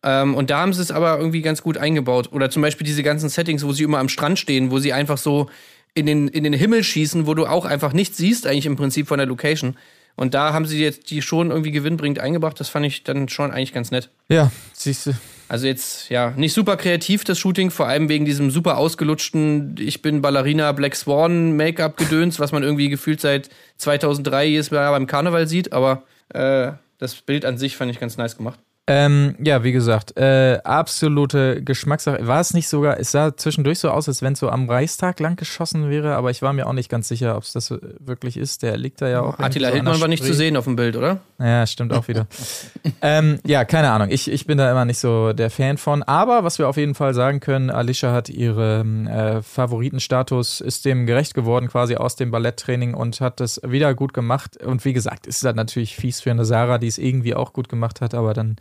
Ähm, 0.04 0.36
und 0.36 0.50
da 0.50 0.60
haben 0.62 0.74
sie 0.74 0.82
es 0.82 0.92
aber 0.92 1.18
irgendwie 1.18 1.42
ganz 1.42 1.62
gut 1.62 1.78
eingebaut. 1.78 2.32
Oder 2.32 2.50
zum 2.50 2.62
Beispiel 2.62 2.86
diese 2.86 3.04
ganzen 3.04 3.30
Settings, 3.30 3.66
wo 3.66 3.72
sie 3.72 3.84
immer 3.84 4.00
am 4.00 4.10
Strand 4.10 4.40
stehen, 4.40 4.72
wo 4.72 4.80
sie 4.80 4.94
einfach 4.94 5.18
so 5.18 5.50
in 5.94 6.06
den, 6.06 6.28
in 6.28 6.44
den 6.44 6.54
Himmel 6.54 6.84
schießen, 6.84 7.28
wo 7.28 7.34
du 7.34 7.46
auch 7.46 7.66
einfach 7.66 7.94
nichts 7.94 8.18
siehst, 8.18 8.48
eigentlich 8.48 8.66
im 8.66 8.76
Prinzip 8.76 9.08
von 9.08 9.18
der 9.18 9.28
Location. 9.28 9.76
Und 10.16 10.34
da 10.34 10.54
haben 10.54 10.66
sie 10.66 10.82
jetzt 10.82 11.12
die 11.12 11.22
schon 11.22 11.50
irgendwie 11.50 11.72
gewinnbringend 11.72 12.20
eingebracht. 12.20 12.60
Das 12.60 12.70
fand 12.70 12.86
ich 12.86 13.04
dann 13.04 13.30
schon 13.30 13.52
eigentlich 13.52 13.74
ganz 13.74 13.90
nett. 13.92 14.10
Ja, 14.28 14.52
siehst 14.74 15.06
du. 15.08 15.14
Also 15.48 15.66
jetzt, 15.66 16.10
ja, 16.10 16.32
nicht 16.32 16.54
super 16.54 16.78
kreativ, 16.78 17.24
das 17.24 17.40
Shooting, 17.40 17.72
vor 17.72 17.88
allem 17.88 18.08
wegen 18.08 18.26
diesem 18.26 18.52
super 18.52 18.78
ausgelutschten 18.78 19.78
Ich 19.80 20.02
bin 20.02 20.22
Ballerina 20.22 20.74
Black 20.74 20.96
Swan 20.96 21.56
Make-up-Gedöns, 21.56 22.40
was 22.40 22.52
man 22.52 22.62
irgendwie 22.64 22.90
gefühlt 22.90 23.20
seit 23.20 23.50
2003 23.78 24.46
jedes 24.46 24.70
Jahr 24.70 24.92
beim 24.92 25.08
Karneval 25.08 25.48
sieht. 25.48 25.74
Aber 25.74 26.04
äh, 26.34 26.74
das 27.00 27.16
Bild 27.16 27.46
an 27.46 27.58
sich 27.58 27.78
fand 27.78 27.90
ich 27.90 28.00
ganz 28.00 28.18
nice 28.18 28.38
gemacht. 28.38 28.60
Ähm, 28.92 29.36
ja, 29.38 29.64
wie 29.64 29.72
gesagt, 29.72 30.18
äh, 30.18 30.58
absolute 30.64 31.62
Geschmackssache. 31.62 32.26
War 32.26 32.40
es 32.40 32.56
nicht 32.56 32.68
sogar, 32.68 33.00
es 33.00 33.12
sah 33.12 33.38
zwischendurch 33.38 33.78
so 33.78 33.92
aus, 33.92 34.08
als 34.08 34.24
wenn 34.24 34.34
es 34.34 34.40
so 34.40 34.50
am 34.50 34.68
Reichstag 34.68 35.20
lang 35.20 35.36
geschossen 35.36 35.92
wäre, 35.92 36.16
aber 36.16 36.32
ich 36.32 36.42
war 36.42 36.54
mir 36.54 36.66
auch 36.66 36.74
nicht 36.74 36.90
ganz 36.90 37.08
sicher, 37.08 37.38
ob 37.38 37.44
es 37.44 37.54
das 37.54 37.72
wirklich 38.00 38.36
ist. 38.36 38.64
Der 38.64 38.78
liegt 38.78 39.00
da 39.00 39.08
ja 39.08 39.22
auch. 39.22 39.38
Attila 39.38 39.68
so 39.68 39.76
Hildmann 39.76 40.02
war 40.02 40.08
nicht 40.08 40.24
zu 40.24 40.34
sehen 40.34 40.58
auf 40.58 40.64
dem 40.64 40.76
Bild, 40.76 40.96
oder? 40.96 41.20
Ja, 41.38 41.68
stimmt 41.68 41.94
auch 41.94 42.08
wieder. 42.08 42.26
ähm, 43.04 43.38
ja, 43.46 43.64
keine 43.64 43.92
Ahnung. 43.92 44.10
Ich, 44.10 44.28
ich 44.28 44.48
bin 44.48 44.58
da 44.58 44.72
immer 44.72 44.86
nicht 44.86 44.98
so 44.98 45.34
der 45.34 45.52
Fan 45.52 45.78
von. 45.78 46.02
Aber 46.02 46.44
was 46.44 46.58
wir 46.58 46.68
auf 46.68 46.78
jeden 46.78 46.96
Fall 46.96 47.14
sagen 47.14 47.42
können, 47.42 47.70
Alicia 47.70 48.12
hat 48.12 48.28
ihren 48.28 49.06
äh, 49.06 49.44
Favoritenstatus, 49.44 50.62
ist 50.62 50.86
dem 50.86 51.06
gerecht 51.06 51.36
geworden, 51.36 51.68
quasi 51.68 51.96
aus 51.96 52.16
dem 52.16 52.32
Balletttraining 52.32 52.96
und 52.96 53.22
hat 53.22 53.40
das 53.40 53.62
wieder 53.64 53.94
gut 53.94 54.16
gemacht. 54.16 54.58
Und 54.64 54.84
wie 54.84 54.94
gesagt, 54.94 55.28
ist 55.28 55.46
halt 55.46 55.58
natürlich 55.58 55.96
fies 55.96 56.22
für 56.22 56.32
eine 56.32 56.44
Sarah, 56.44 56.80
die 56.80 56.88
es 56.88 56.98
irgendwie 56.98 57.36
auch 57.36 57.54
gut 57.54 57.70
gemacht 57.70 58.02
hat, 58.02 58.16
aber 58.16 58.34
dann 58.34 58.56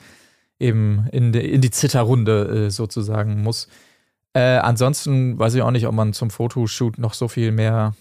eben 0.60 1.06
in, 1.12 1.32
die- 1.32 1.40
in 1.52 1.60
die 1.60 1.70
Zitterrunde 1.70 2.66
äh, 2.66 2.70
sozusagen 2.70 3.42
muss. 3.42 3.68
Äh, 4.34 4.40
ansonsten 4.58 5.38
weiß 5.38 5.54
ich 5.54 5.62
auch 5.62 5.70
nicht, 5.70 5.86
ob 5.86 5.94
man 5.94 6.12
zum 6.12 6.30
Fotoshoot 6.30 6.98
noch 6.98 7.14
so 7.14 7.28
viel 7.28 7.50
mehr 7.52 7.94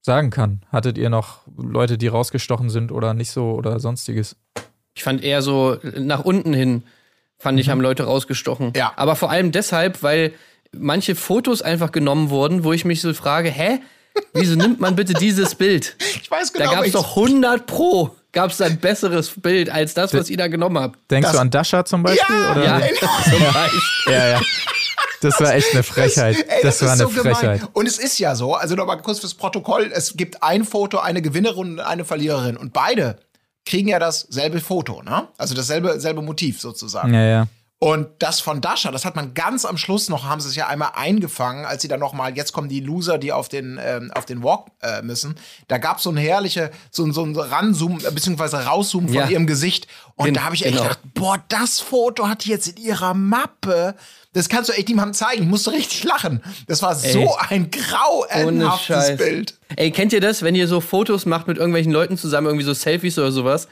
sagen 0.00 0.30
kann. 0.30 0.60
Hattet 0.70 0.98
ihr 0.98 1.10
noch 1.10 1.40
Leute, 1.56 1.96
die 1.98 2.08
rausgestochen 2.08 2.70
sind 2.70 2.92
oder 2.92 3.14
nicht 3.14 3.30
so 3.30 3.52
oder 3.52 3.80
sonstiges? 3.80 4.36
Ich 4.94 5.02
fand 5.02 5.22
eher 5.24 5.42
so 5.42 5.76
nach 5.98 6.24
unten 6.24 6.52
hin, 6.52 6.82
fand 7.38 7.58
ich, 7.58 7.68
haben 7.70 7.80
Leute 7.80 8.04
rausgestochen. 8.04 8.72
Ja. 8.76 8.92
Aber 8.96 9.16
vor 9.16 9.30
allem 9.30 9.50
deshalb, 9.50 10.02
weil 10.02 10.32
manche 10.72 11.14
Fotos 11.14 11.62
einfach 11.62 11.90
genommen 11.90 12.30
wurden, 12.30 12.64
wo 12.64 12.72
ich 12.72 12.84
mich 12.84 13.00
so 13.00 13.12
frage, 13.14 13.48
hä? 13.50 13.80
Wieso 14.32 14.54
nimmt 14.56 14.78
man 14.78 14.94
bitte 14.94 15.14
dieses 15.14 15.54
Bild? 15.56 15.96
Ich 16.22 16.30
weiß 16.30 16.52
Da 16.52 16.60
genau, 16.60 16.72
gab 16.76 16.84
es 16.86 16.92
doch 16.92 17.16
100 17.16 17.66
pro, 17.66 18.14
gab 18.34 18.50
es 18.50 18.60
ein 18.60 18.78
besseres 18.78 19.30
Bild 19.40 19.70
als 19.70 19.94
das, 19.94 20.12
was 20.12 20.28
ihr 20.28 20.36
da 20.36 20.48
genommen 20.48 20.78
habt. 20.78 21.10
Denkst 21.10 21.26
Das- 21.28 21.32
du 21.36 21.40
an 21.40 21.50
Dasha 21.50 21.84
zum 21.84 22.02
Beispiel? 22.02 22.36
Ja, 22.36 22.52
oder? 22.52 22.64
Ja, 22.64 22.80
zum 23.30 23.40
Beispiel. 23.54 24.12
ja, 24.12 24.26
ja. 24.28 24.40
Das 25.22 25.40
war 25.40 25.54
echt 25.54 25.72
eine 25.72 25.82
Frechheit. 25.82 26.36
Ey, 26.48 26.62
das, 26.62 26.82
war 26.82 26.88
ist 26.94 27.00
eine 27.00 27.10
so 27.10 27.22
gemein. 27.22 27.34
Frechheit. 27.34 27.62
Und 27.72 27.86
es 27.86 27.98
ist 27.98 28.18
ja 28.18 28.34
so, 28.34 28.54
also 28.54 28.74
nochmal 28.74 29.00
kurz 29.00 29.20
fürs 29.20 29.32
Protokoll, 29.34 29.90
es 29.94 30.16
gibt 30.18 30.42
ein 30.42 30.64
Foto, 30.64 30.98
eine 30.98 31.22
Gewinnerin 31.22 31.72
und 31.74 31.80
eine 31.80 32.04
Verliererin. 32.04 32.58
Und 32.58 32.74
beide 32.74 33.16
kriegen 33.64 33.88
ja 33.88 33.98
dasselbe 33.98 34.60
Foto, 34.60 35.00
ne? 35.02 35.28
Also 35.38 35.54
dasselbe 35.54 35.98
selbe 35.98 36.20
Motiv 36.20 36.60
sozusagen. 36.60 37.14
Ja, 37.14 37.22
ja. 37.22 37.46
Und 37.84 38.06
das 38.20 38.40
von 38.40 38.62
Dasha, 38.62 38.90
das 38.90 39.04
hat 39.04 39.14
man 39.14 39.34
ganz 39.34 39.66
am 39.66 39.76
Schluss 39.76 40.08
noch, 40.08 40.24
haben 40.24 40.40
sie 40.40 40.48
es 40.48 40.56
ja 40.56 40.68
einmal 40.68 40.92
eingefangen, 40.94 41.66
als 41.66 41.82
sie 41.82 41.88
dann 41.88 42.00
noch 42.00 42.14
mal, 42.14 42.34
jetzt 42.34 42.54
kommen 42.54 42.70
die 42.70 42.80
Loser, 42.80 43.18
die 43.18 43.30
auf 43.30 43.50
den, 43.50 43.78
ähm, 43.84 44.10
auf 44.14 44.24
den 44.24 44.42
Walk 44.42 44.68
äh, 44.80 45.02
müssen. 45.02 45.34
Da 45.68 45.76
gab 45.76 45.98
es 45.98 46.04
so 46.04 46.10
ein 46.10 46.16
herrliche, 46.16 46.70
so, 46.90 47.04
ein- 47.04 47.12
so 47.12 47.22
ein 47.22 47.36
Ranzoom, 47.36 47.98
äh, 48.02 48.10
beziehungsweise 48.10 48.64
Rauszoomen 48.64 49.08
von 49.08 49.16
Ja. 49.18 49.28
ihrem 49.28 49.46
Gesicht. 49.46 49.86
Und 50.16 50.24
Gen- 50.24 50.34
da 50.34 50.44
habe 50.44 50.54
ich 50.54 50.64
echt 50.64 50.72
genau. 50.72 50.84
gedacht, 50.84 51.00
boah, 51.12 51.44
das 51.48 51.80
Foto 51.80 52.26
hat 52.26 52.46
die 52.46 52.48
jetzt 52.48 52.68
in 52.68 52.78
ihrer 52.82 53.12
Mappe. 53.12 53.94
Das 54.32 54.48
kannst 54.48 54.70
du 54.70 54.72
echt 54.72 54.88
niemandem 54.88 55.12
zeigen. 55.12 55.42
Ich 55.42 55.48
musste 55.50 55.72
richtig 55.72 56.04
lachen. 56.04 56.42
Das 56.66 56.80
war 56.80 56.94
so 56.94 57.36
ein 57.50 57.70
grauenhaftes 57.70 59.16
Bild. 59.18 59.58
Ey, 59.76 59.90
kennt 59.90 60.14
ihr 60.14 60.20
das, 60.22 60.42
wenn 60.42 60.54
ihr 60.54 60.68
so 60.68 60.80
Fotos 60.80 61.26
macht 61.26 61.48
mit 61.48 61.58
irgendwelchen 61.58 61.92
Leuten 61.92 62.16
zusammen, 62.16 62.46
irgendwie 62.46 62.64
so 62.64 62.72
Selfies 62.72 63.18
oder 63.18 63.30
sowas? 63.30 63.68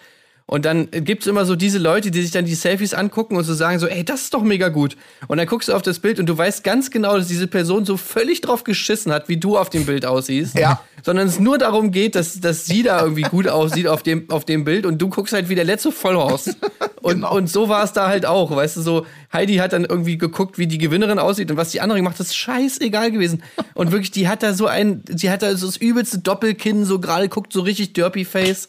Und 0.47 0.65
dann 0.65 0.91
gibt's 0.91 1.27
immer 1.27 1.45
so 1.47 1.57
diese 1.57 1.79
Leute, 1.79 2.11
die 2.11 2.21
sich 2.21 2.31
dann 2.31 2.45
die 2.45 2.55
Selfies 2.55 2.95
angucken 2.95 3.37
und 3.37 3.45
so 3.45 3.55
sagen 3.55 3.79
so, 3.79 3.87
ey, 3.87 4.05
das 4.05 4.23
ist 4.23 4.35
doch 4.35 4.43
mega 4.43 4.69
gut. 4.69 4.97
Und 5.29 5.39
dann 5.39 5.47
guckst 5.47 5.69
du 5.69 5.73
auf 5.73 5.83
das 5.83 5.99
Bild 6.01 6.19
und 6.19 6.27
du 6.27 6.37
weißt 6.37 6.63
ganz 6.65 6.91
genau, 6.91 7.17
dass 7.17 7.29
diese 7.29 7.47
Person 7.47 7.85
so 7.85 7.97
völlig 7.97 8.41
drauf 8.41 8.65
geschissen 8.65 9.13
hat, 9.13 9.29
wie 9.29 9.37
du 9.39 9.57
auf 9.57 9.71
dem 9.71 9.87
Bild 9.87 10.05
aussiehst. 10.05 10.59
Ja. 10.59 10.83
Sondern 11.05 11.27
es 11.29 11.39
nur 11.41 11.59
darum 11.59 11.91
geht, 11.91 12.15
dass, 12.15 12.41
dass 12.41 12.67
sie 12.67 12.83
da 12.83 13.03
irgendwie 13.03 13.23
gut 13.23 13.49
aussieht 13.49 13.87
auf 13.87 14.03
dem, 14.03 14.29
auf 14.31 14.45
dem 14.45 14.65
Bild 14.65 14.85
und 14.85 15.01
du 15.01 15.09
guckst 15.09 15.33
halt 15.33 15.49
wie 15.49 15.55
der 15.55 15.65
letzte 15.65 15.91
Vollhaus. 15.93 16.51
Und, 17.03 17.15
Genau. 17.15 17.35
und 17.35 17.51
so 17.51 17.69
war 17.69 17.83
es 17.83 17.93
da 17.93 18.07
halt 18.07 18.25
auch. 18.27 18.55
Weißt 18.55 18.77
du, 18.77 18.81
so 18.81 19.07
Heidi 19.33 19.57
hat 19.57 19.73
dann 19.73 19.85
irgendwie 19.85 20.19
geguckt, 20.19 20.57
wie 20.57 20.69
die 20.69 20.79
Gewinnerin 20.79 21.19
aussieht 21.19 21.51
und 21.51 21.57
was 21.57 21.71
die 21.71 21.81
andere 21.81 21.99
gemacht 21.99 22.15
hat, 22.15 22.21
ist 22.27 22.37
scheißegal 22.37 23.11
gewesen. 23.11 23.43
Und 23.75 23.91
wirklich, 23.91 24.13
die 24.13 24.29
hat 24.29 24.45
da 24.45 24.55
so 24.55 24.69
ein, 24.69 25.03
sie 25.09 25.29
hat 25.29 25.43
da 25.43 25.57
so 25.57 25.67
das 25.67 25.77
übelste 25.79 26.19
Doppelkinn, 26.21 26.85
so 26.85 27.01
gerade 27.01 27.29
guckt 27.29 27.53
so 27.53 27.63
richtig 27.63 27.93
Derpy 27.95 28.25
Face. 28.25 28.69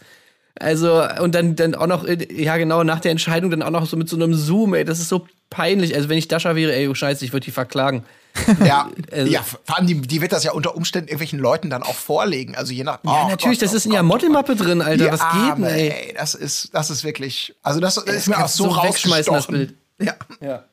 Also, 0.59 1.03
und 1.21 1.33
dann, 1.33 1.55
dann 1.55 1.73
auch 1.75 1.87
noch, 1.87 2.03
äh, 2.05 2.27
ja 2.31 2.57
genau, 2.57 2.83
nach 2.83 2.99
der 2.99 3.11
Entscheidung 3.11 3.49
dann 3.49 3.63
auch 3.63 3.71
noch 3.71 3.85
so 3.87 3.97
mit 3.97 4.07
so 4.07 4.15
einem 4.15 4.33
Zoom, 4.35 4.75
ey, 4.75 4.85
das 4.85 4.99
ist 4.99 5.09
so 5.09 5.27
peinlich. 5.49 5.95
Also, 5.95 6.09
wenn 6.09 6.17
ich 6.17 6.27
Dasha 6.27 6.55
wäre, 6.55 6.73
ey, 6.75 6.87
oh 6.87 6.93
Scheiße, 6.93 7.25
ich 7.25 7.33
würde 7.33 7.45
die 7.45 7.51
verklagen. 7.51 8.03
Ja, 8.65 8.89
Also- 9.11 9.31
ja, 9.31 9.41
vor 9.43 9.77
allem, 9.77 9.87
die, 9.87 10.01
die 10.01 10.21
wird 10.21 10.31
das 10.31 10.43
ja 10.43 10.51
unter 10.53 10.75
Umständen 10.75 11.07
irgendwelchen 11.07 11.39
Leuten 11.39 11.69
dann 11.69 11.83
auch 11.83 11.95
vorlegen. 11.95 12.55
Also 12.55 12.73
je 12.73 12.83
nach. 12.83 12.99
Ja, 13.03 13.25
Oh 13.25 13.29
natürlich, 13.29 13.59
Gott, 13.59 13.67
das 13.67 13.73
oh 13.73 13.77
ist 13.77 13.85
in 13.85 13.91
ihrer 13.93 14.01
Gott, 14.01 14.09
oh 14.09 14.13
Modelmappe 14.13 14.55
drin. 14.55 14.81
Alter. 14.81 15.11
Was 15.11 15.19
geht 15.21 15.31
denn, 15.33 15.49
Arme, 15.51 15.71
ey? 15.71 16.13
Das 16.17 16.33
ist, 16.35 16.69
das 16.73 16.89
ist 16.89 17.03
wirklich. 17.03 17.55
Also, 17.63 17.79
das 17.79 17.97
ist 17.97 18.27
mir 18.27 18.37
auch 18.43 18.47
so 18.47 18.71
so 18.71 18.83
wegschmeißen, 18.83 19.33
das 19.33 19.49
rausgestochen. 19.49 19.77
Ja. 19.99 20.13
Ja. 20.41 20.63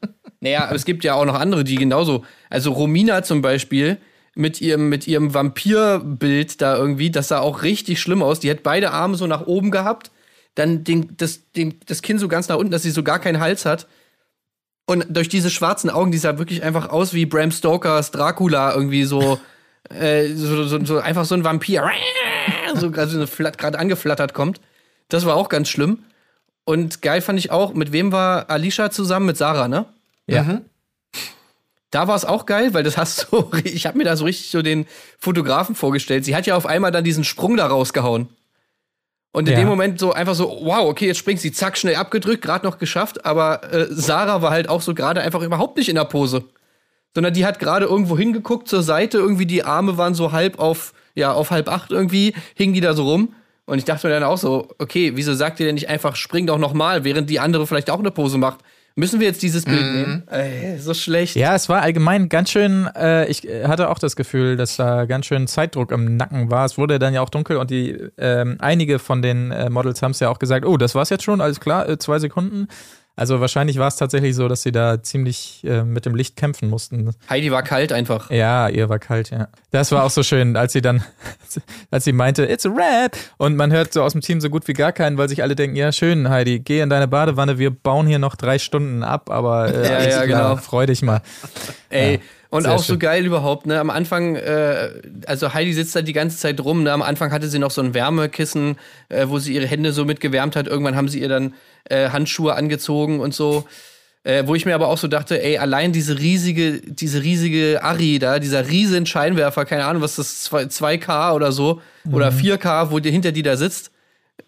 Naja, 0.41 0.65
aber 0.65 0.75
es 0.77 0.85
gibt 0.87 1.05
ja 1.05 1.15
auch 1.15 1.25
noch 1.27 1.35
andere, 1.39 1.65
die 1.65 1.75
genauso. 1.77 2.25
Also 2.49 2.73
Romina 2.73 3.23
zum 3.23 3.43
Beispiel 3.43 3.99
mit 4.41 4.61
ihrem, 4.61 4.89
mit 4.89 5.07
ihrem 5.07 5.35
Vampirbild 5.35 6.61
da 6.61 6.77
irgendwie, 6.77 7.11
das 7.11 7.29
sah 7.29 7.41
auch 7.41 7.63
richtig 7.63 8.01
schlimm 8.01 8.23
aus. 8.23 8.41
Die 8.41 8.51
hat 8.51 8.63
beide 8.63 8.91
Arme 8.91 9.17
so 9.17 9.27
nach 9.27 9.47
oben 9.47 9.71
gehabt, 9.71 10.11
dann 10.55 10.83
den, 10.83 11.17
das, 11.17 11.53
den, 11.53 11.79
das 11.87 12.03
Kinn 12.03 12.19
so 12.19 12.27
ganz 12.27 12.49
nach 12.49 12.57
unten, 12.57 12.73
dass 12.73 12.83
sie 12.83 12.91
so 12.91 13.03
gar 13.03 13.21
keinen 13.21 13.39
Hals 13.39 13.65
hat. 13.67 13.87
Und 14.87 15.07
durch 15.09 15.29
diese 15.29 15.51
schwarzen 15.51 15.91
Augen, 15.91 16.11
die 16.11 16.19
sah 16.19 16.39
wirklich 16.39 16.65
einfach 16.65 16.89
aus 16.89 17.15
wie 17.15 17.27
Bram 17.27 17.53
Stokers 17.53 18.11
Dracula, 18.11 18.75
irgendwie 18.75 19.05
so, 19.05 19.39
äh, 19.91 20.29
so, 20.35 20.65
so, 20.65 20.85
so 20.85 20.99
einfach 20.99 21.27
so 21.27 21.35
ein 21.35 21.45
Vampir, 21.45 21.89
so 22.75 22.91
gerade 22.91 23.11
so 23.25 23.45
angeflattert 23.47 24.35
kommt. 24.35 24.61
Das 25.09 25.27
war 25.27 25.37
auch 25.37 25.49
ganz 25.49 25.69
schlimm. 25.69 26.01
Und 26.65 27.03
geil 27.03 27.21
fand 27.21 27.39
ich 27.39 27.51
auch, 27.51 27.75
mit 27.75 27.93
wem 27.93 28.11
war 28.11 28.49
Alicia 28.49 28.91
zusammen? 28.91 29.27
Mit 29.27 29.37
Sarah, 29.37 29.69
ne? 29.69 29.87
Ja. 30.27 30.61
Da 31.91 32.07
war 32.07 32.15
es 32.17 32.25
auch 32.25 32.47
geil, 32.47 32.73
weil 32.73 32.83
das 32.85 32.97
hast 32.97 33.29
du, 33.31 33.51
ich 33.65 33.87
habe 33.87 33.99
mir 33.99 34.05
da 34.05 34.17
so 34.17 34.25
richtig 34.25 34.51
so 34.51 34.63
den 34.63 34.87
Fotografen 35.19 35.75
vorgestellt. 35.75 36.25
Sie 36.25 36.37
hat 36.37 36.47
ja 36.47 36.57
auf 36.57 36.67
einmal 36.67 36.93
dann 36.93 37.05
diesen 37.05 37.25
Sprung 37.25 37.57
da 37.57 37.67
rausgehauen. 37.67 38.29
Und 39.33 39.49
in 39.49 39.53
Ja. 39.55 39.61
dem 39.61 39.69
Moment 39.69 40.01
so 40.01 40.13
einfach 40.13 40.35
so, 40.35 40.61
wow, 40.63 40.89
okay, 40.89 41.07
jetzt 41.07 41.19
springt 41.19 41.41
sie, 41.41 41.53
zack, 41.53 41.79
schnell 41.79 41.95
abgedrückt, 41.97 42.43
gerade 42.43 42.67
noch 42.67 42.79
geschafft. 42.79 43.25
Aber 43.25 43.73
äh, 43.73 43.87
Sarah 43.91 44.43
war 44.43 44.51
halt 44.51 44.69
auch 44.69 44.81
so 44.83 44.93
gerade 44.95 45.21
einfach 45.21 45.43
überhaupt 45.43 45.77
nicht 45.77 45.89
in 45.89 45.95
der 45.95 46.05
Pose. 46.05 46.45
Sondern 47.15 47.33
die 47.35 47.45
hat 47.45 47.59
gerade 47.59 47.87
irgendwo 47.87 48.17
hingeguckt 48.19 48.69
zur 48.69 48.83
Seite, 48.83 49.19
irgendwie 49.19 49.47
die 49.47 49.65
Arme 49.65 49.97
waren 49.99 50.15
so 50.15 50.33
halb 50.33 50.59
auf, 50.59 50.93
ja, 51.15 51.33
auf 51.33 51.51
halb 51.51 51.69
acht 51.69 51.91
irgendwie, 51.91 52.35
hingen 52.55 52.75
die 52.75 52.81
da 52.81 52.95
so 52.95 53.05
rum. 53.09 53.35
Und 53.67 53.79
ich 53.79 53.85
dachte 53.85 54.09
mir 54.09 54.15
dann 54.15 54.25
auch 54.25 54.39
so, 54.39 54.69
okay, 54.79 55.13
wieso 55.15 55.35
sagt 55.35 55.61
ihr 55.61 55.67
denn 55.67 55.77
nicht 55.77 55.89
einfach, 55.89 56.17
spring 56.17 56.47
doch 56.47 56.59
noch 56.59 56.73
mal, 56.73 57.05
während 57.05 57.31
die 57.31 57.39
andere 57.39 57.67
vielleicht 57.69 57.91
auch 57.91 58.01
eine 58.01 58.11
Pose 58.11 58.37
macht? 58.39 58.61
Müssen 58.97 59.21
wir 59.21 59.27
jetzt 59.27 59.43
dieses 59.43 59.65
Bild 59.65 59.95
nehmen? 59.95 60.23
Ey, 60.29 60.79
so 60.79 60.95
schlecht. 60.95 61.37
Ja, 61.37 61.55
es 61.55 61.69
war 61.69 61.83
allgemein 61.83 62.29
ganz 62.29 62.51
schön, 62.51 62.89
äh, 62.97 63.27
ich 63.27 63.49
äh, 63.49 63.67
hatte 63.67 63.89
auch 63.89 63.99
das 63.99 64.17
Gefühl, 64.17 64.57
dass 64.57 64.77
da 64.77 65.07
ganz 65.07 65.27
schön 65.27 65.47
Zeitdruck 65.47 65.93
im 65.93 66.17
Nacken 66.17 66.51
war. 66.51 66.65
Es 66.65 66.77
wurde 66.77 66.99
dann 66.99 67.15
ja 67.15 67.23
auch 67.23 67.31
dunkel 67.31 67.57
und 67.57 67.71
die 67.71 67.97
ähm, 68.19 68.57
einige 68.59 68.99
von 68.99 69.23
den 69.23 69.53
äh, 69.53 69.71
Models 69.71 70.03
haben 70.03 70.11
es 70.11 70.21
ja 70.21 70.29
auch 70.29 70.39
gesagt, 70.39 70.67
oh, 70.67 70.77
das 70.77 70.95
war's 70.95 71.11
jetzt 71.11 71.25
schon, 71.25 71.41
alles 71.41 71.61
klar, 71.61 71.89
äh, 71.89 71.99
zwei 71.99 72.19
Sekunden. 72.19 72.69
Also 73.17 73.41
wahrscheinlich 73.41 73.79
war 73.79 73.89
es 73.89 73.97
tatsächlich 73.97 74.35
so, 74.35 74.49
dass 74.49 74.63
sie 74.63 74.73
da 74.73 75.03
ziemlich 75.03 75.63
äh, 75.65 75.83
mit 75.85 76.07
dem 76.07 76.15
Licht 76.15 76.37
kämpfen 76.37 76.71
mussten. 76.71 77.11
Heidi 77.29 77.51
war 77.51 77.63
kalt 77.63 77.93
einfach. 77.93 78.31
Ja, 78.31 78.69
ihr 78.69 78.89
war 78.89 78.99
kalt, 78.99 79.31
ja. 79.31 79.49
Das 79.71 79.93
war 79.93 80.05
auch 80.05 80.11
so 80.11 80.23
schön, 80.23 80.57
als 80.57 80.73
sie 80.73 80.81
dann, 80.81 81.05
als 81.91 82.05
sie 82.05 82.13
meinte, 82.13 82.45
it's 82.47 82.65
a 82.65 82.71
rap. 82.71 83.17
Und 83.37 83.57
man 83.57 83.73
hört 83.73 83.93
so 83.93 84.03
aus 84.03 84.13
dem 84.13 84.23
Team 84.23 84.41
so 84.41 84.49
gut 84.49 84.67
wie 84.69 84.73
gar 84.73 84.93
keinen, 84.93 85.19
weil 85.19 85.29
sich 85.29 85.43
alle 85.43 85.55
denken, 85.55 85.77
ja 85.77 85.93
schön, 85.93 86.31
Heidi, 86.31 86.61
geh 86.61 86.81
in 86.81 86.89
deine 86.89 87.09
Badewanne, 87.09 87.59
wir 87.59 87.71
bauen 87.71 88.07
hier 88.07 88.19
noch 88.19 88.37
drei 88.37 88.59
Stunden 88.59 89.03
ab, 89.03 89.29
aber 89.31 89.69
äh, 89.75 89.85
Ja, 89.91 90.03
ja, 90.03 90.27
klar, 90.27 90.27
genau. 90.27 90.57
freu 90.57 90.87
dich 90.87 91.03
mal. 91.03 91.21
Ey, 91.91 92.15
Ja, 92.15 92.21
und 92.51 92.63
sehr 92.63 92.73
auch 92.73 92.79
so 92.79 92.93
schön. 92.95 92.99
geil 92.99 93.25
überhaupt, 93.25 93.67
ne? 93.67 93.79
Am 93.79 93.91
Anfang, 93.91 94.37
äh, 94.37 94.91
also 95.27 95.55
Heidi 95.55 95.73
sitzt 95.73 95.95
da 95.95 96.03
die 96.03 96.13
ganze 96.13 96.37
Zeit 96.37 96.61
rum, 96.61 96.83
ne? 96.83 96.93
Am 96.93 97.03
Anfang 97.03 97.33
hatte 97.33 97.49
sie 97.49 97.59
noch 97.59 97.71
so 97.71 97.81
ein 97.81 97.95
Wärmekissen, 97.95 98.77
äh, 99.09 99.27
wo 99.29 99.39
sie 99.39 99.55
ihre 99.55 99.67
Hände 99.67 99.93
so 99.93 100.05
mit 100.05 100.21
gewärmt 100.21 100.57
hat. 100.57 100.67
Irgendwann 100.67 100.97
haben 100.97 101.09
sie 101.09 101.21
ihr 101.21 101.29
dann 101.29 101.55
äh, 101.89 102.11
Handschuhe 102.11 102.55
angezogen 102.55 103.21
und 103.21 103.35
so. 103.35 103.65
Äh, 104.23 104.47
wo 104.47 104.55
ich 104.55 104.67
mir 104.67 104.75
aber 104.75 104.89
auch 104.89 104.99
so 104.99 105.09
dachte, 105.09 105.43
ey, 105.43 105.57
allein 105.57 105.93
diese 105.93 106.19
riesige, 106.19 106.83
diese 106.85 107.23
riesige 107.23 107.83
Ari 107.83 108.19
da, 108.19 108.39
dieser 108.39 108.69
riesen 108.69 109.07
Scheinwerfer, 109.07 109.65
keine 109.65 109.87
Ahnung, 109.87 110.03
was 110.03 110.17
das, 110.17 110.43
2 110.43 110.65
2K 110.65 111.33
oder 111.33 111.53
so, 111.53 111.81
oder 112.13 112.29
4K, 112.29 112.91
wo 112.91 112.99
die 112.99 113.11
hinter 113.11 113.33
die 113.33 113.43
da 113.43 113.57
sitzt, 113.57 113.93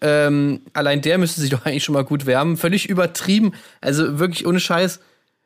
ähm, 0.01 0.61
allein 0.73 1.01
der 1.01 1.17
müsste 1.17 1.41
sich 1.41 1.49
doch 1.49 1.65
eigentlich 1.65 1.83
schon 1.83 1.93
mal 1.93 2.03
gut 2.03 2.27
wärmen. 2.27 2.57
Völlig 2.57 2.87
übertrieben, 2.87 3.53
also 3.81 4.19
wirklich 4.19 4.45
ohne 4.45 4.59
Scheiß. 4.59 4.99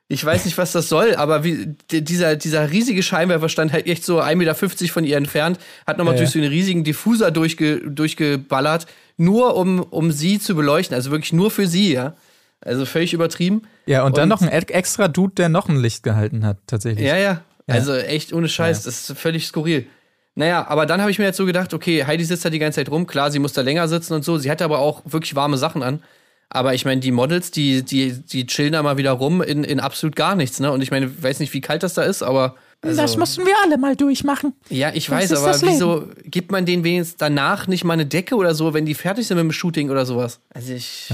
Ich 0.10 0.24
weiß 0.24 0.46
nicht, 0.46 0.58
was 0.58 0.72
das 0.72 0.88
soll, 0.88 1.16
aber 1.16 1.44
wie, 1.44 1.76
dieser, 1.92 2.38
dieser 2.38 2.72
riesige 2.72 3.04
Scheinwerfer 3.04 3.50
stand 3.50 3.74
halt 3.74 3.88
echt 3.88 4.06
so 4.06 4.22
1,50 4.22 4.36
Meter 4.36 4.56
von 4.94 5.04
ihr 5.04 5.18
entfernt, 5.18 5.60
hat 5.86 5.98
nochmal 5.98 6.14
Ja, 6.14 6.20
durch 6.22 6.30
ja. 6.30 6.34
so 6.34 6.40
einen 6.40 6.48
riesigen 6.50 6.86
Diffuser 6.86 7.30
durchge, 7.30 7.82
durchgeballert, 7.90 8.88
nur 9.18 9.56
um, 9.58 9.80
um 9.82 10.12
sie 10.12 10.40
zu 10.40 10.56
beleuchten, 10.56 10.96
also 10.96 11.12
wirklich 11.12 11.34
nur 11.34 11.52
für 11.52 11.68
sie, 11.68 11.92
ja. 11.94 12.16
Also 12.62 12.86
völlig 12.86 13.14
übertrieben. 13.14 13.64
Ja, 13.86 14.04
und, 14.04 14.18
dann 14.18 14.24
Und- 14.24 14.30
noch 14.30 14.42
ein 14.42 14.48
e- 14.50 14.72
extra 14.74 15.08
Dude, 15.10 15.36
der 15.36 15.50
noch 15.50 15.68
ein 15.70 15.78
Licht 15.78 16.04
gehalten 16.04 16.46
hat, 16.46 16.58
tatsächlich. 16.68 17.06
Ja, 17.06 17.18
ja. 17.18 17.42
Also 17.68 17.94
echt 17.94 18.32
ohne 18.32 18.48
Scheiß, 18.48 18.84
das 18.84 19.10
ist 19.10 19.18
völlig 19.20 19.46
skurril. 19.46 19.88
Naja, 20.36 20.66
aber 20.70 20.86
dann 20.86 21.02
habe 21.02 21.12
ich 21.12 21.20
mir 21.20 21.26
jetzt 21.26 21.38
so 21.38 21.46
gedacht, 21.46 21.74
okay, 21.74 22.06
Heidi 22.06 22.24
sitzt 22.24 22.46
da 22.46 22.50
die 22.50 22.60
ganze 22.60 22.78
Zeit 22.78 22.90
rum, 22.90 23.08
klar, 23.08 23.30
sie 23.30 23.40
muss 23.40 23.52
da 23.54 23.62
länger 23.62 23.88
sitzen 23.90 24.14
und 24.14 24.24
so. 24.24 24.38
Sie 24.38 24.50
hatte 24.50 24.64
aber 24.64 24.80
auch 24.80 25.02
wirklich 25.06 25.36
warme 25.36 25.58
Sachen 25.58 25.84
an. 25.84 26.02
Aber 26.50 26.74
ich 26.74 26.86
meine, 26.86 27.02
die 27.02 27.12
Models, 27.12 27.52
die, 27.52 27.84
die, 27.84 28.14
die 28.14 28.46
chillen 28.48 28.74
da 28.74 28.82
mal 28.82 28.98
wieder 28.98 29.12
rum 29.12 29.42
in, 29.42 29.64
in 29.64 29.80
absolut 29.80 30.16
gar 30.16 30.36
nichts, 30.36 30.60
ne? 30.60 30.72
Und 30.72 30.82
ich 30.82 30.92
meine, 30.92 31.08
ich 31.08 31.22
weiß 31.24 31.40
nicht, 31.40 31.54
wie 31.54 31.62
kalt 31.62 31.84
das 31.84 31.94
da 31.94 32.04
ist, 32.04 32.24
aber. 32.24 32.56
Also, 32.82 33.02
Das 33.02 33.18
mussten 33.18 33.46
wir 33.46 33.56
alle 33.64 33.78
mal 33.78 33.96
durchmachen. 33.96 34.54
ja, 34.70 34.92
ich 34.94 35.08
das 35.08 35.32
weiß, 35.32 35.34
aber 35.34 35.62
wieso 35.64 36.08
gibt 36.26 36.52
man 36.52 36.66
denen 36.66 36.84
wenigstens 36.84 37.18
danach 37.18 37.68
nicht 37.68 37.84
mal 37.84 37.94
eine 37.94 38.06
Decke 38.06 38.36
oder 38.36 38.54
so, 38.54 38.74
wenn 38.74 38.86
die 38.86 38.94
fertig 38.94 39.28
sind 39.28 39.38
mit 39.38 39.44
dem 39.46 39.52
Shooting 39.52 39.90
oder 39.90 40.06
sowas? 40.06 40.40
Also 40.54 40.74
ich 40.74 41.12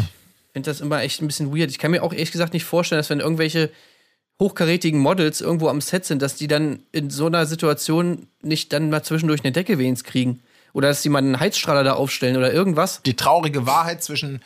finde 0.51 0.69
das 0.69 0.81
immer 0.81 1.01
echt 1.01 1.21
ein 1.21 1.27
bisschen 1.27 1.55
weird. 1.57 1.71
Ich 1.71 1.79
kann 1.79 1.91
mir 1.91 2.03
auch 2.03 2.11
ehrlich 2.11 2.33
gesagt 2.33 2.53
nicht 2.53 2.65
vorstellen, 2.65 2.99
dass 2.99 3.09
wenn 3.09 3.21
irgendwelche 3.21 3.71
hochkarätigen 4.41 4.99
Models 4.99 5.41
irgendwo 5.41 5.69
am 5.69 5.79
Set 5.81 6.05
sind, 6.05 6.21
dass 6.21 6.35
die 6.35 6.47
dann 6.47 6.79
in 6.91 7.09
so 7.09 7.27
einer 7.27 7.45
Situation 7.45 8.27
nicht 8.41 8.73
dann 8.73 8.89
mal 8.89 9.01
zwischendurch 9.03 9.43
eine 9.43 9.51
Decke 9.53 9.77
wenigstens 9.79 10.09
kriegen. 10.09 10.41
Oder 10.73 10.89
dass 10.89 11.01
die 11.03 11.09
mal 11.09 11.19
einen 11.19 11.39
Heizstrahler 11.39 11.83
da 11.83 11.93
aufstellen 11.93 12.35
oder 12.35 12.51
irgendwas. 12.51 13.01
Die 13.05 13.15
traurige 13.15 13.65
Wahrheit 13.67 14.03
zwischen 14.03 14.41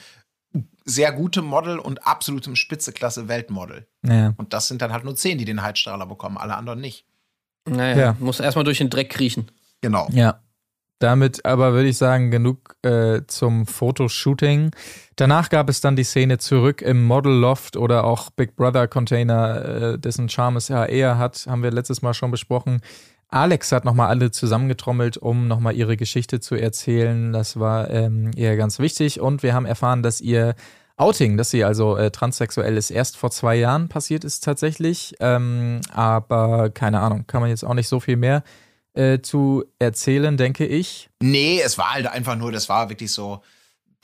sehr 0.90 1.12
gutem 1.12 1.46
Model 1.46 1.80
und 1.80 2.08
absolutem 2.08 2.56
Spitzeklasse 2.56 3.28
Weltmodel. 3.28 3.88
Ja. 4.04 4.34
Und 4.38 4.54
das 4.54 4.68
sind 4.68 4.82
dann 4.82 4.94
halt 4.94 5.04
nur 5.04 5.16
zehn, 5.16 5.38
die 5.38 5.46
den 5.46 5.62
Heizstrahler 5.62 6.06
bekommen, 6.06 6.38
alle 6.38 6.56
anderen 6.56 6.80
nicht. 6.80 7.06
Naja, 7.66 7.98
Ja. 7.98 8.16
muss 8.20 8.40
erstmal 8.40 8.64
durch 8.66 8.78
den 8.78 8.90
Dreck 8.90 9.10
kriechen. 9.10 9.52
Genau. 9.82 10.08
Ja. 10.12 10.40
Damit 11.00 11.46
aber 11.46 11.74
würde 11.74 11.90
ich 11.90 11.98
sagen, 11.98 12.32
genug 12.32 12.76
äh, 12.82 13.22
zum 13.28 13.68
Fotoshooting. 13.68 14.72
Danach 15.16 15.50
gab 15.50 15.70
es 15.70 15.80
dann 15.80 15.96
die 15.96 16.04
Szene 16.04 16.40
zurück 16.40 16.82
im 16.82 17.06
Model 17.06 17.34
Loft 17.34 17.78
oder 17.78 18.04
auch 18.04 18.32
Big 18.32 18.56
Brother 18.56 18.88
Container, 18.88 19.66
äh, 19.94 20.00
dessen 20.00 20.28
Charme 20.28 20.58
es 20.58 20.70
ja 20.70 20.86
eher 20.86 21.20
hat, 21.20 21.46
haben 21.48 21.62
wir 21.62 21.70
letztes 21.70 22.02
Mal 22.02 22.16
schon 22.16 22.32
besprochen. 22.32 22.82
Alex 23.30 23.72
hat 23.72 23.84
nochmal 23.86 24.08
alle 24.08 24.32
zusammengetrommelt, 24.32 25.18
um 25.18 25.48
nochmal 25.48 25.76
ihre 25.76 25.98
Geschichte 25.98 26.40
zu 26.40 26.56
erzählen. 26.56 27.34
Das 27.34 27.60
war 27.60 27.90
ähm, 27.90 28.32
ihr 28.36 28.56
ganz 28.56 28.80
wichtig. 28.80 29.20
Und 29.20 29.44
wir 29.44 29.54
haben 29.54 29.66
erfahren, 29.66 30.02
dass 30.04 30.22
ihr 30.22 30.56
Outing, 30.96 31.38
dass 31.38 31.52
sie 31.52 31.64
also 31.64 31.96
äh, 31.96 32.10
transsexuell 32.10 32.76
ist, 32.76 32.90
erst 32.90 33.18
vor 33.18 33.30
zwei 33.30 33.56
Jahren 33.56 33.88
passiert 33.88 34.24
ist 34.24 34.44
tatsächlich. 34.44 35.14
Ähm, 35.20 35.82
aber 35.94 36.70
keine 36.72 37.02
Ahnung, 37.02 37.26
kann 37.28 37.42
man 37.42 37.50
jetzt 37.52 37.64
auch 37.64 37.76
nicht 37.76 37.88
so 37.88 38.00
viel 38.00 38.16
mehr 38.18 38.44
äh, 38.94 39.20
zu 39.20 39.64
erzählen, 39.78 40.38
denke 40.38 40.66
ich. 40.66 41.10
Nee, 41.22 41.62
es 41.64 41.78
war 41.78 41.94
halt 41.94 42.08
einfach 42.08 42.36
nur, 42.36 42.52
das 42.52 42.68
war 42.68 42.90
wirklich 42.90 43.12
so, 43.12 43.42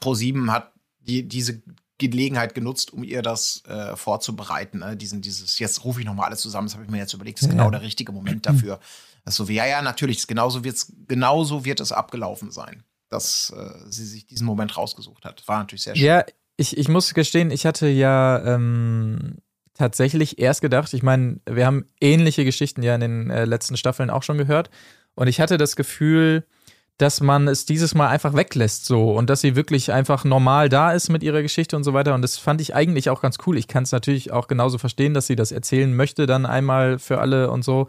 Pro7 0.01 0.51
hat 0.51 0.71
die, 0.99 1.27
diese 1.27 1.63
Gelegenheit 1.97 2.53
genutzt, 2.53 2.93
um 2.93 3.03
ihr 3.03 3.21
das 3.23 3.63
äh, 3.67 3.95
vorzubereiten. 3.95 4.79
Ne? 4.79 4.95
Diesen, 4.95 5.21
dieses, 5.21 5.57
jetzt 5.57 5.83
rufe 5.85 6.01
ich 6.01 6.05
nochmal 6.05 6.27
alles 6.27 6.41
zusammen, 6.41 6.67
das 6.67 6.75
habe 6.75 6.83
ich 6.83 6.91
mir 6.91 6.97
jetzt 6.97 7.13
überlegt, 7.13 7.39
das 7.39 7.43
ist 7.47 7.53
Ja. 7.53 7.57
genau 7.57 7.71
der 7.71 7.81
richtige 7.81 8.11
Moment 8.11 8.45
dafür. 8.45 8.79
Das 9.23 9.33
ist 9.33 9.37
so 9.37 9.47
wie, 9.47 9.55
ja, 9.55 9.65
ja, 9.65 9.81
natürlich, 9.81 10.25
genauso, 10.27 10.63
wird's, 10.63 10.91
genauso 11.07 11.65
wird 11.65 11.79
es 11.79 11.91
abgelaufen 11.91 12.51
sein, 12.51 12.83
dass 13.09 13.53
äh, 13.55 13.89
sie 13.89 14.05
sich 14.05 14.25
diesen 14.25 14.45
Moment 14.45 14.75
rausgesucht 14.75 15.25
hat. 15.25 15.47
War 15.47 15.59
natürlich 15.59 15.83
sehr 15.83 15.95
schön. 15.95 16.05
Ja, 16.05 16.25
ich, 16.57 16.77
ich 16.77 16.89
muss 16.89 17.13
gestehen, 17.13 17.51
ich 17.51 17.65
hatte 17.65 17.87
ja 17.87 18.43
ähm, 18.45 19.37
tatsächlich 19.73 20.39
erst 20.39 20.61
gedacht, 20.61 20.93
ich 20.93 21.03
meine, 21.03 21.39
wir 21.49 21.65
haben 21.65 21.85
ähnliche 21.99 22.45
Geschichten 22.45 22.83
ja 22.83 22.95
in 22.95 23.01
den 23.01 23.29
äh, 23.29 23.45
letzten 23.45 23.77
Staffeln 23.77 24.09
auch 24.09 24.23
schon 24.23 24.37
gehört. 24.37 24.69
Und 25.15 25.27
ich 25.27 25.39
hatte 25.39 25.57
das 25.57 25.75
Gefühl, 25.75 26.45
dass 26.97 27.21
man 27.21 27.47
es 27.47 27.65
dieses 27.65 27.95
Mal 27.95 28.07
einfach 28.07 28.35
weglässt 28.35 28.85
so 28.85 29.11
und 29.13 29.29
dass 29.29 29.41
sie 29.41 29.55
wirklich 29.55 29.91
einfach 29.91 30.23
normal 30.23 30.69
da 30.69 30.91
ist 30.91 31.09
mit 31.09 31.23
ihrer 31.23 31.41
Geschichte 31.41 31.75
und 31.75 31.83
so 31.83 31.93
weiter. 31.93 32.13
Und 32.13 32.21
das 32.21 32.37
fand 32.37 32.61
ich 32.61 32.75
eigentlich 32.75 33.09
auch 33.09 33.21
ganz 33.21 33.37
cool. 33.45 33.57
Ich 33.57 33.67
kann 33.67 33.83
es 33.83 33.91
natürlich 33.91 34.31
auch 34.31 34.47
genauso 34.47 34.77
verstehen, 34.77 35.13
dass 35.13 35.27
sie 35.27 35.35
das 35.35 35.51
erzählen 35.51 35.93
möchte, 35.95 36.27
dann 36.27 36.45
einmal 36.45 36.99
für 36.99 37.19
alle 37.19 37.49
und 37.49 37.63
so. 37.63 37.87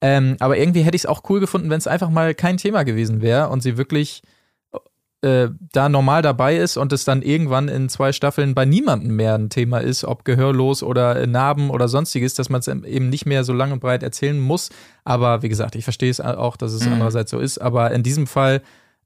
Ähm, 0.00 0.36
aber 0.40 0.56
irgendwie 0.56 0.82
hätte 0.82 0.96
ich 0.96 1.02
es 1.02 1.06
auch 1.06 1.22
cool 1.28 1.40
gefunden, 1.40 1.70
wenn 1.70 1.78
es 1.78 1.86
einfach 1.86 2.10
mal 2.10 2.34
kein 2.34 2.56
Thema 2.56 2.84
gewesen 2.84 3.20
wäre 3.20 3.48
und 3.50 3.62
sie 3.62 3.76
wirklich 3.76 4.22
äh, 5.22 5.48
da 5.72 5.90
normal 5.90 6.22
dabei 6.22 6.56
ist 6.56 6.78
und 6.78 6.92
es 6.94 7.04
dann 7.04 7.20
irgendwann 7.20 7.68
in 7.68 7.90
zwei 7.90 8.12
Staffeln 8.12 8.54
bei 8.54 8.64
niemandem 8.64 9.16
mehr 9.16 9.34
ein 9.34 9.50
Thema 9.50 9.78
ist, 9.78 10.04
ob 10.04 10.24
gehörlos 10.24 10.82
oder 10.82 11.16
äh, 11.20 11.26
Narben 11.26 11.68
oder 11.68 11.88
sonstiges, 11.88 12.32
dass 12.32 12.48
man 12.48 12.60
es 12.60 12.68
eben 12.68 13.10
nicht 13.10 13.26
mehr 13.26 13.44
so 13.44 13.52
lang 13.52 13.72
und 13.72 13.80
breit 13.80 14.02
erzählen 14.02 14.40
muss. 14.40 14.70
Aber 15.04 15.42
wie 15.42 15.50
gesagt, 15.50 15.74
ich 15.74 15.84
verstehe 15.84 16.10
es 16.10 16.22
auch, 16.22 16.56
dass 16.56 16.72
es 16.72 16.86
Mhm. 16.86 16.94
andererseits 16.94 17.30
so 17.30 17.38
ist. 17.38 17.58
Aber 17.58 17.90
in 17.90 18.02
diesem 18.02 18.26
Fall 18.26 18.62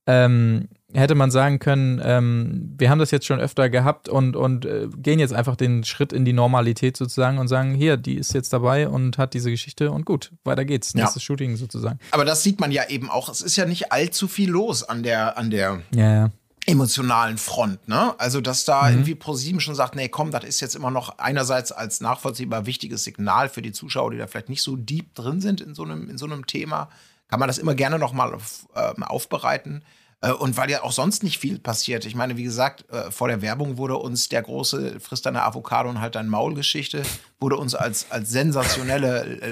ähm, 0.06 0.68
hätte 0.94 1.14
man 1.14 1.30
sagen 1.30 1.58
können, 1.58 2.00
ähm, 2.02 2.74
wir 2.78 2.88
haben 2.88 2.98
das 2.98 3.10
jetzt 3.10 3.26
schon 3.26 3.40
öfter 3.40 3.68
gehabt 3.68 4.08
und, 4.08 4.36
und 4.36 4.64
äh, 4.64 4.88
gehen 4.96 5.18
jetzt 5.18 5.34
einfach 5.34 5.56
den 5.56 5.84
Schritt 5.84 6.12
in 6.12 6.24
die 6.24 6.32
Normalität 6.32 6.96
sozusagen 6.96 7.38
und 7.38 7.48
sagen, 7.48 7.74
hier, 7.74 7.96
die 7.96 8.14
ist 8.14 8.32
jetzt 8.32 8.52
dabei 8.52 8.88
und 8.88 9.18
hat 9.18 9.34
diese 9.34 9.50
Geschichte 9.50 9.90
und 9.90 10.06
gut, 10.06 10.32
weiter 10.44 10.64
geht's. 10.64 10.92
Ja. 10.92 11.00
Nächstes 11.02 11.22
Shooting 11.22 11.56
sozusagen. 11.56 11.98
Aber 12.12 12.24
das 12.24 12.42
sieht 12.42 12.60
man 12.60 12.70
ja 12.72 12.88
eben 12.88 13.10
auch, 13.10 13.28
es 13.28 13.40
ist 13.40 13.56
ja 13.56 13.66
nicht 13.66 13.92
allzu 13.92 14.28
viel 14.28 14.50
los 14.50 14.82
an 14.84 15.02
der, 15.02 15.36
an 15.36 15.50
der 15.50 15.82
Ja, 15.94 16.14
ja. 16.14 16.30
emotionalen 16.66 17.38
Front, 17.38 17.88
ne? 17.88 18.14
Also, 18.18 18.40
dass 18.40 18.64
da 18.64 18.88
irgendwie 18.88 19.14
ProSieben 19.14 19.60
schon 19.60 19.74
sagt, 19.74 19.96
nee, 19.96 20.08
komm, 20.08 20.30
das 20.30 20.44
ist 20.44 20.60
jetzt 20.60 20.76
immer 20.76 20.90
noch 20.90 21.18
einerseits 21.18 21.72
als 21.72 22.00
nachvollziehbar 22.00 22.66
wichtiges 22.66 23.04
Signal 23.04 23.48
für 23.48 23.62
die 23.62 23.72
Zuschauer, 23.72 24.12
die 24.12 24.18
da 24.18 24.26
vielleicht 24.26 24.48
nicht 24.48 24.62
so 24.62 24.76
deep 24.76 25.14
drin 25.14 25.40
sind 25.40 25.60
in 25.60 25.74
so 25.74 25.82
einem, 25.82 26.08
in 26.08 26.18
so 26.18 26.26
einem 26.26 26.46
Thema, 26.46 26.88
kann 27.28 27.40
man 27.40 27.48
das 27.48 27.58
immer 27.58 27.74
gerne 27.74 27.98
noch 27.98 28.12
mal 28.12 28.32
auf, 28.32 28.66
ähm, 28.76 29.02
aufbereiten. 29.02 29.82
Äh, 30.24 30.32
Und 30.32 30.56
weil 30.56 30.70
ja 30.70 30.82
auch 30.82 30.92
sonst 30.92 31.22
nicht 31.22 31.38
viel 31.38 31.58
passiert. 31.58 32.04
Ich 32.06 32.14
meine, 32.14 32.36
wie 32.36 32.44
gesagt, 32.44 32.84
äh, 32.90 33.10
vor 33.10 33.28
der 33.28 33.42
Werbung 33.42 33.76
wurde 33.76 33.96
uns 33.96 34.28
der 34.28 34.42
große 34.42 34.98
Frisst 35.00 35.26
deine 35.26 35.42
Avocado 35.42 35.88
und 35.88 36.00
halt 36.00 36.14
dein 36.14 36.28
Maul-Geschichte, 36.28 37.02
wurde 37.40 37.56
uns 37.56 37.74
als, 37.74 38.06
als 38.10 38.30
sensationelle 38.30 39.40
äh, 39.42 39.50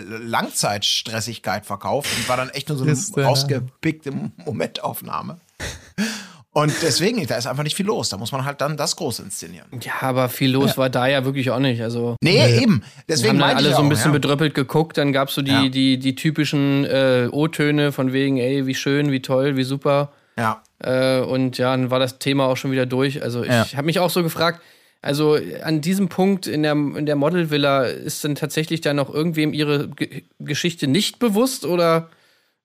Langzeitstressigkeit 0.72 1.66
verkauft 1.66 2.08
und 2.16 2.28
war 2.28 2.36
dann 2.36 2.50
echt 2.50 2.68
nur 2.68 2.78
so 2.78 2.84
eine 2.84 2.94
deine- 2.94 3.26
rausgepickte 3.26 4.12
Momentaufnahme. 4.44 5.38
Und 6.54 6.70
deswegen, 6.82 7.26
da 7.26 7.36
ist 7.36 7.46
einfach 7.46 7.62
nicht 7.62 7.76
viel 7.76 7.86
los. 7.86 8.10
Da 8.10 8.18
muss 8.18 8.30
man 8.30 8.44
halt 8.44 8.60
dann 8.60 8.76
das 8.76 8.94
groß 8.96 9.20
inszenieren. 9.20 9.66
Ja, 9.82 9.94
aber 10.02 10.28
viel 10.28 10.50
los 10.50 10.76
war 10.76 10.90
da 10.90 11.06
ja 11.06 11.24
wirklich 11.24 11.50
auch 11.50 11.58
nicht. 11.58 11.80
Also. 11.80 12.16
Nee, 12.22 12.58
eben. 12.60 12.80
Wir 12.82 13.04
Deswegen 13.08 13.28
haben 13.30 13.38
dann 13.48 13.56
alle 13.56 13.68
ich 13.70 13.74
so 13.74 13.80
ein 13.80 13.86
auch, 13.86 13.88
bisschen 13.88 14.10
ja. 14.12 14.18
bedröppelt 14.18 14.54
geguckt, 14.54 14.98
dann 14.98 15.14
gab 15.14 15.28
es 15.28 15.34
so 15.34 15.40
die, 15.40 15.50
Ja. 15.50 15.68
die, 15.70 15.98
die 15.98 16.14
typischen 16.14 16.84
äh, 16.84 17.28
O-Töne 17.32 17.90
von 17.90 18.12
wegen, 18.12 18.36
ey, 18.36 18.66
wie 18.66 18.74
schön, 18.74 19.10
wie 19.10 19.22
toll, 19.22 19.56
wie 19.56 19.62
super. 19.64 20.12
Ja. 20.36 20.62
Äh, 20.78 21.20
und 21.20 21.58
ja, 21.58 21.70
dann 21.72 21.90
war 21.90 21.98
das 21.98 22.18
Thema 22.18 22.46
auch 22.46 22.56
schon 22.56 22.72
wieder 22.72 22.86
durch. 22.86 23.22
Also 23.22 23.42
ich 23.42 23.48
Ja. 23.50 23.66
habe 23.74 23.86
mich 23.86 23.98
auch 23.98 24.10
so 24.10 24.22
gefragt, 24.22 24.60
also 25.00 25.36
an 25.62 25.80
diesem 25.80 26.08
Punkt 26.08 26.46
in 26.46 26.62
der, 26.62 26.72
in 26.72 27.06
der 27.06 27.16
Model-Villa 27.16 27.84
ist 27.84 28.24
dann 28.24 28.34
tatsächlich 28.36 28.80
da 28.80 28.94
noch 28.94 29.12
irgendwem 29.12 29.52
ihre 29.52 29.88
Ge 29.88 30.22
Geschichte 30.38 30.86
nicht 30.86 31.18
bewusst 31.18 31.64
oder 31.66 32.08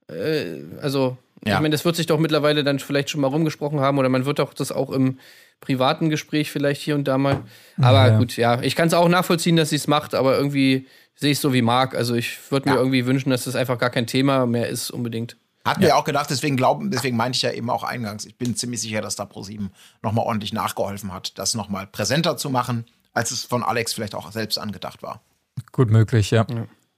äh, 0.07 0.61
also 0.81 1.17
Ja. 1.45 1.55
ich 1.55 1.59
meine, 1.61 1.69
das 1.73 1.85
wird 1.85 1.95
sich 1.95 2.05
doch 2.07 2.19
mittlerweile 2.19 2.63
dann 2.63 2.79
vielleicht 2.79 3.09
schon 3.09 3.21
mal 3.21 3.27
rumgesprochen 3.27 3.79
haben 3.79 3.97
oder 3.97 4.09
man 4.09 4.25
wird 4.25 4.39
doch 4.39 4.53
das 4.53 4.71
auch 4.71 4.89
im 4.91 5.19
privaten 5.61 6.09
Gespräch 6.09 6.51
vielleicht 6.51 6.81
hier 6.81 6.95
und 6.95 7.07
da 7.07 7.17
mal. 7.17 7.41
Aber 7.77 8.07
Ja. 8.09 8.17
gut, 8.17 8.37
ja, 8.37 8.61
ich 8.61 8.75
kann 8.75 8.87
es 8.87 8.93
auch 8.93 9.07
nachvollziehen, 9.09 9.55
dass 9.55 9.69
sie 9.71 9.75
es 9.75 9.87
macht, 9.87 10.13
aber 10.13 10.37
irgendwie 10.37 10.87
sehe 11.15 11.31
ich 11.31 11.37
es 11.37 11.41
so 11.41 11.53
wie 11.53 11.63
Marc. 11.63 11.95
Also 11.95 12.13
ich 12.15 12.37
würde 12.51 12.69
mir 12.69 12.75
irgendwie 12.75 13.05
wünschen, 13.07 13.31
dass 13.31 13.45
das 13.45 13.55
einfach 13.55 13.79
gar 13.79 13.89
kein 13.89 14.05
Thema 14.05 14.45
mehr 14.45 14.67
ist 14.69 14.91
unbedingt. 14.91 15.35
Hatten 15.67 15.81
wir 15.81 15.97
auch 15.97 16.05
gedacht, 16.05 16.29
deswegen 16.29 16.55
glauben, 16.57 16.91
deswegen 16.91 17.17
meinte 17.17 17.35
ich 17.35 17.41
ja 17.41 17.51
eben 17.51 17.69
auch 17.69 17.83
eingangs, 17.83 18.25
ich 18.25 18.37
bin 18.37 18.55
ziemlich 18.55 18.81
sicher, 18.81 19.01
dass 19.01 19.15
da 19.15 19.25
ProSieben 19.25 19.71
nochmal 20.01 20.25
ordentlich 20.25 20.53
nachgeholfen 20.53 21.13
hat, 21.13 21.37
das 21.37 21.53
nochmal 21.53 21.87
präsenter 21.87 22.37
zu 22.37 22.49
machen. 22.49 22.85
als 23.13 23.31
es 23.31 23.43
von 23.43 23.63
Alex 23.63 23.93
vielleicht 23.93 24.13
auch 24.13 24.31
selbst 24.31 24.59
angedacht 24.59 25.01
war. 25.01 25.21
Gut 25.71 25.89
möglich, 25.89 26.29
ja. 26.31 26.45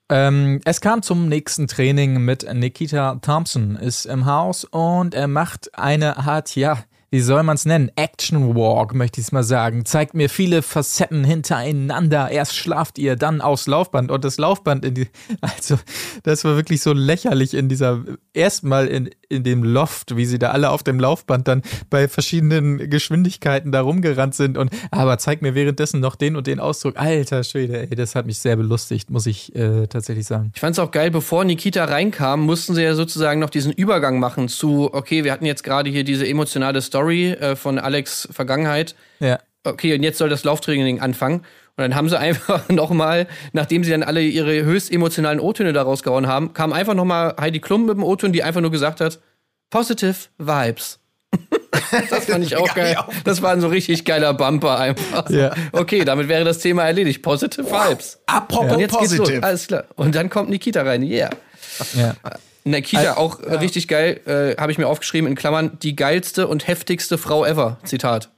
Ähm, 0.10 0.60
es 0.66 0.82
kam 0.82 1.02
zum 1.02 1.30
nächsten 1.30 1.68
Training 1.68 2.26
mit 2.26 2.46
Nikita 2.52 3.16
Thompson, 3.22 3.76
ist 3.76 4.06
im 4.06 4.26
Haus 4.26 4.66
und 4.66 5.14
er 5.14 5.28
macht 5.28 5.78
eine 5.78 6.18
Art, 6.18 6.56
ja, 6.56 6.84
wie 7.12 7.22
soll 7.22 7.42
man 7.42 7.56
es 7.56 7.66
nennen? 7.66 7.90
Action 7.96 8.56
Walk, 8.56 8.94
möchte 8.94 9.20
ich 9.20 9.28
es 9.28 9.32
mal 9.32 9.44
sagen. 9.44 9.84
Zeigt 9.86 10.14
mir 10.14 10.30
viele 10.30 10.62
Facetten 10.62 11.24
hintereinander. 11.24 12.30
Erst 12.30 12.56
schlaft 12.56 13.00
ihr, 13.00 13.16
dann 13.16 13.42
aufs 13.42 13.66
Laufband 13.66 14.12
und 14.12 14.24
das 14.24 14.38
Laufband 14.38 14.86
in 14.86 14.94
die. 14.94 15.08
Also, 15.42 15.78
das 16.24 16.44
war 16.44 16.56
wirklich 16.56 16.82
so 16.82 16.94
lächerlich 16.94 17.54
in 17.54 17.70
dieser. 17.70 18.04
Erstmal 18.34 18.88
in, 18.88 19.10
in 19.28 19.44
dem 19.44 19.64
Loft, 19.64 20.16
wie 20.16 20.26
sie 20.26 20.38
da 20.38 20.52
alle 20.52 20.70
auf 20.70 20.84
dem 20.84 21.00
Laufband 21.00 21.48
dann 21.48 21.62
bei 21.90 22.08
verschiedenen 22.08 22.90
Geschwindigkeiten 22.90 23.72
da 23.72 23.82
rumgerannt 23.82 24.36
sind. 24.36 24.58
Und 24.58 24.70
aber 24.92 25.18
zeigt 25.18 25.42
mir 25.42 25.56
währenddessen 25.56 26.00
noch 26.00 26.16
den 26.16 26.36
und 26.36 26.48
den 26.48 26.60
Ausdruck. 26.60 26.98
Alter 26.98 27.44
Schwede, 27.44 27.90
ey, 27.90 27.96
das 27.96 28.16
hat 28.16 28.26
mich 28.26 28.40
sehr 28.40 28.56
belustigt, 28.56 29.10
muss 29.10 29.26
ich 29.26 29.56
äh, 29.56 29.88
tatsächlich 29.88 30.26
sagen. 30.26 30.52
Ich 30.54 30.62
fand 30.62 30.76
es 30.76 30.80
auch 30.80 30.92
geil, 30.92 31.10
bevor 31.10 31.44
Nikita 31.44 31.86
reinkam, 31.86 32.42
mussten 32.42 32.76
sie 32.76 32.84
ja 32.84 32.94
sozusagen 32.94 33.40
noch 33.40 33.50
diesen 33.50 33.72
Übergang 33.72 34.20
machen 34.20 34.48
zu, 34.48 34.94
okay, 34.94 35.24
wir 35.24 35.32
hatten 35.32 35.46
jetzt 35.46 35.64
gerade 35.64 35.90
hier 35.90 36.04
diese 36.04 36.28
emotionale 36.28 36.82
Story 36.82 36.99
äh, 37.08 37.56
von 37.56 37.80
Alex 37.80 38.28
Vergangenheit. 38.32 38.96
Ja. 39.20 39.40
Okay, 39.64 39.94
und 39.94 40.04
jetzt 40.04 40.18
soll 40.18 40.30
das 40.30 40.44
Lauftraining 40.44 41.00
anfangen. 41.02 41.40
Und 41.40 41.84
dann 41.84 41.96
haben 41.96 42.10
sie 42.10 42.20
einfach 42.20 42.70
nochmal, 42.70 43.28
nachdem 43.54 43.84
sie 43.84 43.92
dann 43.92 44.04
alle 44.04 44.22
ihre 44.22 44.64
höchst 44.64 44.92
emotionalen 44.92 45.40
O-Töne 45.40 45.74
da 45.74 45.84
rausgehauen 45.84 46.28
haben, 46.28 46.54
kam 46.54 46.74
einfach 46.74 46.94
nochmal 46.94 47.36
Heidi 47.40 47.60
Klum 47.60 47.86
mit 47.86 47.96
dem 47.98 48.04
O-Ton, 48.04 48.34
die 48.34 48.44
einfach 48.44 48.62
nur 48.62 48.72
gesagt 48.72 49.02
hat, 49.02 49.20
Positive 49.70 50.16
Vibes. 50.38 51.00
das 52.10 52.26
fand 52.26 52.44
ich 52.44 52.56
auch 52.56 52.74
geil. 52.76 52.98
Das 53.24 53.42
war 53.42 53.52
ein 53.52 53.62
so 53.62 53.68
richtig 53.68 54.04
geiler 54.04 54.34
Bumper 54.34 54.80
einfach. 54.80 55.30
Ja. 55.30 55.54
Okay, 55.72 56.04
damit 56.04 56.28
wäre 56.28 56.44
das 56.44 56.60
Thema 56.60 56.84
erledigt. 56.84 57.22
Positive 57.22 57.66
Vibes. 57.66 58.20
Apropos 58.26 58.74
Und 58.74 58.80
jetzt 58.80 58.98
geht's 58.98 59.12
los. 59.12 59.20
positiv. 59.28 59.44
Alles 59.44 59.68
klar. 59.68 59.86
Und 59.96 60.16
dann 60.16 60.30
kommt 60.30 60.50
Nikita 60.50 60.82
rein. 60.82 61.04
Yeah. 61.04 61.30
Ja. 61.94 62.16
Nikita, 62.64 63.18
auch 63.18 63.40
äh, 63.40 63.56
richtig 63.56 63.88
geil, 63.88 64.22
äh, 64.26 64.60
habe 64.62 64.72
ich 64.72 64.78
mir 64.78 64.88
aufgeschrieben 64.88 65.30
in 65.30 65.36
Klammern, 65.36 65.78
die 65.82 65.96
geilste 65.96 66.48
und 66.48 66.68
heftigste 66.68 67.18
Frau 67.18 67.46
ever. 67.46 67.78
Zitat. 67.84 68.30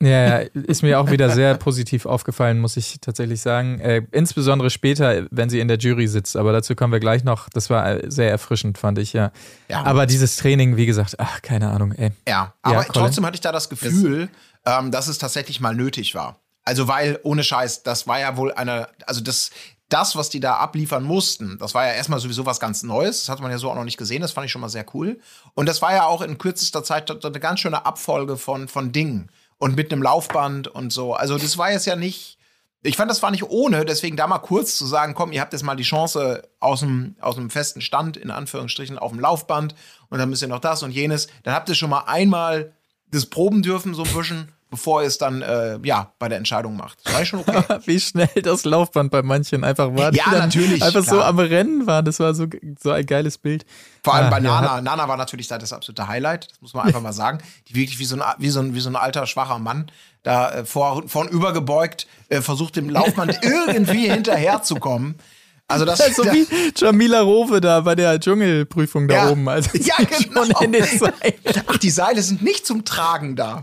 Ja, 0.00 0.38
ja, 0.38 0.48
ist 0.54 0.82
mir 0.82 1.00
auch 1.00 1.10
wieder 1.10 1.28
sehr 1.30 1.56
positiv 1.56 2.06
aufgefallen, 2.06 2.60
muss 2.60 2.76
ich 2.76 3.00
tatsächlich 3.00 3.40
sagen. 3.40 3.80
Äh, 3.80 4.02
insbesondere 4.12 4.70
später, 4.70 5.26
wenn 5.32 5.50
sie 5.50 5.58
in 5.58 5.66
der 5.66 5.78
Jury 5.78 6.06
sitzt. 6.06 6.36
Aber 6.36 6.52
dazu 6.52 6.76
kommen 6.76 6.92
wir 6.92 7.00
gleich 7.00 7.24
noch. 7.24 7.48
Das 7.48 7.68
war 7.68 7.84
äh, 7.88 8.08
sehr 8.08 8.30
erfrischend, 8.30 8.78
fand 8.78 8.98
ich, 8.98 9.12
ja. 9.12 9.32
Ja. 9.68 9.82
Aber 9.82 10.06
dieses 10.06 10.36
Training, 10.36 10.76
wie 10.76 10.86
gesagt, 10.86 11.16
ach, 11.18 11.42
keine 11.42 11.70
Ahnung, 11.70 11.92
ey. 11.92 12.10
Ja, 12.28 12.54
aber 12.62 12.84
Colin? 12.84 12.92
trotzdem 12.92 13.26
hatte 13.26 13.34
ich 13.34 13.40
da 13.40 13.50
das 13.50 13.68
Gefühl, 13.68 14.28
ähm, 14.64 14.92
dass 14.92 15.08
es 15.08 15.18
tatsächlich 15.18 15.60
mal 15.60 15.74
nötig 15.74 16.14
war. 16.14 16.38
Also, 16.64 16.86
weil, 16.86 17.18
ohne 17.24 17.42
Scheiß, 17.42 17.82
das 17.82 18.06
war 18.06 18.20
ja 18.20 18.36
wohl 18.36 18.52
eine, 18.52 18.88
also 19.06 19.20
das, 19.20 19.50
das, 19.88 20.16
was 20.16 20.28
die 20.28 20.40
da 20.40 20.56
abliefern 20.56 21.02
mussten, 21.02 21.58
das 21.58 21.74
war 21.74 21.86
ja 21.86 21.92
erstmal 21.92 22.20
sowieso 22.20 22.44
was 22.44 22.60
ganz 22.60 22.82
Neues. 22.82 23.20
Das 23.20 23.28
hat 23.30 23.40
man 23.40 23.50
ja 23.50 23.58
so 23.58 23.70
auch 23.70 23.74
noch 23.74 23.84
nicht 23.84 23.96
gesehen. 23.96 24.20
Das 24.20 24.32
fand 24.32 24.44
ich 24.44 24.52
schon 24.52 24.60
mal 24.60 24.68
sehr 24.68 24.84
cool. 24.94 25.18
Und 25.54 25.66
das 25.66 25.80
war 25.80 25.92
ja 25.92 26.04
auch 26.04 26.20
in 26.20 26.36
kürzester 26.36 26.84
Zeit 26.84 27.24
eine 27.24 27.40
ganz 27.40 27.60
schöne 27.60 27.86
Abfolge 27.86 28.36
von, 28.36 28.68
von 28.68 28.92
Dingen. 28.92 29.30
Und 29.56 29.76
mit 29.76 29.90
einem 29.90 30.02
Laufband 30.02 30.68
und 30.68 30.92
so. 30.92 31.14
Also, 31.14 31.36
das 31.36 31.58
war 31.58 31.72
jetzt 31.72 31.86
ja 31.86 31.96
nicht. 31.96 32.38
Ich 32.82 32.96
fand, 32.96 33.10
das 33.10 33.22
war 33.22 33.32
nicht 33.32 33.42
ohne, 33.42 33.84
deswegen 33.84 34.16
da 34.16 34.28
mal 34.28 34.38
kurz 34.38 34.76
zu 34.76 34.86
sagen, 34.86 35.14
komm, 35.14 35.32
ihr 35.32 35.40
habt 35.40 35.52
jetzt 35.52 35.64
mal 35.64 35.74
die 35.74 35.82
Chance 35.82 36.48
aus 36.60 36.80
dem, 36.80 37.16
aus 37.20 37.34
dem 37.34 37.50
festen 37.50 37.80
Stand, 37.80 38.16
in 38.16 38.30
Anführungsstrichen, 38.30 38.98
auf 38.98 39.10
dem 39.10 39.18
Laufband 39.18 39.74
und 40.10 40.18
dann 40.18 40.30
müsst 40.30 40.42
ihr 40.42 40.48
noch 40.48 40.60
das 40.60 40.84
und 40.84 40.92
jenes. 40.92 41.26
Dann 41.42 41.54
habt 41.54 41.68
ihr 41.68 41.74
schon 41.74 41.90
mal 41.90 42.04
einmal 42.06 42.72
das 43.10 43.26
proben 43.26 43.62
dürfen, 43.62 43.94
so 43.94 44.04
ein 44.04 44.14
bisschen, 44.14 44.52
bevor 44.70 45.02
ihr 45.02 45.08
es 45.08 45.18
dann, 45.18 45.42
äh, 45.42 45.78
ja, 45.82 46.12
bei 46.18 46.28
der 46.28 46.38
Entscheidung 46.38 46.76
macht. 46.76 46.98
Das 47.04 47.14
war 47.14 47.24
schon 47.24 47.40
okay. 47.40 47.62
Wie 47.86 47.98
schnell 48.00 48.28
das 48.42 48.64
Laufband 48.64 49.10
bei 49.10 49.22
manchen 49.22 49.64
einfach 49.64 49.94
war. 49.94 50.12
Ja, 50.14 50.30
natürlich, 50.32 50.82
Einfach 50.82 51.04
so 51.04 51.16
klar. 51.16 51.26
am 51.28 51.38
Rennen 51.38 51.86
war. 51.86 52.02
Das 52.02 52.20
war 52.20 52.34
so, 52.34 52.46
so 52.82 52.90
ein 52.90 53.06
geiles 53.06 53.38
Bild. 53.38 53.64
Vor 54.04 54.14
allem 54.14 54.26
Ah, 54.26 54.30
bei 54.30 54.36
ja, 54.38 54.42
Nana. 54.42 54.70
hat- 54.76 54.84
Nana 54.84 55.08
war 55.08 55.16
natürlich 55.16 55.48
da 55.48 55.58
das 55.58 55.72
absolute 55.72 56.06
Highlight, 56.08 56.50
das 56.50 56.60
muss 56.60 56.74
man 56.74 56.86
einfach 56.86 57.00
mal 57.02 57.12
sagen. 57.12 57.38
Die 57.68 57.74
wirklich 57.74 57.98
wie 57.98 58.04
so 58.04 58.16
ein, 58.16 58.22
wie 58.38 58.50
so 58.50 58.60
ein, 58.60 58.74
wie 58.74 58.80
so 58.80 58.88
ein 58.90 58.96
alter, 58.96 59.26
schwacher 59.26 59.58
Mann 59.58 59.90
da 60.22 60.50
äh, 60.50 60.64
vor, 60.64 61.08
vornüber 61.08 61.52
gebeugt, 61.52 62.06
äh, 62.28 62.40
versucht 62.40 62.76
dem 62.76 62.90
Laufband 62.90 63.38
irgendwie 63.42 64.10
hinterherzukommen. 64.10 65.16
Also 65.70 65.84
das 65.84 65.98
So 66.16 66.24
wie 66.24 66.46
Jamila 66.74 67.20
Rowe 67.20 67.60
da 67.60 67.80
bei 67.82 67.94
der 67.94 68.18
Dschungelprüfung 68.18 69.06
da 69.06 69.14
Ja. 69.14 69.28
oben. 69.30 69.46
Also 69.50 69.68
Ja, 69.76 69.96
genau. 70.02 70.44
Ach, 71.66 71.76
die 71.76 71.90
Seile 71.90 72.22
sind 72.22 72.40
nicht 72.42 72.66
zum 72.66 72.86
Tragen 72.86 73.36
da. 73.36 73.62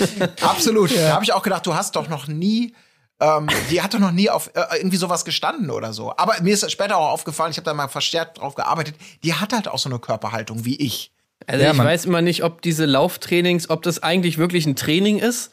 Absolut. 0.40 0.94
Da 0.96 1.12
habe 1.14 1.24
ich 1.24 1.32
auch 1.32 1.42
gedacht, 1.42 1.66
du 1.66 1.74
hast 1.74 1.96
doch 1.96 2.08
noch 2.08 2.26
nie, 2.28 2.74
ähm, 3.20 3.48
die 3.70 3.82
hat 3.82 3.94
doch 3.94 3.98
noch 3.98 4.12
nie 4.12 4.30
auf 4.30 4.50
äh, 4.54 4.62
irgendwie 4.76 4.96
sowas 4.96 5.24
gestanden 5.24 5.70
oder 5.70 5.92
so. 5.92 6.12
Aber 6.16 6.34
mir 6.42 6.54
ist 6.54 6.70
später 6.70 6.96
auch 6.96 7.10
aufgefallen, 7.10 7.50
ich 7.50 7.56
habe 7.56 7.64
da 7.64 7.74
mal 7.74 7.88
verstärkt 7.88 8.38
drauf 8.38 8.54
gearbeitet, 8.54 8.94
die 9.24 9.34
hat 9.34 9.52
halt 9.52 9.68
auch 9.68 9.78
so 9.78 9.88
eine 9.88 9.98
Körperhaltung 9.98 10.64
wie 10.64 10.76
ich. 10.76 11.12
Also 11.46 11.64
Ja, 11.64 11.70
ich 11.72 11.76
Mann. 11.76 11.86
weiß 11.86 12.04
immer 12.04 12.20
nicht, 12.22 12.44
ob 12.44 12.62
diese 12.62 12.84
Lauftrainings, 12.84 13.70
ob 13.70 13.82
das 13.82 14.02
eigentlich 14.02 14.38
wirklich 14.38 14.66
ein 14.66 14.76
Training 14.76 15.18
ist 15.18 15.52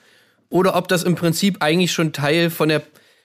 oder 0.50 0.76
ob 0.76 0.88
das 0.88 1.04
im 1.04 1.16
Prinzip 1.16 1.58
eigentlich 1.62 1.92
schon 1.92 2.14
Teil 2.14 2.50
von 2.50 2.70
der, 2.70 2.82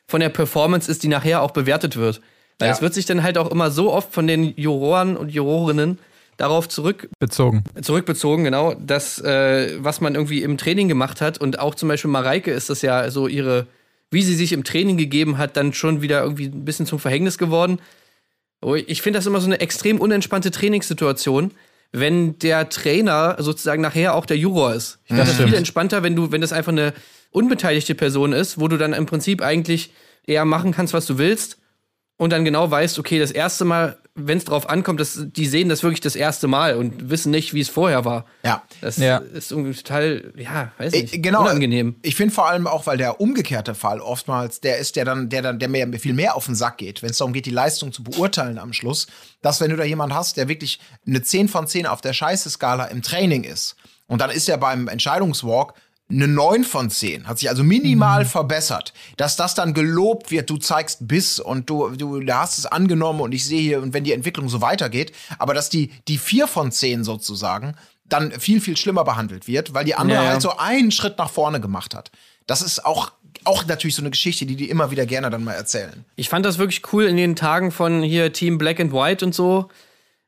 von 0.06 0.20
der 0.20 0.28
Performance 0.30 0.90
ist, 0.90 1.02
die 1.02 1.08
nachher 1.08 1.42
auch 1.42 1.50
bewertet 1.52 1.96
wird. 1.96 2.20
Weil 2.58 2.68
Ja. 2.68 2.74
es 2.74 2.82
wird 2.82 2.92
sich 2.94 3.06
dann 3.06 3.22
halt 3.22 3.38
auch 3.38 3.50
immer 3.50 3.70
so 3.70 3.92
oft 3.92 4.12
von 4.12 4.26
den 4.26 4.54
Juroren 4.56 5.16
und 5.16 5.30
Jurorinnen 5.30 5.98
darauf 6.40 6.68
zurück, 6.68 7.08
Bezogen. 7.18 7.64
zurückbezogen, 7.82 8.44
genau, 8.44 8.74
das, 8.74 9.20
äh, 9.20 9.76
was 9.78 10.00
man 10.00 10.14
irgendwie 10.14 10.42
im 10.42 10.56
Training 10.56 10.88
gemacht 10.88 11.20
hat. 11.20 11.38
Und 11.38 11.58
auch 11.58 11.74
zum 11.74 11.88
Beispiel 11.88 12.10
Mareike 12.10 12.50
ist 12.50 12.70
das 12.70 12.82
ja 12.82 13.10
so 13.10 13.28
ihre, 13.28 13.66
wie 14.10 14.22
sie 14.22 14.34
sich 14.34 14.52
im 14.52 14.64
Training 14.64 14.96
gegeben 14.96 15.38
hat, 15.38 15.56
dann 15.56 15.72
schon 15.72 16.00
wieder 16.02 16.22
irgendwie 16.22 16.46
ein 16.46 16.64
bisschen 16.64 16.86
zum 16.86 16.98
Verhängnis 16.98 17.38
geworden. 17.38 17.80
Oh, 18.62 18.74
Ich 18.74 19.02
finde 19.02 19.18
das 19.18 19.26
immer 19.26 19.40
so 19.40 19.46
eine 19.46 19.60
extrem 19.60 20.00
unentspannte 20.00 20.50
Trainingssituation, 20.50 21.52
wenn 21.92 22.38
der 22.38 22.68
Trainer 22.68 23.36
sozusagen 23.38 23.82
nachher 23.82 24.14
auch 24.14 24.26
der 24.26 24.38
Juror 24.38 24.74
ist. 24.74 24.98
Ich 25.04 25.08
finde 25.08 25.24
das 25.24 25.36
viel 25.36 25.54
entspannter, 25.54 26.02
wenn 26.02 26.16
du, 26.16 26.32
wenn 26.32 26.40
das 26.40 26.52
einfach 26.52 26.72
eine 26.72 26.94
unbeteiligte 27.30 27.94
Person 27.94 28.32
ist, 28.32 28.58
wo 28.58 28.68
du 28.68 28.76
dann 28.76 28.92
im 28.92 29.06
Prinzip 29.06 29.42
eigentlich 29.42 29.92
eher 30.26 30.44
machen 30.44 30.72
kannst, 30.72 30.94
was 30.94 31.06
du 31.06 31.18
willst 31.18 31.58
und 32.16 32.32
dann 32.32 32.44
genau 32.44 32.70
weißt, 32.70 32.98
okay, 32.98 33.18
das 33.18 33.30
erste 33.30 33.64
Mal, 33.64 33.98
wenn 34.14 34.38
es 34.38 34.44
drauf 34.44 34.68
ankommt, 34.68 34.98
dass 35.00 35.18
die 35.24 35.46
sehen 35.46 35.68
das 35.68 35.82
wirklich 35.82 36.00
das 36.00 36.16
erste 36.16 36.48
Mal 36.48 36.76
und 36.76 37.10
wissen 37.10 37.30
nicht, 37.30 37.54
wie 37.54 37.60
es 37.60 37.68
vorher 37.68 38.04
war. 38.04 38.24
Ja. 38.42 38.62
Das 38.80 38.96
Ja. 38.98 39.18
ist 39.18 39.50
irgendwie 39.52 39.72
total, 39.74 40.32
ja, 40.36 40.72
weiß 40.78 40.92
Äh, 40.92 41.02
nicht, 41.02 41.22
genau. 41.22 41.42
unangenehm. 41.42 41.96
Ich 42.02 42.16
finde 42.16 42.34
vor 42.34 42.48
allem 42.48 42.66
auch, 42.66 42.86
weil 42.86 42.96
der 42.98 43.20
umgekehrte 43.20 43.74
Fall 43.74 44.00
oftmals 44.00 44.60
der 44.60 44.78
ist, 44.78 44.96
der 44.96 45.04
dann, 45.04 45.28
der 45.28 45.42
dann, 45.42 45.58
der 45.58 45.68
mir 45.68 45.98
viel 45.98 46.12
mehr 46.14 46.34
auf 46.36 46.46
den 46.46 46.54
Sack 46.54 46.78
geht, 46.78 47.02
wenn 47.02 47.10
es 47.10 47.18
darum 47.18 47.32
geht, 47.32 47.46
die 47.46 47.50
Leistung 47.50 47.92
zu 47.92 48.02
beurteilen 48.02 48.58
am 48.58 48.72
Schluss, 48.72 49.06
dass 49.42 49.60
wenn 49.60 49.70
du 49.70 49.76
da 49.76 49.84
jemand 49.84 50.12
hast, 50.12 50.36
der 50.36 50.48
wirklich 50.48 50.80
eine 51.06 51.22
10 51.22 51.48
von 51.48 51.66
10 51.66 51.86
auf 51.86 52.00
der 52.00 52.12
Scheiße-Skala 52.12 52.86
im 52.86 53.02
Training 53.02 53.44
ist 53.44 53.76
und 54.06 54.20
dann 54.20 54.30
ist 54.30 54.48
er 54.48 54.58
beim 54.58 54.88
Entscheidungswalk 54.88 55.74
eine 56.10 56.28
9 56.28 56.64
von 56.64 56.90
10, 56.90 57.26
hat 57.28 57.38
sich 57.38 57.48
also 57.48 57.62
minimal 57.62 58.24
verbessert, 58.24 58.92
dass 59.16 59.36
das 59.36 59.54
dann 59.54 59.74
gelobt 59.74 60.30
wird, 60.30 60.50
du 60.50 60.56
zeigst 60.56 61.06
Biss 61.06 61.38
und 61.38 61.70
du, 61.70 61.90
du 61.90 62.20
hast 62.32 62.58
es 62.58 62.66
angenommen 62.66 63.20
und 63.20 63.32
ich 63.32 63.44
sehe 63.44 63.60
hier, 63.60 63.82
und 63.82 63.94
wenn 63.94 64.04
die 64.04 64.12
Entwicklung 64.12 64.48
so 64.48 64.60
weitergeht, 64.60 65.12
aber 65.38 65.54
dass 65.54 65.70
die, 65.70 65.90
die 66.08 66.18
4 66.18 66.46
von 66.46 66.72
10 66.72 67.04
sozusagen 67.04 67.74
dann 68.08 68.32
viel, 68.32 68.60
viel 68.60 68.76
schlimmer 68.76 69.04
behandelt 69.04 69.46
wird, 69.46 69.72
weil 69.72 69.84
die 69.84 69.94
andere 69.94 70.18
Ja, 70.18 70.24
ja. 70.24 70.30
halt 70.30 70.42
so 70.42 70.56
einen 70.56 70.90
Schritt 70.90 71.16
nach 71.18 71.30
vorne 71.30 71.60
gemacht 71.60 71.94
hat. 71.94 72.10
Das 72.46 72.62
ist 72.62 72.84
auch, 72.84 73.12
auch 73.44 73.64
natürlich 73.66 73.94
so 73.94 74.02
eine 74.02 74.10
Geschichte, 74.10 74.46
die 74.46 74.56
die 74.56 74.68
immer 74.68 74.90
wieder 74.90 75.06
gerne 75.06 75.30
dann 75.30 75.44
mal 75.44 75.52
erzählen. 75.52 76.04
Ich 76.16 76.28
fand 76.28 76.44
das 76.44 76.58
wirklich 76.58 76.82
cool 76.92 77.04
in 77.04 77.16
den 77.16 77.36
Tagen 77.36 77.70
von 77.70 78.02
hier 78.02 78.32
Team 78.32 78.58
Black 78.58 78.80
and 78.80 78.92
White 78.92 79.24
und 79.24 79.34
so, 79.34 79.68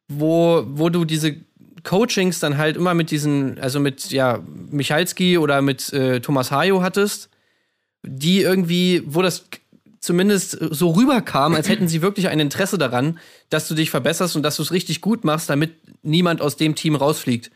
wo, 0.09 0.65
wo 0.69 0.89
du 0.89 1.05
diese 1.05 1.37
Coachings 1.85 2.41
dann 2.41 2.59
halt 2.59 2.77
immer 2.77 2.95
mit 2.95 3.11
diesen, 3.11 3.59
also 3.59 3.81
mit 3.81 4.11
ja, 4.11 4.41
Michalski 4.71 5.39
oder 5.39 5.63
mit 5.63 5.93
äh, 5.93 6.21
Thomas 6.21 6.51
Hayo 6.51 6.83
hattest, 6.83 7.29
die 8.03 8.43
irgendwie, 8.43 9.03
wo 9.07 9.23
das 9.23 9.45
zumindest 10.01 10.59
so 10.61 10.91
rüberkam, 10.91 11.55
als 11.55 11.69
hätten 11.69 11.89
sie 11.89 12.03
wirklich 12.03 12.29
ein 12.29 12.41
Interesse 12.41 12.77
daran, 12.77 13.19
dass 13.51 13.69
du 13.69 13.75
dich 13.75 13.91
verbesserst 13.91 14.35
und 14.37 14.43
dass 14.43 14.57
du 14.57 14.63
es 14.63 14.73
richtig 14.73 15.01
gut 15.01 15.25
machst, 15.25 15.49
damit 15.49 15.75
niemand 16.03 16.41
aus 16.41 16.57
dem 16.57 16.75
Team 16.75 16.97
rausfliegt. 16.97 17.51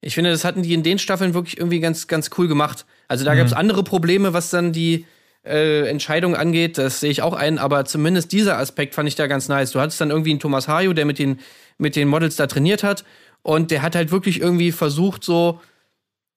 Ich 0.00 0.14
finde, 0.14 0.30
das 0.30 0.44
hatten 0.44 0.62
die 0.62 0.74
in 0.74 0.82
den 0.82 0.98
Staffeln 0.98 1.34
wirklich 1.34 1.58
irgendwie 1.58 1.80
ganz, 1.80 2.06
ganz 2.06 2.30
cool 2.38 2.48
gemacht. 2.48 2.86
Also 3.08 3.24
da 3.24 3.34
gab 3.34 3.46
es 3.46 3.52
andere 3.52 3.84
Probleme, 3.84 4.32
was 4.32 4.50
dann 4.50 4.72
die 4.72 5.06
äh, 5.44 5.88
Entscheidung 5.88 6.36
angeht. 6.36 6.78
Das 6.78 7.00
sehe 7.00 7.10
ich 7.10 7.22
auch 7.22 7.34
ein, 7.34 7.58
aber 7.58 7.84
zumindest 7.84 8.32
dieser 8.32 8.58
Aspekt 8.58 8.94
fand 8.94 9.08
ich 9.08 9.14
da 9.14 9.26
ganz 9.26 9.48
nice. 9.48 9.72
Du 9.72 9.80
hattest 9.80 10.00
dann 10.00 10.10
irgendwie 10.10 10.30
einen 10.30 10.40
Thomas 10.40 10.68
Hayo, 10.68 10.92
der 10.92 11.04
mit 11.04 11.18
den, 11.18 11.40
mit 11.78 11.96
den 11.96 12.08
Models 12.08 12.36
da 12.36 12.46
trainiert 12.46 12.82
hat. 12.82 13.04
Und 13.42 13.70
der 13.70 13.82
hat 13.82 13.94
halt 13.94 14.10
wirklich 14.10 14.40
irgendwie 14.40 14.72
versucht, 14.72 15.24
so, 15.24 15.60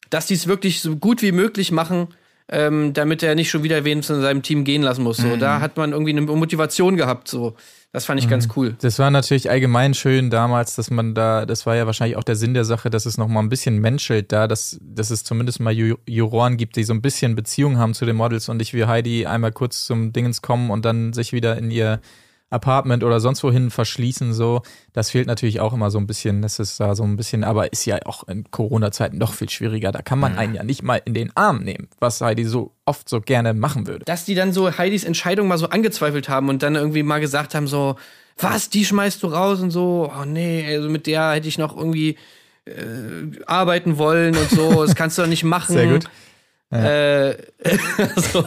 dass 0.10 0.28
die 0.28 0.34
es 0.34 0.48
wirklich 0.48 0.82
so 0.82 0.96
gut 0.96 1.22
wie 1.22 1.32
möglich 1.32 1.72
machen, 1.72 2.08
ähm, 2.48 2.94
damit 2.94 3.24
er 3.24 3.34
nicht 3.34 3.50
schon 3.50 3.64
wieder 3.64 3.84
wen 3.86 4.04
von 4.04 4.22
seinem 4.22 4.44
Team 4.44 4.64
gehen 4.64 4.84
lassen 4.84 5.04
muss. 5.04 5.18
So, 5.18 5.36
da 5.36 5.62
hat 5.62 5.78
man 5.78 5.94
irgendwie 5.94 6.12
eine 6.12 6.22
Motivation 6.22 6.96
gehabt. 6.96 7.28
So, 7.28 7.56
das 7.92 8.06
fand 8.06 8.20
ich 8.20 8.30
ganz 8.30 8.50
cool. 8.56 8.76
Das 8.82 9.00
war 9.00 9.10
natürlich 9.10 9.50
allgemein 9.50 9.94
schön 9.94 10.30
damals, 10.30 10.76
dass 10.76 10.92
man 10.92 11.16
da, 11.16 11.46
das 11.46 11.66
war 11.66 11.76
ja 11.76 11.88
wahrscheinlich 11.88 12.18
auch 12.18 12.24
der 12.24 12.36
Sinn 12.36 12.54
der 12.54 12.66
Sache, 12.66 12.90
dass 12.90 13.08
es 13.08 13.18
nochmal 13.18 13.42
ein 13.42 13.50
bisschen 13.50 13.80
menschelt 13.80 14.32
da, 14.32 14.48
dass, 14.48 14.78
dass 14.82 15.10
es 15.10 15.24
zumindest 15.24 15.60
mal 15.60 15.74
Ju 15.74 15.96
Juroren 16.06 16.58
gibt, 16.58 16.76
die 16.76 16.84
so 16.84 16.94
ein 16.94 17.02
bisschen 17.02 17.36
Beziehung 17.36 17.78
haben 17.78 17.94
zu 17.94 18.06
den 18.06 18.16
Models 18.16 18.48
und 18.48 18.58
nicht 18.58 18.74
wie 18.74 18.86
Heidi 18.86 19.26
einmal 19.26 19.52
kurz 19.52 19.86
zum 19.86 20.14
Dingens 20.14 20.42
kommen 20.44 20.70
und 20.70 20.86
dann 20.86 21.14
sich 21.14 21.34
wieder 21.34 21.58
in 21.58 21.72
ihr 21.72 22.00
Apartment 22.50 23.04
oder 23.04 23.20
sonst 23.20 23.44
wohin 23.44 23.72
verschließen, 23.72 24.34
so. 24.34 24.62
Das 24.94 25.10
fehlt 25.10 25.28
natürlich 25.28 25.60
auch 25.60 25.74
immer 25.74 25.90
so 25.90 25.98
ein 25.98 26.08
bisschen. 26.08 26.42
Das 26.42 26.60
ist 26.60 26.80
da 26.80 26.96
so 26.96 27.04
ein 27.04 27.18
bisschen, 27.18 27.44
aber 27.44 27.74
ist 27.74 27.86
ja 27.86 27.98
auch 28.06 28.28
in 28.28 28.50
Corona-Zeiten 28.52 29.18
noch 29.18 29.34
viel 29.34 29.50
schwieriger. 29.50 29.92
Da 29.92 30.02
kann 30.02 30.20
man 30.20 30.38
einen 30.38 30.56
ja 30.56 30.64
nicht 30.64 30.84
mal 30.84 31.02
in 31.04 31.14
den 31.14 31.36
Arm 31.36 31.64
nehmen, 31.64 31.90
was 32.00 32.22
Heidi 32.22 32.46
so 32.46 32.72
oft 32.86 33.10
so 33.10 33.20
gerne 33.20 33.54
machen 33.54 33.88
würde. 33.88 34.06
Dass 34.06 34.26
die 34.26 34.36
dann 34.36 34.54
so 34.54 34.78
Heidis 34.78 35.04
Entscheidung 35.04 35.48
mal 35.48 35.58
so 35.58 35.70
angezweifelt 35.70 36.30
haben 36.30 36.50
und 36.50 36.62
dann 36.64 36.76
irgendwie 36.76 37.04
mal 37.04 37.20
gesagt 37.20 37.56
haben, 37.56 37.68
so, 37.68 37.96
was, 38.38 38.70
die 38.70 38.86
schmeißt 38.86 39.24
du 39.24 39.28
raus 39.28 39.62
und 39.62 39.72
so, 39.72 40.12
oh 40.16 40.26
nee, 40.26 40.66
also 40.68 40.90
mit 40.90 41.08
der 41.08 41.32
hätte 41.32 41.48
ich 41.48 41.58
noch 41.58 41.76
irgendwie 41.76 42.18
äh, 42.66 43.42
arbeiten 43.48 43.98
wollen 43.98 44.36
und 44.36 44.50
so, 44.50 44.86
das 44.86 44.96
kannst 44.96 45.18
du 45.18 45.24
doch 45.24 45.30
nicht 45.30 45.44
machen. 45.46 45.74
Sehr 45.74 45.88
gut. 45.88 46.10
Äh, 46.72 47.36
so, 48.34 48.44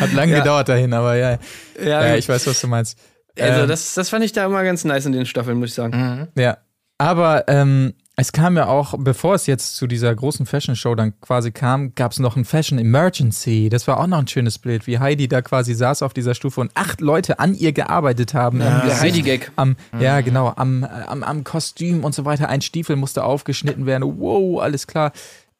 Hat 0.00 0.12
lange 0.12 0.32
Ja. 0.32 0.38
gedauert 0.40 0.68
dahin, 0.68 0.92
aber 0.92 1.16
ja. 1.16 1.38
ja, 1.82 2.06
Ja, 2.06 2.16
ich 2.16 2.28
weiß, 2.28 2.46
was 2.46 2.60
du 2.60 2.66
meinst. 2.68 2.98
also 3.38 3.62
Ähm, 3.62 3.68
das, 3.68 3.94
das 3.94 4.08
fand 4.08 4.24
ich 4.24 4.32
da 4.32 4.44
immer 4.46 4.62
ganz 4.64 4.84
nice 4.84 5.06
in 5.06 5.12
den 5.12 5.26
Staffeln, 5.26 5.58
muss 5.58 5.70
ich 5.70 5.74
sagen. 5.74 6.28
Ja, 6.36 6.58
aber 6.98 7.44
ähm, 7.48 7.94
es 8.18 8.32
kam 8.32 8.56
ja 8.56 8.66
auch, 8.68 8.94
bevor 8.98 9.34
es 9.34 9.46
jetzt 9.46 9.76
zu 9.76 9.86
dieser 9.86 10.14
großen 10.14 10.46
Fashion 10.46 10.74
Show 10.76 10.94
dann 10.94 11.20
quasi 11.20 11.52
kam, 11.52 11.94
gab 11.94 12.12
es 12.12 12.18
noch 12.18 12.36
ein 12.36 12.46
Fashion 12.46 12.78
Emergency. 12.78 13.68
Das 13.70 13.86
war 13.86 14.00
auch 14.00 14.06
noch 14.06 14.18
ein 14.18 14.26
schönes 14.28 14.58
Bild, 14.58 14.86
wie 14.86 14.98
Heidi 14.98 15.28
da 15.28 15.42
quasi 15.42 15.74
saß 15.74 16.00
auf 16.02 16.14
dieser 16.14 16.34
Stufe 16.34 16.60
und 16.62 16.70
acht 16.74 17.02
Leute 17.02 17.38
an 17.40 17.54
ihr 17.54 17.72
gearbeitet 17.72 18.32
haben. 18.32 18.60
im 18.62 18.66
Der 18.68 18.80
Gesicht, 18.84 19.00
Heidi-Gag. 19.02 19.52
Am, 19.56 19.76
Ja, 19.98 20.20
genau, 20.22 20.52
am, 20.56 20.84
am, 20.84 21.22
am 21.22 21.44
Kostüm 21.44 22.04
und 22.04 22.14
so 22.14 22.24
weiter. 22.24 22.48
Ein 22.48 22.62
Stiefel 22.62 22.96
musste 22.96 23.22
aufgeschnitten 23.24 23.84
werden. 23.84 24.18
Wow, 24.18 24.62
alles 24.62 24.86
klar. 24.86 25.12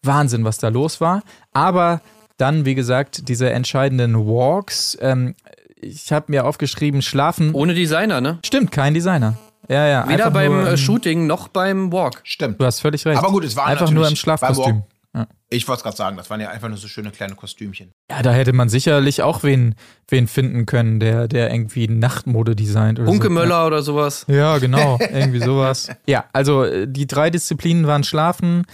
Wahnsinn, 0.07 0.45
was 0.45 0.59
da 0.59 0.69
los 0.69 1.01
war. 1.01 1.23
Aber 1.53 2.01
dann, 2.37 2.65
wie 2.65 2.75
gesagt, 2.75 3.29
diese 3.29 3.51
entscheidenden 3.51 4.27
Walks. 4.27 4.97
Ähm, 5.01 5.35
ich 5.81 6.13
habe 6.13 6.27
mir 6.29 6.45
aufgeschrieben, 6.45 7.03
schlafen. 7.03 7.53
Ohne 7.55 7.75
Designer, 7.75 8.21
ne? 8.21 8.39
Stimmt, 8.45 8.73
kein 8.73 8.95
Designer. 8.95 9.37
Ja, 9.69 9.87
ja. 9.87 10.09
Weder 10.09 10.31
beim 10.31 10.53
nur, 10.53 10.67
äh, 10.67 10.71
ähm, 10.71 10.77
Shooting 10.77 11.27
noch 11.27 11.49
beim 11.49 11.93
Walk. 11.93 12.21
Stimmt. 12.25 12.61
Du 12.61 12.65
hast 12.65 12.81
völlig 12.81 13.05
recht. 13.05 13.19
Aber 13.19 13.31
gut, 13.31 13.45
es 13.45 13.57
war 13.57 13.67
einfach 13.67 13.91
nur 13.91 14.07
im 14.07 14.17
Schlafkostüm. 14.17 14.85
Ich 15.49 15.67
wollte 15.69 15.79
es 15.79 15.83
gerade 15.85 15.97
sagen, 15.97 16.17
das 16.17 16.29
waren 16.29 16.41
ja 16.41 16.51
einfach 16.51 16.69
nur 16.69 16.77
so 16.77 16.89
schöne 16.89 17.11
kleine 17.11 17.37
Kostümchen. 17.37 17.93
Ja, 18.11 18.23
da 18.23 18.33
hätte 18.33 18.53
man 18.53 18.69
sicherlich 18.69 19.23
auch 19.23 19.45
wen, 19.45 19.77
wen 20.09 20.27
finden 20.27 20.67
können, 20.67 20.99
der, 20.99 21.29
der 21.29 21.53
irgendwie 21.53 21.89
Nachtmode 21.89 22.57
designt 22.57 22.99
oder 22.99 23.07
Bunke 23.07 23.29
so. 23.29 23.33
Möller 23.33 23.67
oder 23.67 23.81
sowas. 23.83 24.27
Ja, 24.29 24.59
genau, 24.59 24.99
irgendwie 25.01 25.41
sowas. 25.41 25.89
Ja, 26.07 26.25
also 26.33 26.65
äh, 26.65 26.87
die 26.89 27.07
drei 27.07 27.31
Disziplinen 27.31 27.87
waren 27.87 28.05
Schlafen, 28.05 28.67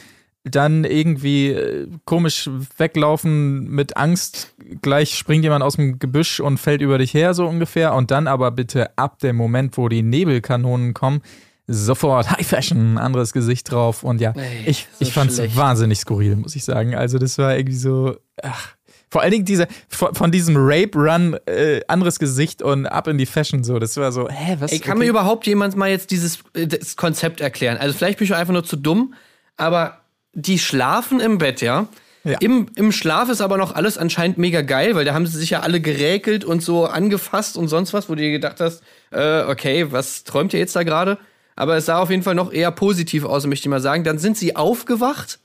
dann 0.45 0.84
irgendwie 0.84 1.51
äh, 1.51 1.88
komisch 2.05 2.51
weglaufen 2.76 3.68
mit 3.70 3.97
Angst, 3.97 4.55
gleich 4.82 5.16
springt 5.16 5.45
jemand 5.45 5.62
aus 5.62 5.76
dem 5.76 5.99
Gebüsch 5.99 6.40
und 6.40 6.59
fällt 6.59 6.82
über 6.82 6.99
dich 6.99 7.14
her, 7.14 7.34
so 7.34 7.47
ungefähr. 7.47 7.95
Und 7.95 8.11
dann 8.11 8.26
aber 8.26 8.51
bitte 8.51 8.97
ab 8.99 9.20
dem 9.20 9.36
Moment, 9.36 9.76
wo 9.76 9.88
die 9.88 10.03
Nebelkanonen 10.03 10.95
kommen, 10.95 11.22
sofort 11.68 12.30
High 12.30 12.47
Fashion, 12.47 12.99
anderes 12.99 13.32
Gesicht 13.32 13.70
drauf. 13.70 14.03
Und 14.03 14.20
ja, 14.20 14.32
Ey, 14.32 14.64
ich, 14.66 14.88
so 14.99 15.05
ich 15.05 15.12
fand's 15.12 15.36
schlecht. 15.36 15.57
wahnsinnig 15.57 16.01
skurril, 16.01 16.36
muss 16.36 16.57
ich 16.57 16.64
sagen. 16.64 16.95
Also 16.95 17.18
das 17.18 17.38
war 17.38 17.57
irgendwie 17.57 17.78
so, 17.78 18.16
ach. 18.43 18.74
Vor 19.11 19.20
allen 19.20 19.32
Dingen 19.32 19.45
diese, 19.45 19.68
von, 19.88 20.14
von 20.14 20.32
diesem 20.32 20.55
Rape-Run, 20.57 21.36
äh, 21.45 21.82
anderes 21.86 22.18
Gesicht 22.18 22.62
und 22.62 22.86
ab 22.86 23.07
in 23.09 23.18
die 23.18 23.26
Fashion 23.26 23.62
so. 23.62 23.78
Das 23.78 23.99
war 23.99 24.11
so, 24.11 24.26
hä, 24.30 24.57
was? 24.59 24.72
Ey, 24.72 24.78
kann 24.78 24.93
okay. 24.97 25.05
mir 25.05 25.11
überhaupt 25.11 25.47
jemand 25.47 25.76
mal 25.76 25.90
jetzt 25.90 26.11
dieses 26.11 26.38
äh, 26.55 26.66
Konzept 26.97 27.43
erklären? 27.43 27.76
Also 27.76 27.95
vielleicht 27.95 28.18
bin 28.18 28.24
ich 28.24 28.34
einfach 28.34 28.55
nur 28.55 28.64
zu 28.64 28.76
dumm, 28.76 29.12
aber 29.59 30.02
die 30.33 30.59
schlafen 30.59 31.20
im 31.20 31.39
Bett, 31.39 31.61
ja? 31.61 31.89
Ja. 32.24 32.39
Im, 32.39 32.68
Im 32.76 32.93
Schlaf 32.93 33.28
ist 33.28 33.41
aber 33.41 33.57
noch 33.57 33.74
alles 33.74 33.99
anscheinend 33.99 34.39
mega 34.39 34.62
geil, 34.62 34.95
weil 34.95 35.05
da 35.05 35.12
haben 35.12 35.26
sie 35.26 35.39
sich 35.39 35.51
ja 35.51 35.61
alle 35.61 35.80
geräkelt 35.80 36.45
und 36.45 36.62
so 36.62 36.87
angefasst 36.87 37.57
und 37.57 37.66
sonst 37.66 37.93
was, 37.93 38.09
wo 38.09 38.14
du 38.14 38.22
dir 38.22 38.30
gedacht 38.30 38.61
hast, 38.61 38.83
äh, 39.11 39.43
okay, 39.43 39.91
was 39.91 40.22
träumt 40.22 40.53
ihr 40.53 40.61
jetzt 40.61 40.76
da 40.76 40.85
gerade? 40.85 41.18
Aber 41.57 41.76
es 41.76 41.87
sah 41.87 41.99
auf 41.99 42.11
jeden 42.11 42.22
Fall 42.22 42.37
noch 42.37 42.53
eher 42.53 42.70
positiv 42.70 43.24
aus, 43.24 43.47
möchte 43.47 43.66
ich 43.66 43.70
mal 43.70 43.80
sagen. 43.80 44.05
Dann 44.05 44.18
sind 44.18 44.37
sie 44.39 44.55
aufgewacht 44.55 45.41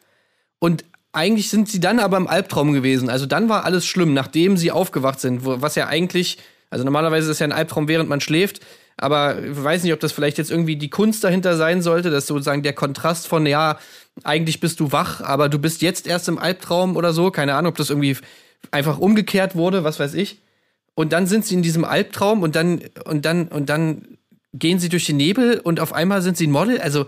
und 0.60 0.86
eigentlich 1.14 1.50
sind 1.50 1.68
sie 1.68 1.80
dann 1.80 2.00
aber 2.00 2.18
im 2.18 2.28
Albtraum 2.28 2.74
gewesen. 2.74 3.10
Also 3.10 3.26
dann 3.26 3.50
war 3.50 3.66
alles 3.66 3.86
schlimm, 3.88 4.14
nachdem 4.14 4.56
sie 4.56 4.72
aufgewacht 4.72 5.20
sind. 5.20 5.46
Wo, 5.46 5.62
was 5.62 5.74
ja 5.74 5.88
eigentlich, 5.88 6.38
also 6.70 6.86
normalerweise 6.86 7.32
ist 7.32 7.40
ja 7.40 7.48
ein 7.48 7.52
Albtraum, 7.52 7.88
während 7.88 8.08
man 8.08 8.22
schläft. 8.22 8.62
Aber 8.98 9.42
ich 9.44 9.64
weiß 9.64 9.84
nicht, 9.84 9.94
ob 9.94 10.00
das 10.00 10.12
vielleicht 10.12 10.38
jetzt 10.40 10.50
irgendwie 10.52 10.76
die 10.76 10.90
Kunst 10.90 11.24
dahinter 11.24 11.56
sein 11.56 11.82
sollte, 11.82 12.10
dass 12.10 12.28
sozusagen 12.28 12.64
der 12.64 12.74
Kontrast 12.74 13.28
von, 13.28 13.46
ja, 13.46 13.78
eigentlich 14.24 14.60
bist 14.60 14.80
du 14.80 14.92
wach, 14.92 15.22
aber 15.22 15.50
du 15.50 15.60
bist 15.60 15.84
jetzt 15.84 16.08
erst 16.08 16.28
im 16.28 16.40
Albtraum 16.40 16.96
oder 16.96 17.14
so. 17.14 17.30
Keine 17.30 17.54
Ahnung, 17.54 17.70
ob 17.72 17.78
das 17.78 17.92
irgendwie 17.92 18.18
einfach 18.72 18.98
umgekehrt 18.98 19.56
wurde, 19.56 19.84
was 19.84 20.00
weiß 20.00 20.16
ich. 20.16 20.42
Und 20.96 21.14
dann 21.14 21.28
sind 21.28 21.46
sie 21.46 21.54
in 21.54 21.62
diesem 21.62 21.86
Albtraum 21.86 22.42
und 22.42 22.56
dann, 22.56 22.82
und 23.06 23.24
dann, 23.26 23.48
und 23.50 23.70
dann 23.70 24.18
gehen 24.54 24.80
sie 24.80 24.90
durch 24.90 25.06
den 25.06 25.18
Nebel 25.18 25.60
und 25.60 25.80
auf 25.80 25.94
einmal 25.94 26.24
sind 26.24 26.38
sie 26.38 26.48
ein 26.48 26.52
Model. 26.52 26.82
Also, 26.82 27.08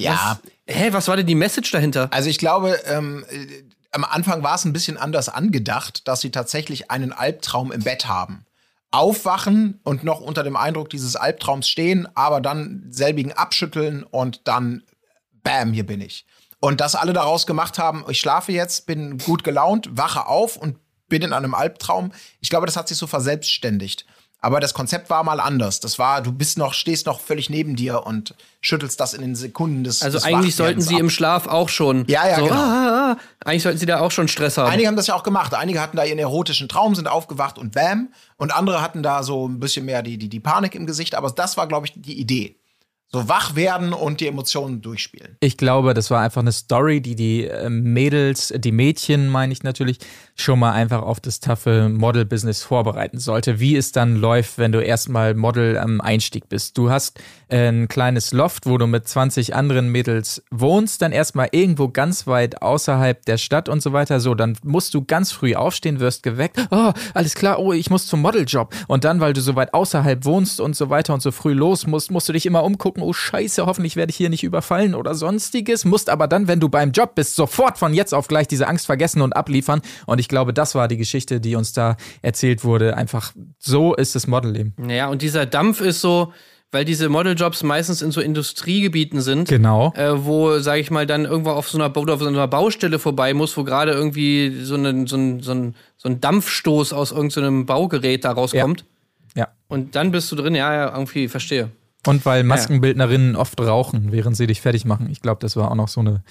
Ja. 0.00 0.38
was, 0.42 0.76
hä, 0.76 0.88
was 0.90 1.06
war 1.06 1.16
denn 1.16 1.26
die 1.26 1.36
Message 1.36 1.70
dahinter? 1.70 2.08
Also 2.12 2.28
ich 2.28 2.38
glaube, 2.38 2.76
ähm, 2.86 3.24
äh, 3.30 3.46
am 3.92 4.04
Anfang 4.04 4.42
war 4.42 4.56
es 4.56 4.64
ein 4.64 4.72
bisschen 4.72 4.96
anders 4.96 5.28
angedacht, 5.28 6.08
dass 6.08 6.20
sie 6.20 6.30
tatsächlich 6.30 6.90
einen 6.90 7.12
Albtraum 7.12 7.70
im 7.70 7.82
Bett 7.82 8.06
haben. 8.08 8.44
Aufwachen 8.90 9.80
und 9.84 10.04
noch 10.04 10.20
unter 10.20 10.42
dem 10.42 10.56
Eindruck 10.56 10.88
dieses 10.90 11.16
Albtraums 11.16 11.68
stehen, 11.68 12.08
aber 12.14 12.40
dann 12.40 12.86
selbigen 12.88 13.32
abschütteln 13.32 14.02
und 14.02 14.48
dann, 14.48 14.82
bam, 15.42 15.72
hier 15.72 15.86
bin 15.86 16.00
ich. 16.00 16.26
Und 16.60 16.80
dass 16.80 16.94
alle 16.94 17.12
daraus 17.12 17.46
gemacht 17.46 17.78
haben, 17.78 18.04
ich 18.08 18.18
schlafe 18.18 18.52
jetzt, 18.52 18.86
bin 18.86 19.18
gut 19.18 19.44
gelaunt, 19.44 19.90
wache 19.92 20.26
auf 20.26 20.56
und 20.56 20.78
bin 21.08 21.22
in 21.22 21.32
einem 21.32 21.54
Albtraum. 21.54 22.12
Ich 22.40 22.50
glaube, 22.50 22.66
das 22.66 22.76
hat 22.76 22.88
sich 22.88 22.98
so 22.98 23.06
verselbstständigt. 23.06 24.06
Aber 24.40 24.60
das 24.60 24.72
Konzept 24.72 25.10
war 25.10 25.24
mal 25.24 25.40
anders. 25.40 25.80
Das 25.80 25.98
war, 25.98 26.22
du 26.22 26.30
bist 26.30 26.58
noch, 26.58 26.72
stehst 26.72 27.06
noch 27.06 27.18
völlig 27.18 27.50
neben 27.50 27.74
dir 27.74 28.06
und 28.06 28.34
schüttelst 28.60 29.00
das 29.00 29.12
in 29.12 29.20
den 29.20 29.34
Sekunden 29.34 29.82
des 29.82 30.02
Also 30.02 30.18
des 30.18 30.24
eigentlich 30.24 30.54
sollten 30.54 30.80
sie 30.80 30.94
ab. 30.94 31.00
im 31.00 31.10
Schlaf 31.10 31.48
auch 31.48 31.68
schon. 31.68 32.04
Ja, 32.06 32.28
ja, 32.28 32.36
so, 32.36 32.44
genau. 32.44 32.54
ah, 32.54 32.58
ah, 32.58 33.12
ah. 33.12 33.16
Eigentlich 33.44 33.64
sollten 33.64 33.78
sie 33.78 33.86
da 33.86 33.98
auch 33.98 34.12
schon 34.12 34.28
Stress 34.28 34.56
haben. 34.56 34.70
Einige 34.70 34.86
haben 34.86 34.96
das 34.96 35.08
ja 35.08 35.14
auch 35.14 35.24
gemacht. 35.24 35.54
Einige 35.54 35.80
hatten 35.80 35.96
da 35.96 36.04
ihren 36.04 36.20
erotischen 36.20 36.68
Traum, 36.68 36.94
sind 36.94 37.08
aufgewacht 37.08 37.58
und 37.58 37.72
bam. 37.74 38.12
Und 38.36 38.54
andere 38.54 38.80
hatten 38.80 39.02
da 39.02 39.24
so 39.24 39.48
ein 39.48 39.58
bisschen 39.58 39.84
mehr 39.86 40.02
die, 40.02 40.18
die, 40.18 40.28
die 40.28 40.40
Panik 40.40 40.76
im 40.76 40.86
Gesicht. 40.86 41.16
Aber 41.16 41.30
das 41.30 41.56
war, 41.56 41.66
glaube 41.66 41.86
ich, 41.86 41.94
die 41.96 42.20
Idee. 42.20 42.56
So 43.10 43.26
wach 43.26 43.56
werden 43.56 43.94
und 43.94 44.20
die 44.20 44.26
Emotionen 44.26 44.82
durchspielen. 44.82 45.38
Ich 45.40 45.56
glaube, 45.56 45.94
das 45.94 46.10
war 46.10 46.20
einfach 46.20 46.42
eine 46.42 46.52
Story, 46.52 47.00
die 47.00 47.16
die 47.16 47.46
äh, 47.46 47.70
Mädels, 47.70 48.52
die 48.54 48.70
Mädchen, 48.70 49.28
meine 49.30 49.50
ich 49.50 49.62
natürlich, 49.62 49.98
schon 50.40 50.58
mal 50.58 50.72
einfach 50.72 51.02
auf 51.02 51.20
das 51.20 51.40
taffe 51.40 51.88
Model-Business 51.88 52.62
vorbereiten 52.62 53.18
sollte. 53.18 53.60
Wie 53.60 53.76
es 53.76 53.92
dann 53.92 54.16
läuft, 54.16 54.58
wenn 54.58 54.72
du 54.72 54.80
erstmal 54.82 55.34
Model 55.34 55.76
am 55.78 56.00
Einstieg 56.00 56.48
bist. 56.48 56.78
Du 56.78 56.90
hast 56.90 57.20
äh, 57.48 57.68
ein 57.68 57.88
kleines 57.88 58.32
Loft, 58.32 58.66
wo 58.66 58.78
du 58.78 58.86
mit 58.86 59.08
20 59.08 59.54
anderen 59.54 59.88
Mädels 59.88 60.42
wohnst, 60.50 61.02
dann 61.02 61.12
erstmal 61.12 61.48
irgendwo 61.50 61.88
ganz 61.88 62.26
weit 62.26 62.62
außerhalb 62.62 63.24
der 63.24 63.36
Stadt 63.36 63.68
und 63.68 63.82
so 63.82 63.92
weiter. 63.92 64.20
So, 64.20 64.34
dann 64.34 64.56
musst 64.62 64.94
du 64.94 65.04
ganz 65.04 65.32
früh 65.32 65.54
aufstehen, 65.54 66.00
wirst 66.00 66.22
geweckt. 66.22 66.58
Oh, 66.70 66.92
alles 67.14 67.34
klar, 67.34 67.58
oh, 67.58 67.72
ich 67.72 67.90
muss 67.90 68.06
zum 68.06 68.20
Modeljob. 68.20 68.74
Und 68.86 69.04
dann, 69.04 69.20
weil 69.20 69.32
du 69.32 69.40
so 69.40 69.56
weit 69.56 69.74
außerhalb 69.74 70.24
wohnst 70.24 70.60
und 70.60 70.76
so 70.76 70.90
weiter 70.90 71.14
und 71.14 71.22
so 71.22 71.32
früh 71.32 71.52
los 71.52 71.86
musst, 71.86 72.10
musst 72.10 72.28
du 72.28 72.32
dich 72.32 72.46
immer 72.46 72.62
umgucken. 72.62 73.02
Oh, 73.02 73.12
scheiße, 73.12 73.66
hoffentlich 73.66 73.96
werde 73.96 74.10
ich 74.10 74.16
hier 74.16 74.30
nicht 74.30 74.44
überfallen 74.44 74.94
oder 74.94 75.14
sonstiges. 75.14 75.84
Musst 75.84 76.10
aber 76.10 76.28
dann, 76.28 76.46
wenn 76.46 76.60
du 76.60 76.68
beim 76.68 76.92
Job 76.92 77.14
bist, 77.14 77.34
sofort 77.34 77.78
von 77.78 77.94
jetzt 77.94 78.14
auf 78.14 78.28
gleich 78.28 78.46
diese 78.46 78.68
Angst 78.68 78.86
vergessen 78.86 79.22
und 79.22 79.34
abliefern. 79.34 79.80
Und 80.06 80.20
ich 80.20 80.27
glaube, 80.28 80.52
das 80.52 80.74
war 80.74 80.88
die 80.88 80.96
Geschichte, 80.96 81.40
die 81.40 81.56
uns 81.56 81.72
da 81.72 81.96
erzählt 82.22 82.64
wurde. 82.64 82.96
Einfach 82.96 83.32
so 83.58 83.94
ist 83.94 84.14
das 84.14 84.26
Modelleben. 84.26 84.74
Ja, 84.88 85.08
und 85.08 85.22
dieser 85.22 85.46
Dampf 85.46 85.80
ist 85.80 86.00
so, 86.00 86.32
weil 86.70 86.84
diese 86.84 87.08
Modeljobs 87.08 87.62
meistens 87.62 88.02
in 88.02 88.10
so 88.10 88.20
Industriegebieten 88.20 89.20
sind. 89.20 89.48
Genau. 89.48 89.92
Äh, 89.94 90.24
wo, 90.24 90.58
sag 90.58 90.78
ich 90.78 90.90
mal, 90.90 91.06
dann 91.06 91.24
irgendwo 91.24 91.50
auf 91.50 91.68
so 91.68 91.78
einer, 91.78 91.96
auf 91.96 92.20
so 92.20 92.26
einer 92.26 92.46
Baustelle 92.46 92.98
vorbei 92.98 93.32
muss, 93.32 93.56
wo 93.56 93.64
gerade 93.64 93.92
irgendwie 93.92 94.60
so, 94.62 94.74
ein 94.74 95.06
so, 95.06 95.16
ein, 95.16 95.40
so, 95.40 95.52
ein, 95.52 95.74
so 95.96 96.08
ein 96.08 96.20
Dampfstoß 96.20 96.92
aus 96.92 97.12
irgendeinem 97.12 97.64
Baugerät 97.66 98.24
da 98.24 98.32
rauskommt. 98.32 98.84
Ja. 99.34 99.48
Und 99.68 99.96
dann 99.96 100.10
bist 100.10 100.30
du 100.30 100.36
drin, 100.36 100.54
ja, 100.54 100.74
ja, 100.74 100.92
irgendwie, 100.92 101.28
verstehe. 101.28 101.70
Und 102.06 102.24
weil 102.24 102.44
Maskenbildnerinnen 102.44 103.36
oft 103.36 103.60
rauchen, 103.60 104.12
während 104.12 104.36
sie 104.36 104.46
dich 104.46 104.60
fertig 104.60 104.84
machen. 104.84 105.08
Ich 105.10 105.20
glaube, 105.20 105.40
das 105.40 105.56
war 105.56 105.70
auch 105.70 105.74
noch 105.74 105.88
so 105.88 106.00
eine, 106.00 106.22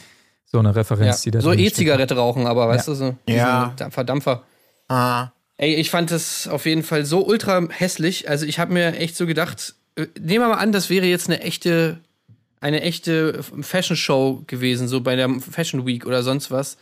so 0.49 0.59
eine 0.59 0.69
Ja. 0.69 0.73
Referenz, 0.73 1.21
die 1.21 1.31
da 1.31 1.41
So 1.41 1.51
steckt. 1.51 1.67
E-Zigarette 1.67 2.15
rauchen, 2.15 2.47
aber 2.47 2.67
weißt 2.67 2.87
du, 2.87 2.95
so 2.95 3.15
Ja. 3.27 3.73
Verdampfer. 3.89 4.43
Ah. 4.87 5.29
Ey, 5.57 5.75
ich 5.75 5.89
fand 5.89 6.11
das 6.11 6.47
auf 6.47 6.65
jeden 6.65 6.83
Fall 6.83 7.05
so 7.05 7.25
ultra 7.25 7.67
hässlich. 7.69 8.29
Also 8.29 8.45
ich 8.45 8.59
habe 8.59 8.73
mir 8.73 8.95
echt 8.97 9.15
so 9.17 9.25
gedacht, 9.25 9.75
äh, 9.95 10.05
nehmen 10.19 10.45
wir 10.45 10.49
mal 10.49 10.55
an, 10.61 10.71
das 10.71 10.89
wäre 10.89 11.05
jetzt 11.05 11.27
eine 11.27 11.41
echte, 11.41 11.99
eine 12.61 12.81
echte 12.81 13.41
Fashion 13.61 13.97
Show 13.97 14.43
gewesen, 14.47 14.87
so 14.87 15.01
bei 15.01 15.15
der 15.15 15.29
Fashion 15.39 15.85
Week 15.85 16.05
oder 16.05 16.23
sonst 16.23 16.51
was. 16.51 16.77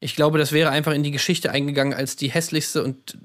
Ich 0.00 0.16
glaube, 0.16 0.38
das 0.38 0.52
wäre 0.52 0.70
einfach 0.70 0.92
in 0.92 1.02
die 1.02 1.10
Geschichte 1.10 1.50
eingegangen 1.50 1.94
als 1.94 2.16
die 2.16 2.30
hässlichste 2.30 2.82
und 2.82 3.18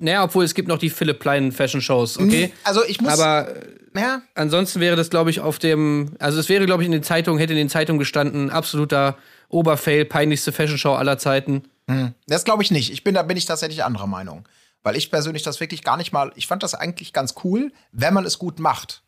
naja, 0.00 0.24
obwohl 0.24 0.44
es 0.44 0.54
gibt 0.54 0.68
noch 0.68 0.78
die 0.78 0.90
Philipp 0.90 1.20
Plein 1.20 1.52
Fashion 1.52 1.80
Shows, 1.80 2.18
okay? 2.18 2.52
Also 2.64 2.84
ich 2.84 3.00
muss. 3.00 3.12
Aber 3.12 3.48
äh, 3.56 3.60
ja, 3.96 4.22
ansonsten 4.34 4.80
wäre 4.80 4.96
das, 4.96 5.10
glaube 5.10 5.30
ich, 5.30 5.40
auf 5.40 5.58
dem, 5.58 6.14
also 6.18 6.40
es 6.40 6.48
wäre, 6.48 6.66
glaube 6.66 6.82
ich, 6.82 6.86
in 6.86 6.92
den 6.92 7.02
Zeitungen, 7.02 7.38
hätte 7.38 7.52
in 7.52 7.58
den 7.58 7.68
Zeitungen 7.68 7.98
gestanden, 7.98 8.50
absoluter 8.50 9.16
Oberfail, 9.48 10.04
peinlichste 10.04 10.52
Fashion 10.52 10.78
Show 10.78 10.94
aller 10.94 11.18
Zeiten. 11.18 11.64
Das 12.26 12.44
glaube 12.44 12.62
ich 12.62 12.70
nicht. 12.70 12.92
Ich 12.92 13.04
bin, 13.04 13.14
da 13.14 13.22
bin 13.22 13.36
ich 13.36 13.44
tatsächlich 13.44 13.84
anderer 13.84 14.06
Meinung. 14.06 14.46
Weil 14.82 14.96
ich 14.96 15.10
persönlich 15.10 15.42
das 15.42 15.60
wirklich 15.60 15.84
gar 15.84 15.96
nicht 15.96 16.12
mal, 16.12 16.32
ich 16.34 16.46
fand 16.46 16.62
das 16.62 16.74
eigentlich 16.74 17.12
ganz 17.12 17.34
cool, 17.44 17.72
wenn 17.92 18.14
man 18.14 18.24
es 18.24 18.38
gut 18.38 18.58
macht. 18.58 19.02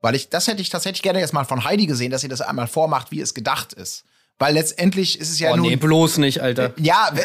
Weil 0.00 0.14
ich, 0.14 0.28
das 0.28 0.46
hätte 0.46 0.60
ich 0.60 0.68
tatsächlich 0.68 1.02
gerne 1.02 1.20
jetzt 1.20 1.32
mal 1.32 1.44
von 1.44 1.64
Heidi 1.64 1.86
gesehen, 1.86 2.10
dass 2.10 2.20
sie 2.20 2.28
das 2.28 2.42
einmal 2.42 2.66
vormacht, 2.66 3.10
wie 3.10 3.20
es 3.20 3.32
gedacht 3.32 3.72
ist. 3.72 4.04
Weil 4.40 4.54
letztendlich 4.54 5.20
ist 5.20 5.30
es 5.30 5.38
ja 5.38 5.52
Oh 5.52 5.56
nun. 5.56 5.68
nee, 5.68 5.76
bloß 5.76 6.18
nicht, 6.18 6.42
Alter. 6.42 6.72
Ja, 6.78 7.10
we- 7.12 7.22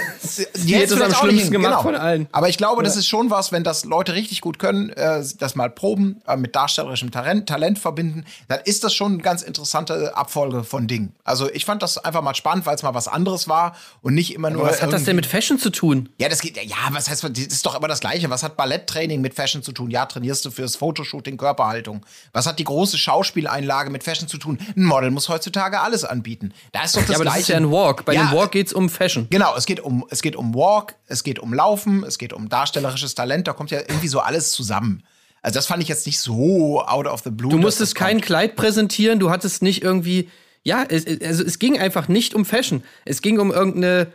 die 0.59 0.75
hätte 0.75 0.93
es 0.93 1.01
am 1.01 1.11
schlimmsten 1.13 1.49
gemacht 1.51 1.81
von 1.81 1.95
allen. 1.95 2.27
Aber 2.31 2.49
ich 2.49 2.57
glaube, 2.57 2.83
das 2.83 2.95
ist 2.95 3.07
schon 3.07 3.31
was, 3.31 3.51
wenn 3.51 3.63
das 3.63 3.83
Leute 3.83 4.13
richtig 4.13 4.41
gut 4.41 4.59
können, 4.59 4.89
äh, 4.91 5.23
das 5.39 5.55
mal 5.55 5.71
proben, 5.71 6.21
äh, 6.27 6.37
mit 6.37 6.55
darstellerischem 6.55 7.09
Talent, 7.09 7.49
Talent 7.49 7.79
verbinden, 7.79 8.25
dann 8.47 8.59
ist 8.63 8.83
das 8.83 8.93
schon 8.93 9.13
eine 9.13 9.21
ganz 9.23 9.41
interessante 9.41 10.15
Abfolge 10.15 10.63
von 10.63 10.87
Dingen. 10.87 11.15
Also 11.23 11.49
ich 11.51 11.65
fand 11.65 11.81
das 11.81 11.97
einfach 11.97 12.21
mal 12.21 12.35
spannend, 12.35 12.67
weil 12.67 12.75
es 12.75 12.83
mal 12.83 12.93
was 12.93 13.07
anderes 13.07 13.47
war 13.47 13.75
und 14.03 14.13
nicht 14.13 14.35
immer 14.35 14.51
nur. 14.51 14.63
Was 14.67 14.83
hat 14.83 14.93
das 14.93 15.03
denn 15.05 15.15
mit 15.15 15.25
Fashion 15.25 15.57
zu 15.57 15.71
tun? 15.71 16.09
Ja, 16.19 16.29
das 16.29 16.41
geht, 16.41 16.57
ja, 16.63 16.75
was 16.91 17.09
heißt, 17.09 17.23
das 17.23 17.31
ist 17.31 17.65
doch 17.65 17.73
immer 17.75 17.87
das 17.87 18.01
Gleiche. 18.01 18.29
Was 18.29 18.43
hat 18.43 18.55
Balletttraining 18.55 19.19
mit 19.19 19.33
Fashion 19.33 19.63
zu 19.63 19.71
tun? 19.71 19.89
Ja, 19.89 20.05
trainierst 20.05 20.45
du 20.45 20.51
fürs 20.51 20.75
Fotoshooting 20.75 21.37
Körperhaltung. 21.37 22.05
Was 22.33 22.45
hat 22.45 22.59
die 22.59 22.65
große 22.65 22.99
Schauspieleinlage 22.99 23.89
mit 23.89 24.03
Fashion 24.03 24.27
zu 24.27 24.37
tun? 24.37 24.59
Ein 24.77 24.83
Model 24.83 25.09
muss 25.09 25.27
heutzutage 25.27 25.79
alles 25.81 26.05
anbieten. 26.05 26.53
Da 26.71 26.83
ist 26.83 26.98
doch 27.01 27.07
das 27.07 27.09
Ja, 27.09 27.15
aber 27.15 27.25
das 27.25 27.33
Gleiche. 27.33 27.41
ist 27.41 27.47
ja 27.49 27.57
ein 27.57 27.71
Walk. 27.71 28.05
Bei 28.05 28.13
Ja, 28.13 28.27
dem 28.27 28.37
Walk 28.37 28.51
geht's 28.51 28.73
um 28.73 28.89
Fashion. 28.89 29.27
Genau, 29.29 29.55
es 29.55 29.65
geht 29.65 29.79
um, 29.79 30.05
es 30.09 30.21
geht 30.21 30.35
um 30.35 30.53
Walk, 30.55 30.95
es 31.07 31.23
geht 31.23 31.39
um 31.39 31.53
Laufen, 31.53 32.03
es 32.03 32.17
geht 32.17 32.33
um 32.33 32.49
darstellerisches 32.49 33.15
Talent, 33.15 33.47
da 33.47 33.53
kommt 33.53 33.71
ja 33.71 33.79
irgendwie 33.79 34.07
so 34.07 34.19
alles 34.19 34.51
zusammen. 34.51 35.03
Also 35.41 35.57
das 35.57 35.67
fand 35.67 35.81
ich 35.81 35.87
jetzt 35.89 36.05
nicht 36.05 36.19
so 36.19 36.81
out 36.85 37.07
of 37.07 37.21
the 37.23 37.29
blue. 37.31 37.49
Du 37.49 37.57
musstest 37.57 37.93
das 37.93 37.95
kein. 37.95 38.19
Kleid 38.21 38.55
präsentieren, 38.55 39.19
du 39.19 39.29
hattest 39.31 39.61
nicht 39.63 39.81
irgendwie. 39.83 40.29
Ja, 40.63 40.83
es, 40.87 41.05
es- 41.05 41.21
also 41.25 41.43
es 41.43 41.59
ging 41.59 41.79
einfach 41.79 42.07
nicht 42.09 42.35
um 42.35 42.43
Fashion. 42.45 42.83
Es 43.05 43.21
ging 43.21 43.39
um 43.39 43.51
irgendeine. 43.51 44.07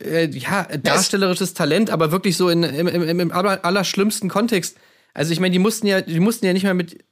Äh, 0.00 0.26
ja, 0.30 0.64
darstellerisches 0.64 1.52
Talent, 1.54 1.90
aber 1.90 2.10
wirklich 2.10 2.36
so 2.38 2.48
in, 2.48 2.62
im, 2.62 2.88
im, 2.88 3.20
im 3.20 3.30
aller, 3.32 3.64
allerschlimmsten 3.64 4.30
Kontext. 4.30 4.76
Also 5.12 5.32
ich 5.32 5.40
meine, 5.40 5.52
die 5.52 5.58
mussten 5.58 5.86
ja, 5.86 6.00
die 6.00 6.20
mussten 6.20 6.46
ja 6.46 6.52
nicht 6.54 6.62
mehr 6.64 6.74
mit. 6.74 7.04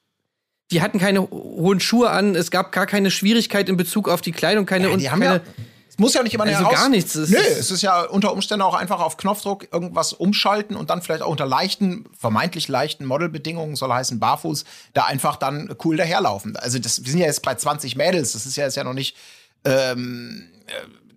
Die 0.72 0.82
hatten 0.82 0.98
keine 0.98 1.20
hohen 1.30 1.78
Schuhe 1.80 2.10
an, 2.10 2.34
es 2.34 2.50
gab 2.50 2.72
gar 2.72 2.86
keine 2.86 3.10
Schwierigkeit 3.10 3.68
in 3.68 3.76
Bezug 3.76 4.08
auf 4.08 4.20
die 4.20 4.32
Kleidung, 4.32 4.66
keine 4.66 4.90
Ja, 4.90 4.96
die 4.96 5.10
haben 5.10 5.20
keine. 5.20 5.34
ja, 5.36 5.40
es 5.88 5.98
muss 5.98 6.14
ja 6.14 6.22
nicht 6.22 6.32
immer 6.34 6.44
eine 6.44 6.56
Also 6.56 6.68
gar 6.70 6.88
nichts, 6.88 7.14
es 7.14 7.28
Nö, 7.28 7.36
ist- 7.36 7.58
es 7.58 7.70
ist 7.70 7.82
ja 7.82 8.00
unter 8.02 8.32
Umständen 8.32 8.62
auch 8.62 8.74
einfach 8.74 9.00
auf 9.00 9.18
Knopfdruck 9.18 9.68
irgendwas 9.72 10.14
umschalten 10.14 10.74
und 10.74 10.88
dann 10.88 11.02
vielleicht 11.02 11.22
auch 11.22 11.28
unter 11.30 11.44
leichten, 11.46 12.06
vermeintlich 12.18 12.66
leichten 12.68 13.04
Modelbedingungen, 13.04 13.76
soll 13.76 13.92
heißen 13.92 14.18
barfuß, 14.18 14.64
da 14.94 15.04
einfach 15.04 15.36
dann 15.36 15.74
cool 15.84 15.98
daherlaufen. 15.98 16.56
Also 16.56 16.78
das, 16.78 17.04
wir 17.04 17.10
sind 17.10 17.20
ja 17.20 17.26
jetzt 17.26 17.42
bei 17.42 17.54
20 17.54 17.94
Mädels, 17.96 18.32
das 18.32 18.46
ist 18.46 18.56
ja 18.56 18.64
jetzt 18.64 18.76
ja 18.76 18.84
noch 18.84 18.94
nicht, 18.94 19.16
ähm, 19.66 20.48
äh, 20.66 20.72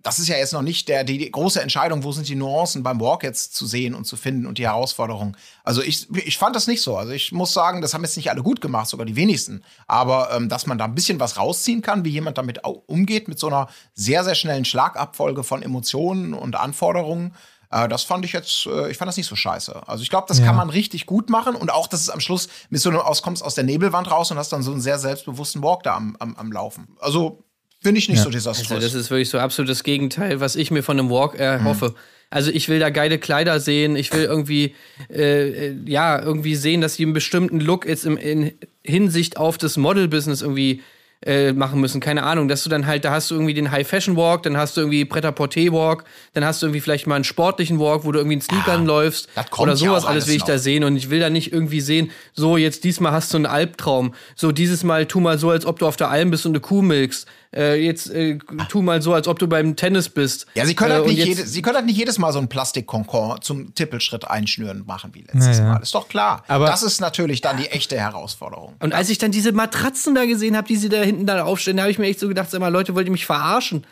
das 0.06 0.20
ist 0.20 0.28
ja 0.28 0.36
jetzt 0.36 0.52
noch 0.52 0.62
nicht 0.62 0.88
der, 0.88 1.02
die, 1.02 1.18
die 1.18 1.28
große 1.32 1.60
Entscheidung, 1.60 2.04
wo 2.04 2.12
sind 2.12 2.28
die 2.28 2.36
Nuancen 2.36 2.84
beim 2.84 3.00
Walk 3.00 3.24
jetzt 3.24 3.56
zu 3.56 3.66
sehen 3.66 3.92
und 3.92 4.04
zu 4.06 4.16
finden 4.16 4.46
und 4.46 4.56
die 4.58 4.66
Herausforderung. 4.66 5.36
Also 5.64 5.82
ich, 5.82 6.06
ich 6.24 6.38
fand 6.38 6.54
das 6.54 6.68
nicht 6.68 6.80
so. 6.80 6.96
Also 6.96 7.10
ich 7.10 7.32
muss 7.32 7.52
sagen, 7.52 7.80
das 7.82 7.92
haben 7.92 8.04
jetzt 8.04 8.16
nicht 8.16 8.30
alle 8.30 8.44
gut 8.44 8.60
gemacht, 8.60 8.86
sogar 8.88 9.04
die 9.04 9.16
wenigsten. 9.16 9.64
Aber 9.88 10.30
ähm, 10.32 10.48
dass 10.48 10.66
man 10.66 10.78
da 10.78 10.84
ein 10.84 10.94
bisschen 10.94 11.18
was 11.18 11.38
rausziehen 11.38 11.82
kann, 11.82 12.04
wie 12.04 12.10
jemand 12.10 12.38
damit 12.38 12.60
umgeht, 12.86 13.26
mit 13.26 13.40
so 13.40 13.48
einer 13.48 13.66
sehr, 13.94 14.22
sehr 14.22 14.36
schnellen 14.36 14.64
Schlagabfolge 14.64 15.42
von 15.42 15.60
Emotionen 15.60 16.34
und 16.34 16.54
Anforderungen, 16.54 17.34
äh, 17.72 17.88
das 17.88 18.04
fand 18.04 18.24
ich 18.24 18.32
jetzt, 18.32 18.66
äh, 18.66 18.88
ich 18.92 18.96
fand 18.98 19.08
das 19.08 19.16
nicht 19.16 19.26
so 19.26 19.34
scheiße. 19.34 19.88
Also 19.88 20.02
ich 20.04 20.10
glaube, 20.10 20.26
das 20.28 20.38
Ja. 20.38 20.46
kann 20.46 20.54
man 20.54 20.70
richtig 20.70 21.06
gut 21.06 21.30
machen 21.30 21.56
und 21.56 21.72
auch, 21.72 21.88
dass 21.88 22.00
es 22.00 22.10
am 22.10 22.20
Schluss 22.20 22.48
mit 22.70 22.80
so 22.80 22.90
einem 22.90 23.00
auskommst 23.00 23.42
aus 23.42 23.56
der 23.56 23.64
Nebelwand 23.64 24.08
raus 24.08 24.30
und 24.30 24.38
hast 24.38 24.52
dann 24.52 24.62
so 24.62 24.70
einen 24.70 24.80
sehr 24.80 25.00
selbstbewussten 25.00 25.64
Walk 25.64 25.82
da 25.82 25.96
am, 25.96 26.16
am, 26.20 26.36
am 26.36 26.52
Laufen. 26.52 26.96
Also 27.00 27.42
finde 27.86 27.98
ich 28.00 28.08
nicht 28.08 28.22
so 28.22 28.30
desaströs. 28.30 28.72
Also 28.72 28.84
das 28.84 28.94
ist 28.94 29.10
wirklich 29.10 29.30
so 29.30 29.38
absolut 29.38 29.70
das 29.70 29.84
Gegenteil, 29.84 30.40
was 30.40 30.56
ich 30.56 30.72
mir 30.72 30.82
von 30.82 30.98
einem 30.98 31.08
Walk 31.08 31.38
erhoffe. 31.38 31.94
Also 32.30 32.50
ich 32.50 32.68
will 32.68 32.80
da 32.80 32.90
geile 32.90 33.18
Kleider 33.18 33.60
sehen, 33.60 33.94
ich 33.94 34.12
will 34.12 34.24
irgendwie, 34.24 34.74
äh, 35.08 35.68
äh, 35.68 35.76
ja, 35.86 36.20
irgendwie 36.20 36.56
sehen, 36.56 36.80
dass 36.80 36.94
sie 36.94 37.04
einen 37.04 37.12
bestimmten 37.12 37.60
Look 37.60 37.86
jetzt 37.86 38.04
im, 38.04 38.16
in 38.16 38.52
Hinsicht 38.84 39.36
auf 39.36 39.58
das 39.58 39.76
Model-Business 39.76 40.42
irgendwie 40.42 40.82
äh, 41.24 41.52
machen 41.52 41.80
müssen. 41.80 42.00
Keine 42.00 42.24
Ahnung, 42.24 42.46
dass 42.46 42.62
du 42.62 42.68
dann 42.68 42.86
halt, 42.86 43.04
da 43.04 43.10
hast 43.10 43.30
du 43.30 43.36
irgendwie 43.36 43.54
den 43.54 43.70
High-Fashion-Walk, 43.70 44.42
dann 44.42 44.56
hast 44.56 44.76
du 44.76 44.82
irgendwie 44.82 45.04
Pret-à-Porter-Walk, 45.04 46.04
dann 46.34 46.44
hast 46.44 46.60
du 46.60 46.66
irgendwie 46.66 46.80
vielleicht 46.80 47.06
mal 47.06 47.14
einen 47.14 47.24
sportlichen 47.24 47.78
Walk, 47.78 48.04
wo 48.04 48.12
du 48.12 48.18
irgendwie 48.18 48.34
in 48.34 48.40
Sneakern 48.42 48.84
läufst 48.84 49.28
das 49.34 49.50
kommt 49.50 49.62
oder 49.62 49.72
ja 49.72 49.76
sowas 49.76 50.04
auch 50.04 50.08
alles 50.08 50.24
alles 50.24 50.28
will 50.28 50.36
ich 50.36 50.42
da 50.42 50.58
sehen 50.58 50.84
und 50.84 50.96
ich 50.96 51.08
will 51.08 51.20
da 51.20 51.30
nicht 51.30 51.52
irgendwie 51.52 51.80
sehen, 51.80 52.10
so 52.34 52.56
jetzt 52.56 52.84
diesmal 52.84 53.12
hast 53.12 53.32
du 53.32 53.38
einen 53.38 53.46
Albtraum, 53.46 54.14
so 54.34 54.52
dieses 54.52 54.84
Mal 54.84 55.06
tu 55.06 55.20
mal 55.20 55.38
so, 55.38 55.50
als 55.50 55.64
ob 55.64 55.78
du 55.78 55.86
auf 55.86 55.96
der 55.96 56.10
Alm 56.10 56.30
bist 56.30 56.44
und 56.44 56.52
eine 56.52 56.60
Kuh 56.60 56.82
milkst, 56.82 57.26
äh, 57.56 57.74
jetzt 57.76 58.10
äh, 58.10 58.38
tu 58.68 58.82
mal 58.82 59.00
so, 59.02 59.14
als 59.14 59.26
ob 59.26 59.38
du 59.38 59.46
beim 59.48 59.74
Tennis 59.76 60.08
bist. 60.08 60.46
Ja, 60.54 60.66
sie 60.66 60.74
können, 60.74 60.90
Äh, 60.92 60.94
halt 60.96 61.06
nicht 61.06 61.24
jede, 61.24 61.46
sie 61.46 61.62
können 61.62 61.76
halt 61.76 61.86
nicht 61.86 61.96
jedes 61.96 62.18
Mal 62.18 62.32
so 62.32 62.38
einen 62.38 62.48
Plastikkonkord 62.48 63.42
zum 63.42 63.74
Tippelschritt 63.74 64.28
einschnüren 64.28 64.84
machen 64.86 65.10
wie 65.14 65.22
letztes 65.22 65.58
Naja. 65.58 65.72
Mal. 65.74 65.82
Ist 65.82 65.94
doch 65.94 66.08
klar. 66.08 66.44
Aber- 66.48 66.66
das 66.66 66.82
ist 66.82 67.00
natürlich 67.00 67.40
dann 67.40 67.56
die 67.56 67.66
echte 67.68 67.96
Herausforderung. 67.98 68.74
Und 68.80 68.92
als 68.94 69.08
ich 69.08 69.18
dann 69.18 69.30
diese 69.32 69.52
Matratzen 69.52 70.14
da 70.14 70.26
gesehen 70.26 70.56
habe, 70.56 70.68
die 70.68 70.76
sie 70.76 70.88
da 70.88 70.98
hinten 71.02 71.26
da 71.26 71.42
aufstellen, 71.44 71.76
da 71.78 71.84
habe 71.84 71.90
ich 71.90 71.98
mir 71.98 72.06
echt 72.06 72.20
so 72.20 72.28
gedacht, 72.28 72.50
sag 72.50 72.60
mal, 72.60 72.68
Leute, 72.68 72.94
wollt 72.94 73.06
ihr 73.06 73.12
mich 73.12 73.26
verarschen? 73.26 73.84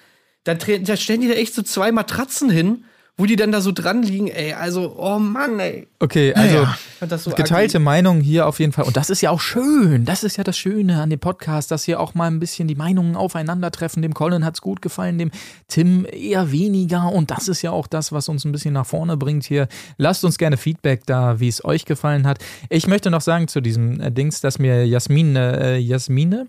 Da, 0.45 0.53
tre- 0.53 0.81
da 0.83 0.97
stellen 0.97 1.23
die 1.23 1.29
da 1.29 1.35
echt 1.35 1.55
so 1.55 1.63
zwei 1.63 1.91
Matratzen 1.91 2.51
hin, 2.51 2.85
wo 3.17 3.27
die 3.27 3.37
dann 3.37 3.53
da 3.53 3.61
so 3.61 3.71
dran 3.71 4.03
liegen, 4.03 4.27
ey. 4.27 4.55
Also, 4.55 4.97
oh 4.99 5.21
Mann, 5.21 5.61
ey. 5.61 5.87
Okay, 6.01 6.35
also 6.35 6.57
Ja. 6.57 6.77
Ich 6.95 6.99
fand 6.99 7.13
das 7.13 7.25
so 7.25 7.31
geteilte 7.31 7.79
Meinung 7.79 8.21
hier 8.21 8.49
auf 8.49 8.59
jeden 8.59 8.73
Fall. 8.73 8.85
Und 8.87 8.97
das 8.97 9.09
ist 9.09 9.21
ja 9.21 9.31
auch 9.31 9.41
schön. 9.41 10.05
Das 10.05 10.25
ist 10.25 10.37
ja 10.37 10.43
das 10.43 10.59
Schöne 10.59 11.01
an 11.01 11.11
dem 11.11 11.21
Podcast, 11.21 11.71
dass 11.71 11.85
hier 11.85 12.01
auch 12.01 12.15
mal 12.15 12.27
ein 12.27 12.41
bisschen 12.41 12.67
die 12.67 12.75
Meinungen 12.75 13.15
aufeinandertreffen. 13.15 14.03
Dem 14.03 14.15
Colin 14.15 14.45
hat's 14.45 14.61
gut 14.61 14.83
gefallen, 14.83 15.19
dem 15.19 15.31
Tim 15.69 16.07
eher 16.11 16.51
weniger. 16.51 17.13
Und 17.13 17.31
das 17.31 17.47
ist 17.47 17.63
ja 17.63 17.71
auch 17.71 17.87
das, 17.87 18.11
was 18.11 18.29
uns 18.29 18.45
ein 18.45 18.53
bisschen 18.53 18.75
nach 18.75 18.87
vorne 18.87 19.17
bringt 19.17 19.45
hier. 19.45 19.69
Lasst 19.97 20.25
uns 20.25 20.37
gerne 20.37 20.57
Feedback 20.57 21.07
da, 21.07 21.39
wie 21.39 21.49
es 21.49 21.65
euch 21.65 21.85
gefallen 21.85 22.27
hat. 22.27 22.39
Ich 22.69 22.89
möchte 22.89 23.11
noch 23.11 23.21
sagen 23.21 23.47
zu 23.47 23.61
diesem 23.61 24.01
äh, 24.01 24.11
Dings, 24.11 24.41
dass 24.41 24.59
mir 24.59 24.87
Jasmin, 24.87 25.37
äh, 25.37 25.77
Jasmine 25.77 26.49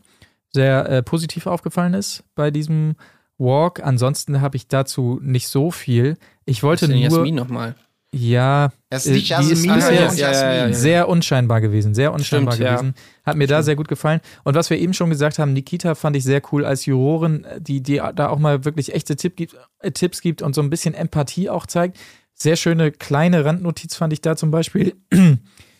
sehr 0.51 0.89
äh, 0.89 1.03
positiv 1.03 1.45
aufgefallen 1.45 1.93
ist 1.93 2.24
bei 2.34 2.49
diesem 2.49 2.95
Walk. 3.38 3.82
Ansonsten 3.84 4.42
habe 4.42 4.58
ich 4.58 4.68
dazu 4.68 5.20
nicht 5.22 5.48
so 5.48 5.72
viel. 5.72 6.18
Ich 6.46 6.64
wollte 6.64 6.88
Den 6.88 6.98
nur. 6.98 7.04
Jasmin 7.04 7.36
nochmal. 7.36 7.76
Ja, 8.18 8.72
Es 8.90 9.08
ist 9.08 9.12
nicht 9.12 9.38
die 9.42 9.52
ist 9.52 9.66
ja, 9.66 9.92
ja, 9.92 10.14
ja, 10.14 10.68
ja. 10.68 10.74
sehr 10.74 11.10
unscheinbar 11.10 11.60
gewesen, 11.60 11.94
sehr 11.94 12.14
unscheinbar 12.14 12.54
Stimmt, 12.54 12.70
gewesen. 12.70 12.96
Hat 13.26 13.36
mir 13.36 13.46
da 13.46 13.62
sehr 13.62 13.76
gut 13.76 13.90
gefallen. 13.90 14.22
Und 14.46 14.56
was 14.56 14.70
wir 14.70 14.80
eben 14.80 14.94
schon 14.94 15.10
gesagt 15.10 15.38
haben, 15.38 15.52
Nikita 15.52 15.96
fand 15.96 16.16
ich 16.16 16.24
sehr 16.24 16.42
cool 16.54 16.64
als 16.64 16.86
Jurorin, 16.86 17.46
die, 17.60 17.82
die 17.82 18.02
da 18.16 18.30
auch 18.30 18.40
mal 18.40 18.64
wirklich 18.64 18.94
echte 18.94 19.18
Tipp 19.18 19.36
gibt, 19.36 19.58
äh, 19.80 19.92
Tipps 19.92 20.22
gibt 20.22 20.42
und 20.42 20.56
so 20.56 20.62
ein 20.62 20.70
bisschen 20.70 20.94
Empathie 20.94 21.50
auch 21.50 21.66
zeigt. 21.66 21.98
Sehr 22.34 22.56
schöne 22.56 22.92
kleine 22.92 23.44
Randnotiz 23.44 23.96
fand 23.96 24.14
ich 24.14 24.22
da 24.22 24.38
zum 24.38 24.50
Beispiel. 24.50 24.96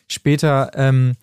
Später, 0.10 0.72
ähm, 0.76 1.14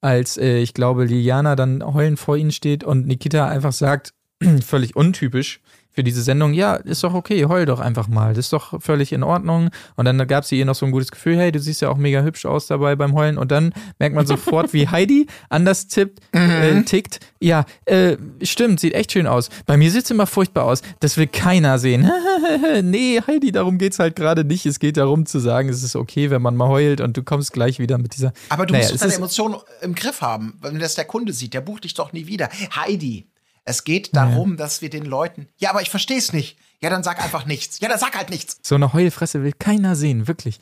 als 0.00 0.38
äh, 0.38 0.56
ich 0.56 0.72
glaube, 0.72 1.04
Liliana 1.04 1.54
dann 1.54 1.84
heulend 1.84 2.18
vor 2.18 2.38
ihnen 2.38 2.50
steht 2.50 2.82
und 2.82 3.06
Nikita 3.06 3.46
einfach 3.46 3.72
sagt, 3.72 4.14
völlig 4.64 4.96
untypisch 4.96 5.60
für 5.92 6.02
diese 6.02 6.22
Sendung, 6.22 6.54
ja, 6.54 6.74
ist 6.76 7.04
doch 7.04 7.14
okay, 7.14 7.44
heul 7.46 7.66
doch 7.66 7.78
einfach 7.78 8.08
mal, 8.08 8.34
das 8.34 8.46
ist 8.46 8.52
doch 8.52 8.80
völlig 8.80 9.12
in 9.12 9.22
Ordnung. 9.22 9.70
Und 9.96 10.06
dann 10.06 10.26
gab 10.26 10.44
sie 10.44 10.58
ihr 10.58 10.64
noch 10.64 10.74
so 10.74 10.86
ein 10.86 10.92
gutes 10.92 11.10
Gefühl, 11.10 11.36
hey, 11.38 11.52
du 11.52 11.58
siehst 11.58 11.82
ja 11.82 11.90
auch 11.90 11.98
mega 11.98 12.22
hübsch 12.22 12.46
aus 12.46 12.66
dabei 12.66 12.96
beim 12.96 13.14
Heulen. 13.14 13.36
Und 13.36 13.50
dann 13.50 13.74
merkt 13.98 14.14
man 14.14 14.26
sofort, 14.26 14.72
wie 14.72 14.88
Heidi 14.88 15.26
anders 15.50 15.86
tippt, 15.88 16.20
äh, 16.32 16.82
tickt. 16.82 17.20
Ja, 17.40 17.64
äh, 17.84 18.16
stimmt, 18.42 18.80
sieht 18.80 18.94
echt 18.94 19.12
schön 19.12 19.26
aus. 19.26 19.50
Bei 19.66 19.76
mir 19.76 19.90
sieht 19.90 20.04
es 20.04 20.10
immer 20.10 20.26
furchtbar 20.26 20.64
aus. 20.64 20.82
Das 21.00 21.16
will 21.16 21.26
keiner 21.26 21.78
sehen. 21.78 22.10
nee, 22.82 23.20
Heidi, 23.26 23.52
darum 23.52 23.78
geht's 23.78 23.98
halt 23.98 24.16
gerade 24.16 24.44
nicht. 24.44 24.64
Es 24.64 24.78
geht 24.78 24.96
darum 24.96 25.26
zu 25.26 25.40
sagen, 25.40 25.68
es 25.68 25.82
ist 25.82 25.96
okay, 25.96 26.30
wenn 26.30 26.40
man 26.40 26.56
mal 26.56 26.68
heult 26.68 27.00
und 27.00 27.16
du 27.16 27.22
kommst 27.22 27.52
gleich 27.52 27.78
wieder 27.78 27.98
mit 27.98 28.16
dieser. 28.16 28.32
Aber 28.48 28.64
du 28.64 28.72
Naja, 28.72 28.84
musst 28.84 28.94
es 28.94 29.00
deine 29.00 29.14
Emotionen 29.14 29.56
im 29.82 29.94
Griff 29.94 30.22
haben. 30.22 30.58
Wenn 30.62 30.78
das 30.78 30.94
der 30.94 31.04
Kunde 31.04 31.32
sieht, 31.32 31.52
der 31.54 31.60
bucht 31.60 31.84
dich 31.84 31.94
doch 31.94 32.12
nie 32.12 32.26
wieder. 32.26 32.48
Heidi, 32.74 33.26
es 33.64 33.84
geht 33.84 34.16
darum, 34.16 34.56
dass 34.56 34.82
wir 34.82 34.90
den 34.90 35.04
Leuten. 35.04 35.48
Ja, 35.58 35.70
aber 35.70 35.82
ich 35.82 35.90
verstehe 35.90 36.18
es 36.18 36.32
nicht. 36.32 36.58
Ja, 36.80 36.90
dann 36.90 37.02
sag 37.02 37.22
einfach 37.22 37.46
nichts. 37.46 37.80
Ja, 37.80 37.88
dann 37.88 37.98
sag 37.98 38.16
halt 38.16 38.30
nichts. 38.30 38.58
So 38.62 38.74
eine 38.74 38.92
Heulfresse 38.92 39.42
will 39.42 39.52
keiner 39.52 39.94
sehen, 39.94 40.26
wirklich. 40.26 40.58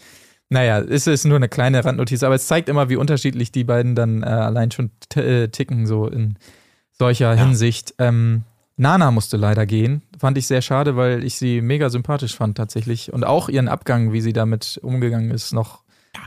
Naja, 0.51 0.81
es 0.81 1.07
ist 1.07 1.25
nur 1.25 1.37
eine 1.37 1.49
kleine 1.49 1.85
Randnotiz, 1.85 2.23
aber 2.23 2.35
es 2.35 2.47
zeigt 2.47 2.69
immer, 2.69 2.89
wie 2.89 2.97
unterschiedlich 2.97 3.53
die 3.53 3.65
beiden 3.65 3.95
dann 3.95 4.23
äh, 4.23 4.27
allein 4.27 4.71
schon 4.71 4.91
äh, 5.15 5.49
ticken, 5.49 5.87
so 5.87 6.09
in 6.09 6.37
solcher 6.93 7.35
Hinsicht. 7.35 7.95
Ähm, 7.99 8.43
Nana 8.77 9.11
musste 9.11 9.37
leider 9.37 9.65
gehen. 9.65 10.03
Fand 10.19 10.37
ich 10.37 10.47
sehr 10.47 10.61
schade, 10.61 10.97
weil 10.97 11.25
ich 11.25 11.37
sie 11.37 11.61
mega 11.61 11.89
sympathisch 11.89 12.35
fand 12.35 12.57
tatsächlich. 12.57 13.13
Und 13.13 13.25
auch 13.25 13.49
ihren 13.49 13.69
Abgang, 13.69 14.13
wie 14.13 14.21
sie 14.21 14.33
damit 14.33 14.79
umgegangen 14.83 15.31
ist, 15.31 15.53
noch 15.53 15.83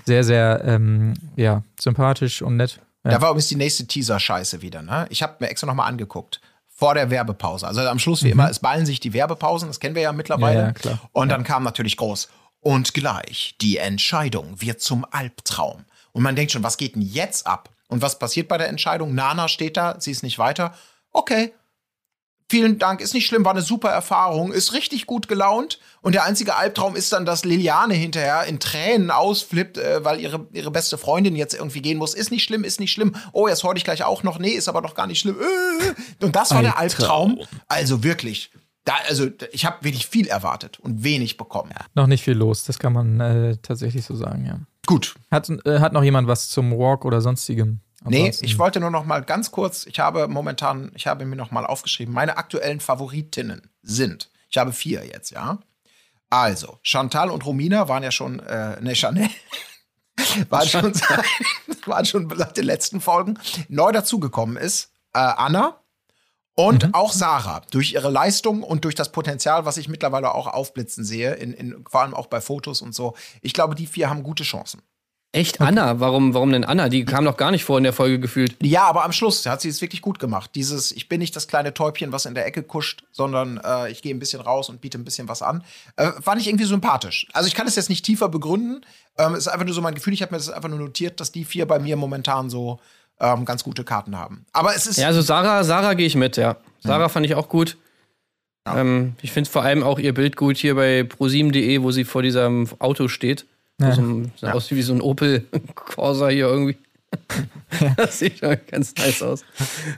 sehr, 0.05 0.24
sehr 0.24 0.63
ähm, 0.63 1.13
ja, 1.36 1.63
sympathisch 1.80 2.41
und 2.41 2.57
nett. 2.57 2.80
Ja. 3.03 3.11
Da 3.11 3.21
war 3.21 3.32
übrigens 3.32 3.49
die 3.49 3.55
nächste 3.57 3.86
Teaser-Scheiße 3.86 4.61
wieder, 4.61 4.82
ne? 4.82 5.05
Ich 5.09 5.21
habe 5.21 5.36
mir 5.39 5.49
extra 5.49 5.67
nochmal 5.67 5.89
angeguckt. 5.89 6.39
Vor 6.74 6.93
der 6.95 7.09
Werbepause. 7.09 7.67
Also 7.67 7.82
am 7.82 7.99
Schluss 7.99 8.24
wie 8.24 8.32
immer, 8.32 8.49
es 8.49 8.59
ballen 8.59 8.86
sich 8.86 8.99
die 8.99 9.13
Werbepausen, 9.13 9.67
das 9.67 9.80
kennen 9.80 9.95
wir 9.95 10.01
ja 10.01 10.11
mittlerweile. 10.11 10.74
Ja, 10.84 10.91
ja. 10.91 10.99
Und 11.11 11.30
dann 11.30 11.43
kam 11.43 11.63
natürlich 11.63 11.97
groß. 11.97 12.30
Und 12.59 12.93
gleich, 12.93 13.55
die 13.61 13.78
Entscheidung 13.78 14.61
wird 14.61 14.82
zum 14.82 15.05
Albtraum. 15.11 15.86
Und 16.13 16.24
man 16.24 16.36
denkt 16.36 16.51
schon, 16.51 16.63
was 16.63 16.78
geht 16.78 16.95
denn 16.95 17.01
jetzt 17.01 17.45
ab? 17.45 17.69
Und 17.88 18.01
was 18.01 18.17
passiert 18.17 18.47
bei 18.47 18.57
der 18.57 18.69
Entscheidung? 18.69 19.13
Nana 19.13 19.47
steht 19.47 19.78
da, 19.78 19.99
sie 19.99 20.11
ist 20.11 20.24
nicht 20.24 20.39
weiter. 20.39 20.74
Okay, 21.11 21.53
vielen 22.49 22.79
Dank, 22.79 23.01
ist 23.01 23.13
nicht 23.13 23.25
schlimm, 23.25 23.45
war 23.45 23.53
eine 23.53 23.61
super 23.61 23.89
Erfahrung, 23.89 24.51
ist 24.51 24.73
richtig 24.73 25.05
gut 25.05 25.27
gelaunt. 25.27 25.79
Und 26.01 26.13
der 26.13 26.23
einzige 26.23 26.55
Albtraum 26.55 26.95
ist 26.95 27.13
dann, 27.13 27.25
dass 27.25 27.45
Liliane 27.45 27.93
hinterher 27.93 28.43
in 28.45 28.59
Tränen 28.59 29.11
ausflippt, 29.11 29.77
äh, 29.77 30.03
weil 30.03 30.19
ihre, 30.19 30.47
ihre 30.51 30.71
beste 30.71 30.97
Freundin 30.97 31.35
jetzt 31.35 31.53
irgendwie 31.53 31.81
gehen 31.81 31.97
muss. 31.97 32.13
Ist 32.13 32.31
nicht 32.31 32.43
schlimm, 32.43 32.63
ist 32.63 32.79
nicht 32.79 32.91
schlimm. 32.91 33.15
Oh, 33.31 33.47
jetzt 33.47 33.63
heute 33.63 33.77
ich 33.77 33.83
gleich 33.83 34.03
auch 34.03 34.23
noch. 34.23 34.39
Nee, 34.39 34.51
ist 34.51 34.67
aber 34.67 34.81
doch 34.81 34.95
gar 34.95 35.07
nicht 35.07 35.19
schlimm. 35.19 35.37
Äh. 35.39 36.25
Und 36.25 36.35
das 36.35 36.51
war 36.51 36.61
der 36.61 36.77
Albtraum. 36.77 37.39
Also 37.67 38.03
wirklich. 38.03 38.51
Da, 38.85 38.95
also 39.07 39.27
ich 39.53 39.65
habe 39.65 39.77
wirklich 39.81 40.07
viel 40.07 40.27
erwartet 40.27 40.79
und 40.79 41.03
wenig 41.03 41.37
bekommen. 41.37 41.71
Noch 41.95 42.07
nicht 42.07 42.21
viel 42.21 42.33
los, 42.33 42.65
das 42.65 42.79
kann 42.79 42.91
man 42.91 43.19
äh, 43.19 43.57
tatsächlich 43.61 44.03
so 44.03 44.15
sagen, 44.15 44.45
ja. 44.45 44.59
Gut. 44.85 45.15
Hat, 45.31 45.49
äh, 45.49 45.79
hat 45.79 45.93
noch 45.93 46.03
jemand 46.03 46.27
was 46.27 46.49
zum 46.49 46.77
Walk 46.77 47.05
oder 47.05 47.21
sonstigem? 47.21 47.79
Nee, 48.06 48.34
ich 48.41 48.60
wollte 48.60 48.80
nur 48.80 48.91
noch 48.91 49.06
mal 49.06 49.24
ganz 49.24 49.51
kurz, 49.51 49.86
ich 49.86 49.99
habe 49.99 50.28
momentan, 50.28 50.91
ich 50.95 51.08
habe 51.08 51.26
mir 51.26 51.36
noch 51.36 51.51
mal 51.51 51.66
aufgeschrieben, 51.66 52.14
meine 52.14 52.38
aktuellen 52.38 52.80
Favoritinnen 52.80 53.70
sind, 53.82 54.30
ich 54.49 54.58
habe 54.58 54.74
vier 54.74 55.06
jetzt, 55.06 55.32
ja. 55.32 55.60
Also, 56.30 56.80
Chantal 56.82 57.30
und 57.30 57.45
Romina 57.45 57.88
waren 57.88 58.04
ja 58.04 58.12
schon, 58.12 58.39
äh, 58.39 58.82
ne, 58.82 58.95
Chanel, 58.95 59.30
waren 60.49 60.68
schon, 60.68 60.93
seit, 60.93 61.24
waren 61.86 62.06
schon 62.06 62.30
seit 62.36 62.58
den 62.58 62.66
letzten 62.66 63.01
Folgen. 63.01 63.39
Neu 63.68 63.91
dazugekommen 63.91 64.58
ist 64.58 64.91
äh, 65.14 65.20
Anna 65.20 65.80
und 66.56 66.93
auch 66.93 67.12
Sarah. 67.14 67.62
Durch 67.72 67.93
ihre 67.93 68.10
Leistung 68.10 68.64
und 68.64 68.86
durch 68.86 68.95
das 68.95 69.12
Potenzial, 69.12 69.66
was 69.66 69.78
ich 69.78 69.88
mittlerweile 69.88 70.34
auch 70.34 70.47
aufblitzen 70.47 71.04
sehe, 71.04 71.34
in, 71.34 71.54
in, 71.54 71.84
vor 71.89 72.01
allem 72.01 72.14
auch 72.14 72.28
bei 72.28 72.41
Fotos 72.41 72.82
und 72.82 72.93
so. 72.93 73.16
Ich 73.41 73.54
glaube, 73.54 73.76
die 73.76 73.88
vier 73.88 74.10
haben 74.10 74.24
gute 74.24 74.43
Chancen. 74.43 74.82
Echt, 75.36 75.61
Anna? 75.61 75.99
Warum, 75.99 76.36
warum 76.36 76.51
denn 76.51 76.63
Anna? 76.63 76.89
Die 76.89 77.05
kam 77.05 77.25
doch 77.25 77.38
gar 77.38 77.49
nicht 77.49 77.65
vor 77.65 77.79
in 77.79 77.84
der 77.84 77.91
Folge 77.91 78.19
gefühlt. 78.19 78.55
Ja, 78.61 78.84
aber 78.84 79.03
am 79.03 79.11
Schluss 79.11 79.43
hat 79.47 79.61
sie 79.61 79.69
es 79.69 79.81
wirklich 79.81 80.03
gut 80.03 80.19
gemacht. 80.19 80.51
Dieses, 80.53 80.91
ich 80.91 81.09
bin 81.09 81.19
nicht 81.19 81.36
das 81.36 81.47
kleine 81.47 81.73
Täubchen, 81.73 82.11
was 82.11 82.27
in 82.27 82.36
der 82.36 82.45
Ecke 82.45 82.61
kuscht, 82.61 83.03
sondern 83.11 83.59
äh, 83.65 83.89
ich 83.89 84.03
gehe 84.03 84.13
ein 84.13 84.19
bisschen 84.19 84.41
raus 84.41 84.69
und 84.69 84.79
biete 84.79 84.99
ein 84.99 85.03
bisschen 85.03 85.27
was 85.27 85.41
an. 85.41 85.63
Äh, 85.95 86.11
fand 86.21 86.39
ich 86.39 86.47
irgendwie 86.47 86.65
sympathisch. 86.65 87.25
Also 87.34 87.47
ich 87.47 87.55
kann 87.55 87.65
es 87.65 87.75
jetzt 87.75 87.89
nicht 87.89 88.05
tiefer 88.05 88.29
begründen. 88.29 88.86
Ähm, 89.17 89.34
es 89.34 89.39
ist 89.39 89.47
einfach 89.47 89.65
nur 89.65 89.73
so 89.73 89.81
mein 89.81 89.95
Gefühl. 89.95 90.13
Ich 90.13 90.21
habe 90.21 90.31
mir 90.31 90.38
das 90.38 90.51
einfach 90.51 90.69
nur 90.69 90.77
notiert, 90.77 91.19
dass 91.19 91.31
die 91.31 91.45
vier 91.45 91.67
bei 91.67 91.79
mir 91.79 91.95
momentan 91.95 92.51
so 92.51 92.79
ähm, 93.19 93.43
ganz 93.43 93.63
gute 93.63 93.84
Karten 93.84 94.15
haben. 94.15 94.45
Aber 94.53 94.75
es 94.75 94.86
ist 94.86 94.97
Ja, 94.97 95.07
also 95.07 95.21
Sarah, 95.21 95.63
Sarah 95.63 95.95
gehe 95.95 96.05
ich 96.05 96.15
mit, 96.15 96.38
ja. 96.38 96.57
Sarah 96.81 97.09
fand 97.09 97.25
ich 97.25 97.34
auch 97.34 97.49
gut. 97.49 97.77
Ähm, 98.67 99.15
ich 99.23 99.31
finde 99.31 99.49
vor 99.49 99.63
allem 99.63 99.81
auch 99.81 99.97
ihr 99.97 100.13
Bild 100.13 100.36
gut 100.36 100.57
hier 100.57 100.75
bei 100.75 101.03
prosim.de, 101.03 101.81
wo 101.81 101.91
sie 101.91 102.03
vor 102.03 102.21
diesem 102.21 102.69
Auto 102.77 103.07
steht. 103.07 103.47
Ja. 103.82 103.91
So 103.93 104.01
ein, 104.01 104.32
sah 104.39 104.51
aus 104.51 104.69
wie 104.71 104.82
so 104.82 104.93
ein 104.93 105.01
Opel 105.01 105.45
Corsa 105.76 106.30
hier 106.30 106.47
irgendwie. 106.47 106.78
das 107.97 108.19
sieht 108.19 108.39
schon 108.39 108.57
ganz 108.69 108.93
nice 108.95 109.21
aus. 109.21 109.43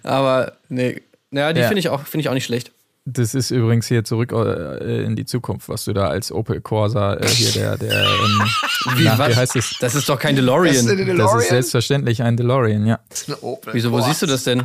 Aber 0.04 0.54
nee, 0.70 1.02
ja, 1.32 1.54
die 1.54 1.62
Ja. 1.62 1.68
finde 1.68 1.80
ich, 1.80 1.90
auch- 1.90 2.06
finde 2.06 2.22
ich 2.22 2.30
auch 2.30 2.34
nicht 2.34 2.46
schlecht. 2.46 2.72
Das 3.08 3.36
ist 3.36 3.52
übrigens 3.52 3.88
hier 3.88 4.04
zurück 4.04 4.32
äh, 4.32 5.04
in 5.04 5.16
die 5.16 5.26
Zukunft, 5.26 5.70
was 5.70 5.86
du 5.86 5.94
da 5.94 6.08
als 6.08 6.32
Opel 6.32 6.60
Corsa 6.60 7.14
äh, 7.14 7.28
hier 7.28 7.52
der, 7.52 7.78
der 7.78 7.92
ähm, 8.04 8.42
Wie, 8.96 9.04
na, 9.04 9.20
was? 9.20 9.30
wie 9.30 9.36
heißt 9.36 9.56
es? 9.58 9.76
Das 9.80 9.94
ist 9.94 10.10
doch 10.10 10.18
kein 10.18 10.36
Das 10.36 10.44
DeLorean. 10.44 10.74
ist 10.74 10.88
eine 10.88 10.96
Das 10.96 11.00
ist 11.02 11.08
DeLorean? 11.14 11.42
selbstverständlich 11.50 12.24
ein 12.24 12.36
DeLorean, 12.36 12.86
ja. 12.88 13.00
Das 13.10 13.22
ist 13.22 13.28
eine 13.30 13.38
Opel. 13.42 13.74
Wieso, 13.76 13.92
wo 13.92 13.98
Boah. 13.98 14.06
siehst 14.08 14.24
du 14.24 14.26
das 14.26 14.44
denn? 14.44 14.62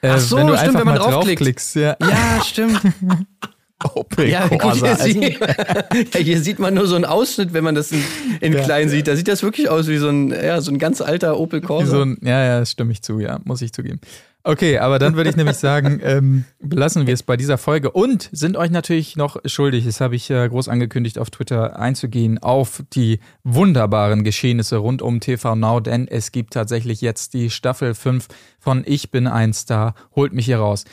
Äh, 0.00 0.08
Ach 0.08 0.18
so, 0.18 0.36
wenn 0.36 0.48
du 0.48 0.56
stimmt, 0.56 0.68
einfach 0.68 0.80
wenn 0.80 0.86
man 0.86 0.98
mal 0.98 1.04
draufklickt. 1.10 1.40
draufklickst, 1.40 1.76
ja. 1.76 1.96
Ja, 2.00 2.42
stimmt. 2.44 2.80
Opel 3.84 4.28
Ja, 4.28 4.48
Corsa. 4.48 4.96
hier, 5.04 5.22
sieht, 5.22 5.40
ja, 5.40 6.20
hier 6.20 6.40
sieht 6.40 6.58
man 6.58 6.74
nur 6.74 6.86
so 6.86 6.96
einen 6.96 7.04
Ausschnitt, 7.04 7.52
wenn 7.52 7.64
man 7.64 7.74
das 7.74 7.92
in, 7.92 8.02
in 8.40 8.54
klein 8.54 8.88
sieht. 8.88 9.08
Da 9.08 9.16
sieht 9.16 9.28
das 9.28 9.42
wirklich 9.42 9.68
aus 9.68 9.88
wie 9.88 9.98
so 9.98 10.08
ein, 10.08 10.30
ja, 10.30 10.60
so 10.60 10.70
ein 10.70 10.78
ganz 10.78 11.00
alter 11.00 11.38
Opel 11.38 11.60
Corsa. 11.60 11.90
so 11.90 12.02
ein, 12.02 12.18
ja, 12.22 12.44
ja, 12.44 12.64
stimme 12.66 12.92
ich 12.92 13.02
zu, 13.02 13.20
ja, 13.20 13.40
muss 13.44 13.62
ich 13.62 13.72
zugeben. 13.72 14.00
Okay, 14.46 14.78
aber 14.78 14.98
dann 14.98 15.16
würde 15.16 15.30
ich 15.30 15.36
nämlich 15.36 15.56
sagen, 15.56 16.00
ähm, 16.04 16.44
belassen 16.60 17.06
wir 17.06 17.14
es 17.14 17.22
bei 17.22 17.38
dieser 17.38 17.56
Folge 17.56 17.90
und 17.90 18.28
sind 18.30 18.58
euch 18.58 18.70
natürlich 18.70 19.16
noch 19.16 19.38
schuldig, 19.46 19.86
das 19.86 20.02
habe 20.02 20.16
ich 20.16 20.28
äh, 20.28 20.46
groß 20.46 20.68
angekündigt 20.68 21.18
auf 21.18 21.30
Twitter, 21.30 21.78
einzugehen 21.78 22.36
auf 22.36 22.82
die 22.92 23.20
wunderbaren 23.42 24.22
Geschehnisse 24.22 24.76
rund 24.76 25.00
um 25.00 25.20
TV 25.20 25.56
Now, 25.56 25.80
denn 25.80 26.06
es 26.06 26.30
gibt 26.30 26.52
tatsächlich 26.52 27.00
jetzt 27.00 27.32
die 27.32 27.48
Staffel 27.48 27.94
5 27.94 28.28
von 28.58 28.82
Ich 28.84 29.10
bin 29.10 29.26
ein 29.26 29.54
Star, 29.54 29.94
holt 30.14 30.34
mich 30.34 30.44
hier 30.44 30.58
raus. 30.58 30.84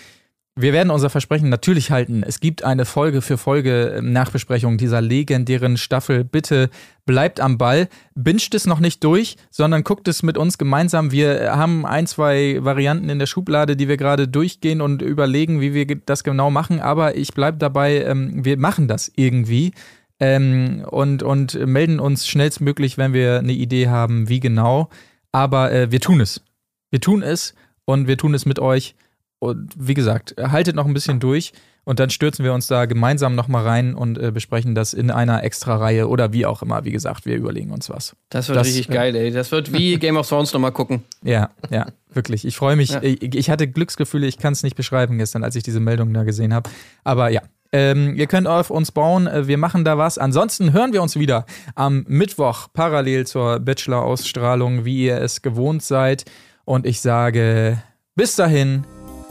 Wir 0.57 0.73
werden 0.73 0.89
unser 0.89 1.09
Versprechen 1.09 1.47
natürlich 1.47 1.91
halten. 1.91 2.23
Es 2.23 2.41
gibt 2.41 2.65
eine 2.65 2.83
Folge 2.83 3.21
für 3.21 3.37
Folge 3.37 3.95
ähm, 3.97 4.11
Nachbesprechung 4.11 4.77
dieser 4.77 4.99
legendären 4.99 5.77
Staffel. 5.77 6.25
Bitte 6.25 6.69
bleibt 7.05 7.39
am 7.39 7.57
Ball. 7.57 7.87
Binscht 8.15 8.53
es 8.53 8.67
noch 8.67 8.81
nicht 8.81 9.01
durch, 9.05 9.37
sondern 9.49 9.85
guckt 9.85 10.09
es 10.09 10.23
mit 10.23 10.37
uns 10.37 10.57
gemeinsam. 10.57 11.11
Wir 11.11 11.55
haben 11.55 11.85
ein, 11.85 12.05
zwei 12.05 12.57
Varianten 12.59 13.07
in 13.07 13.17
der 13.17 13.27
Schublade, 13.27 13.77
die 13.77 13.87
wir 13.87 13.95
gerade 13.95 14.27
durchgehen 14.27 14.81
und 14.81 15.01
überlegen, 15.01 15.61
wie 15.61 15.73
wir 15.73 15.85
das 16.05 16.25
genau 16.25 16.51
machen. 16.51 16.81
Aber 16.81 17.15
ich 17.15 17.33
bleibe 17.33 17.57
dabei, 17.57 18.03
ähm, 18.03 18.43
wir 18.43 18.57
machen 18.57 18.89
das 18.89 19.09
irgendwie. 19.15 19.71
Ähm, 20.19 20.85
und, 20.91 21.23
und 21.23 21.65
melden 21.65 22.01
uns 22.01 22.27
schnellstmöglich, 22.27 22.97
wenn 22.97 23.13
wir 23.13 23.39
eine 23.39 23.53
Idee 23.53 23.87
haben, 23.87 24.27
wie 24.27 24.41
genau. 24.41 24.89
Aber 25.31 25.71
äh, 25.71 25.91
wir 25.91 26.01
tun 26.01 26.19
es. 26.19 26.43
Wir 26.89 26.99
tun 26.99 27.23
es 27.23 27.55
und 27.85 28.07
wir 28.07 28.17
tun 28.17 28.33
es 28.33 28.45
mit 28.45 28.59
euch. 28.59 28.95
Und 29.41 29.73
wie 29.75 29.95
gesagt, 29.95 30.35
haltet 30.37 30.75
noch 30.75 30.85
ein 30.85 30.93
bisschen 30.93 31.19
durch 31.19 31.51
und 31.83 31.99
dann 31.99 32.11
stürzen 32.11 32.45
wir 32.45 32.53
uns 32.53 32.67
da 32.67 32.85
gemeinsam 32.85 33.33
nochmal 33.33 33.65
rein 33.65 33.95
und 33.95 34.19
äh, 34.19 34.31
besprechen 34.31 34.75
das 34.75 34.93
in 34.93 35.09
einer 35.09 35.43
extra 35.43 35.77
Reihe 35.77 36.07
oder 36.07 36.31
wie 36.31 36.45
auch 36.45 36.61
immer. 36.61 36.85
Wie 36.85 36.91
gesagt, 36.91 37.25
wir 37.25 37.37
überlegen 37.37 37.71
uns 37.71 37.89
was. 37.89 38.15
Das 38.29 38.49
wird 38.49 38.59
Das, 38.59 38.67
richtig 38.67 38.89
äh, 38.89 38.93
geil, 38.93 39.15
ey. 39.15 39.31
Das 39.31 39.51
wird 39.51 39.73
wie 39.73 39.95
Game 39.99 40.15
of 40.15 40.29
Thrones 40.29 40.53
nochmal 40.53 40.71
gucken. 40.71 41.03
Ja, 41.23 41.49
ja, 41.71 41.87
wirklich. 42.13 42.45
Ich 42.45 42.55
freue 42.55 42.75
mich. 42.75 42.91
Ja. 42.91 43.01
Ich, 43.01 43.33
ich 43.33 43.49
hatte 43.49 43.67
Glücksgefühle, 43.67 44.27
ich 44.27 44.37
kann 44.37 44.53
es 44.53 44.61
nicht 44.61 44.75
beschreiben 44.75 45.17
gestern, 45.17 45.43
als 45.43 45.55
ich 45.55 45.63
diese 45.63 45.79
Meldung 45.79 46.13
da 46.13 46.23
gesehen 46.23 46.53
habe. 46.53 46.69
Aber 47.03 47.29
ja. 47.29 47.41
Ähm, 47.73 48.15
ihr 48.17 48.27
könnt 48.27 48.47
auf 48.47 48.69
uns 48.69 48.91
bauen, 48.91 49.25
äh, 49.27 49.47
wir 49.47 49.57
machen 49.57 49.85
da 49.85 49.97
was. 49.97 50.19
Ansonsten 50.19 50.73
hören 50.73 50.93
wir 50.93 51.01
uns 51.01 51.17
wieder 51.17 51.45
am 51.73 52.05
Mittwoch 52.07 52.67
parallel 52.73 53.25
zur 53.25 53.59
Bachelor-Ausstrahlung, 53.59 54.85
wie 54.85 55.05
ihr 55.05 55.19
es 55.19 55.41
gewohnt 55.41 55.81
seid. 55.81 56.25
Und 56.65 56.85
ich 56.85 56.99
sage 56.99 57.81
bis 58.13 58.35
dahin, 58.35 58.83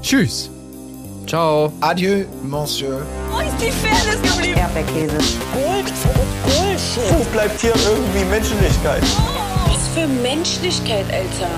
tschüss. 0.03 0.51
Ciao. 1.27 1.73
Adieu, 1.81 2.25
Monsieur. 2.43 3.07
Wo 3.31 3.39
ist 3.41 3.55
die 3.61 3.71
Fairness 3.71 4.21
geblieben? 4.23 4.59
Erdbeerkäse. 4.59 5.17
Gold, 5.53 5.93
Bullshit. 6.45 7.19
Wo 7.19 7.25
bleibt 7.33 7.61
hier 7.61 7.75
irgendwie 7.75 8.25
Menschlichkeit? 8.25 9.03
Was 9.67 9.89
für 9.95 10.09
Menschlichkeit, 10.09 11.07
Alter. 11.13 11.51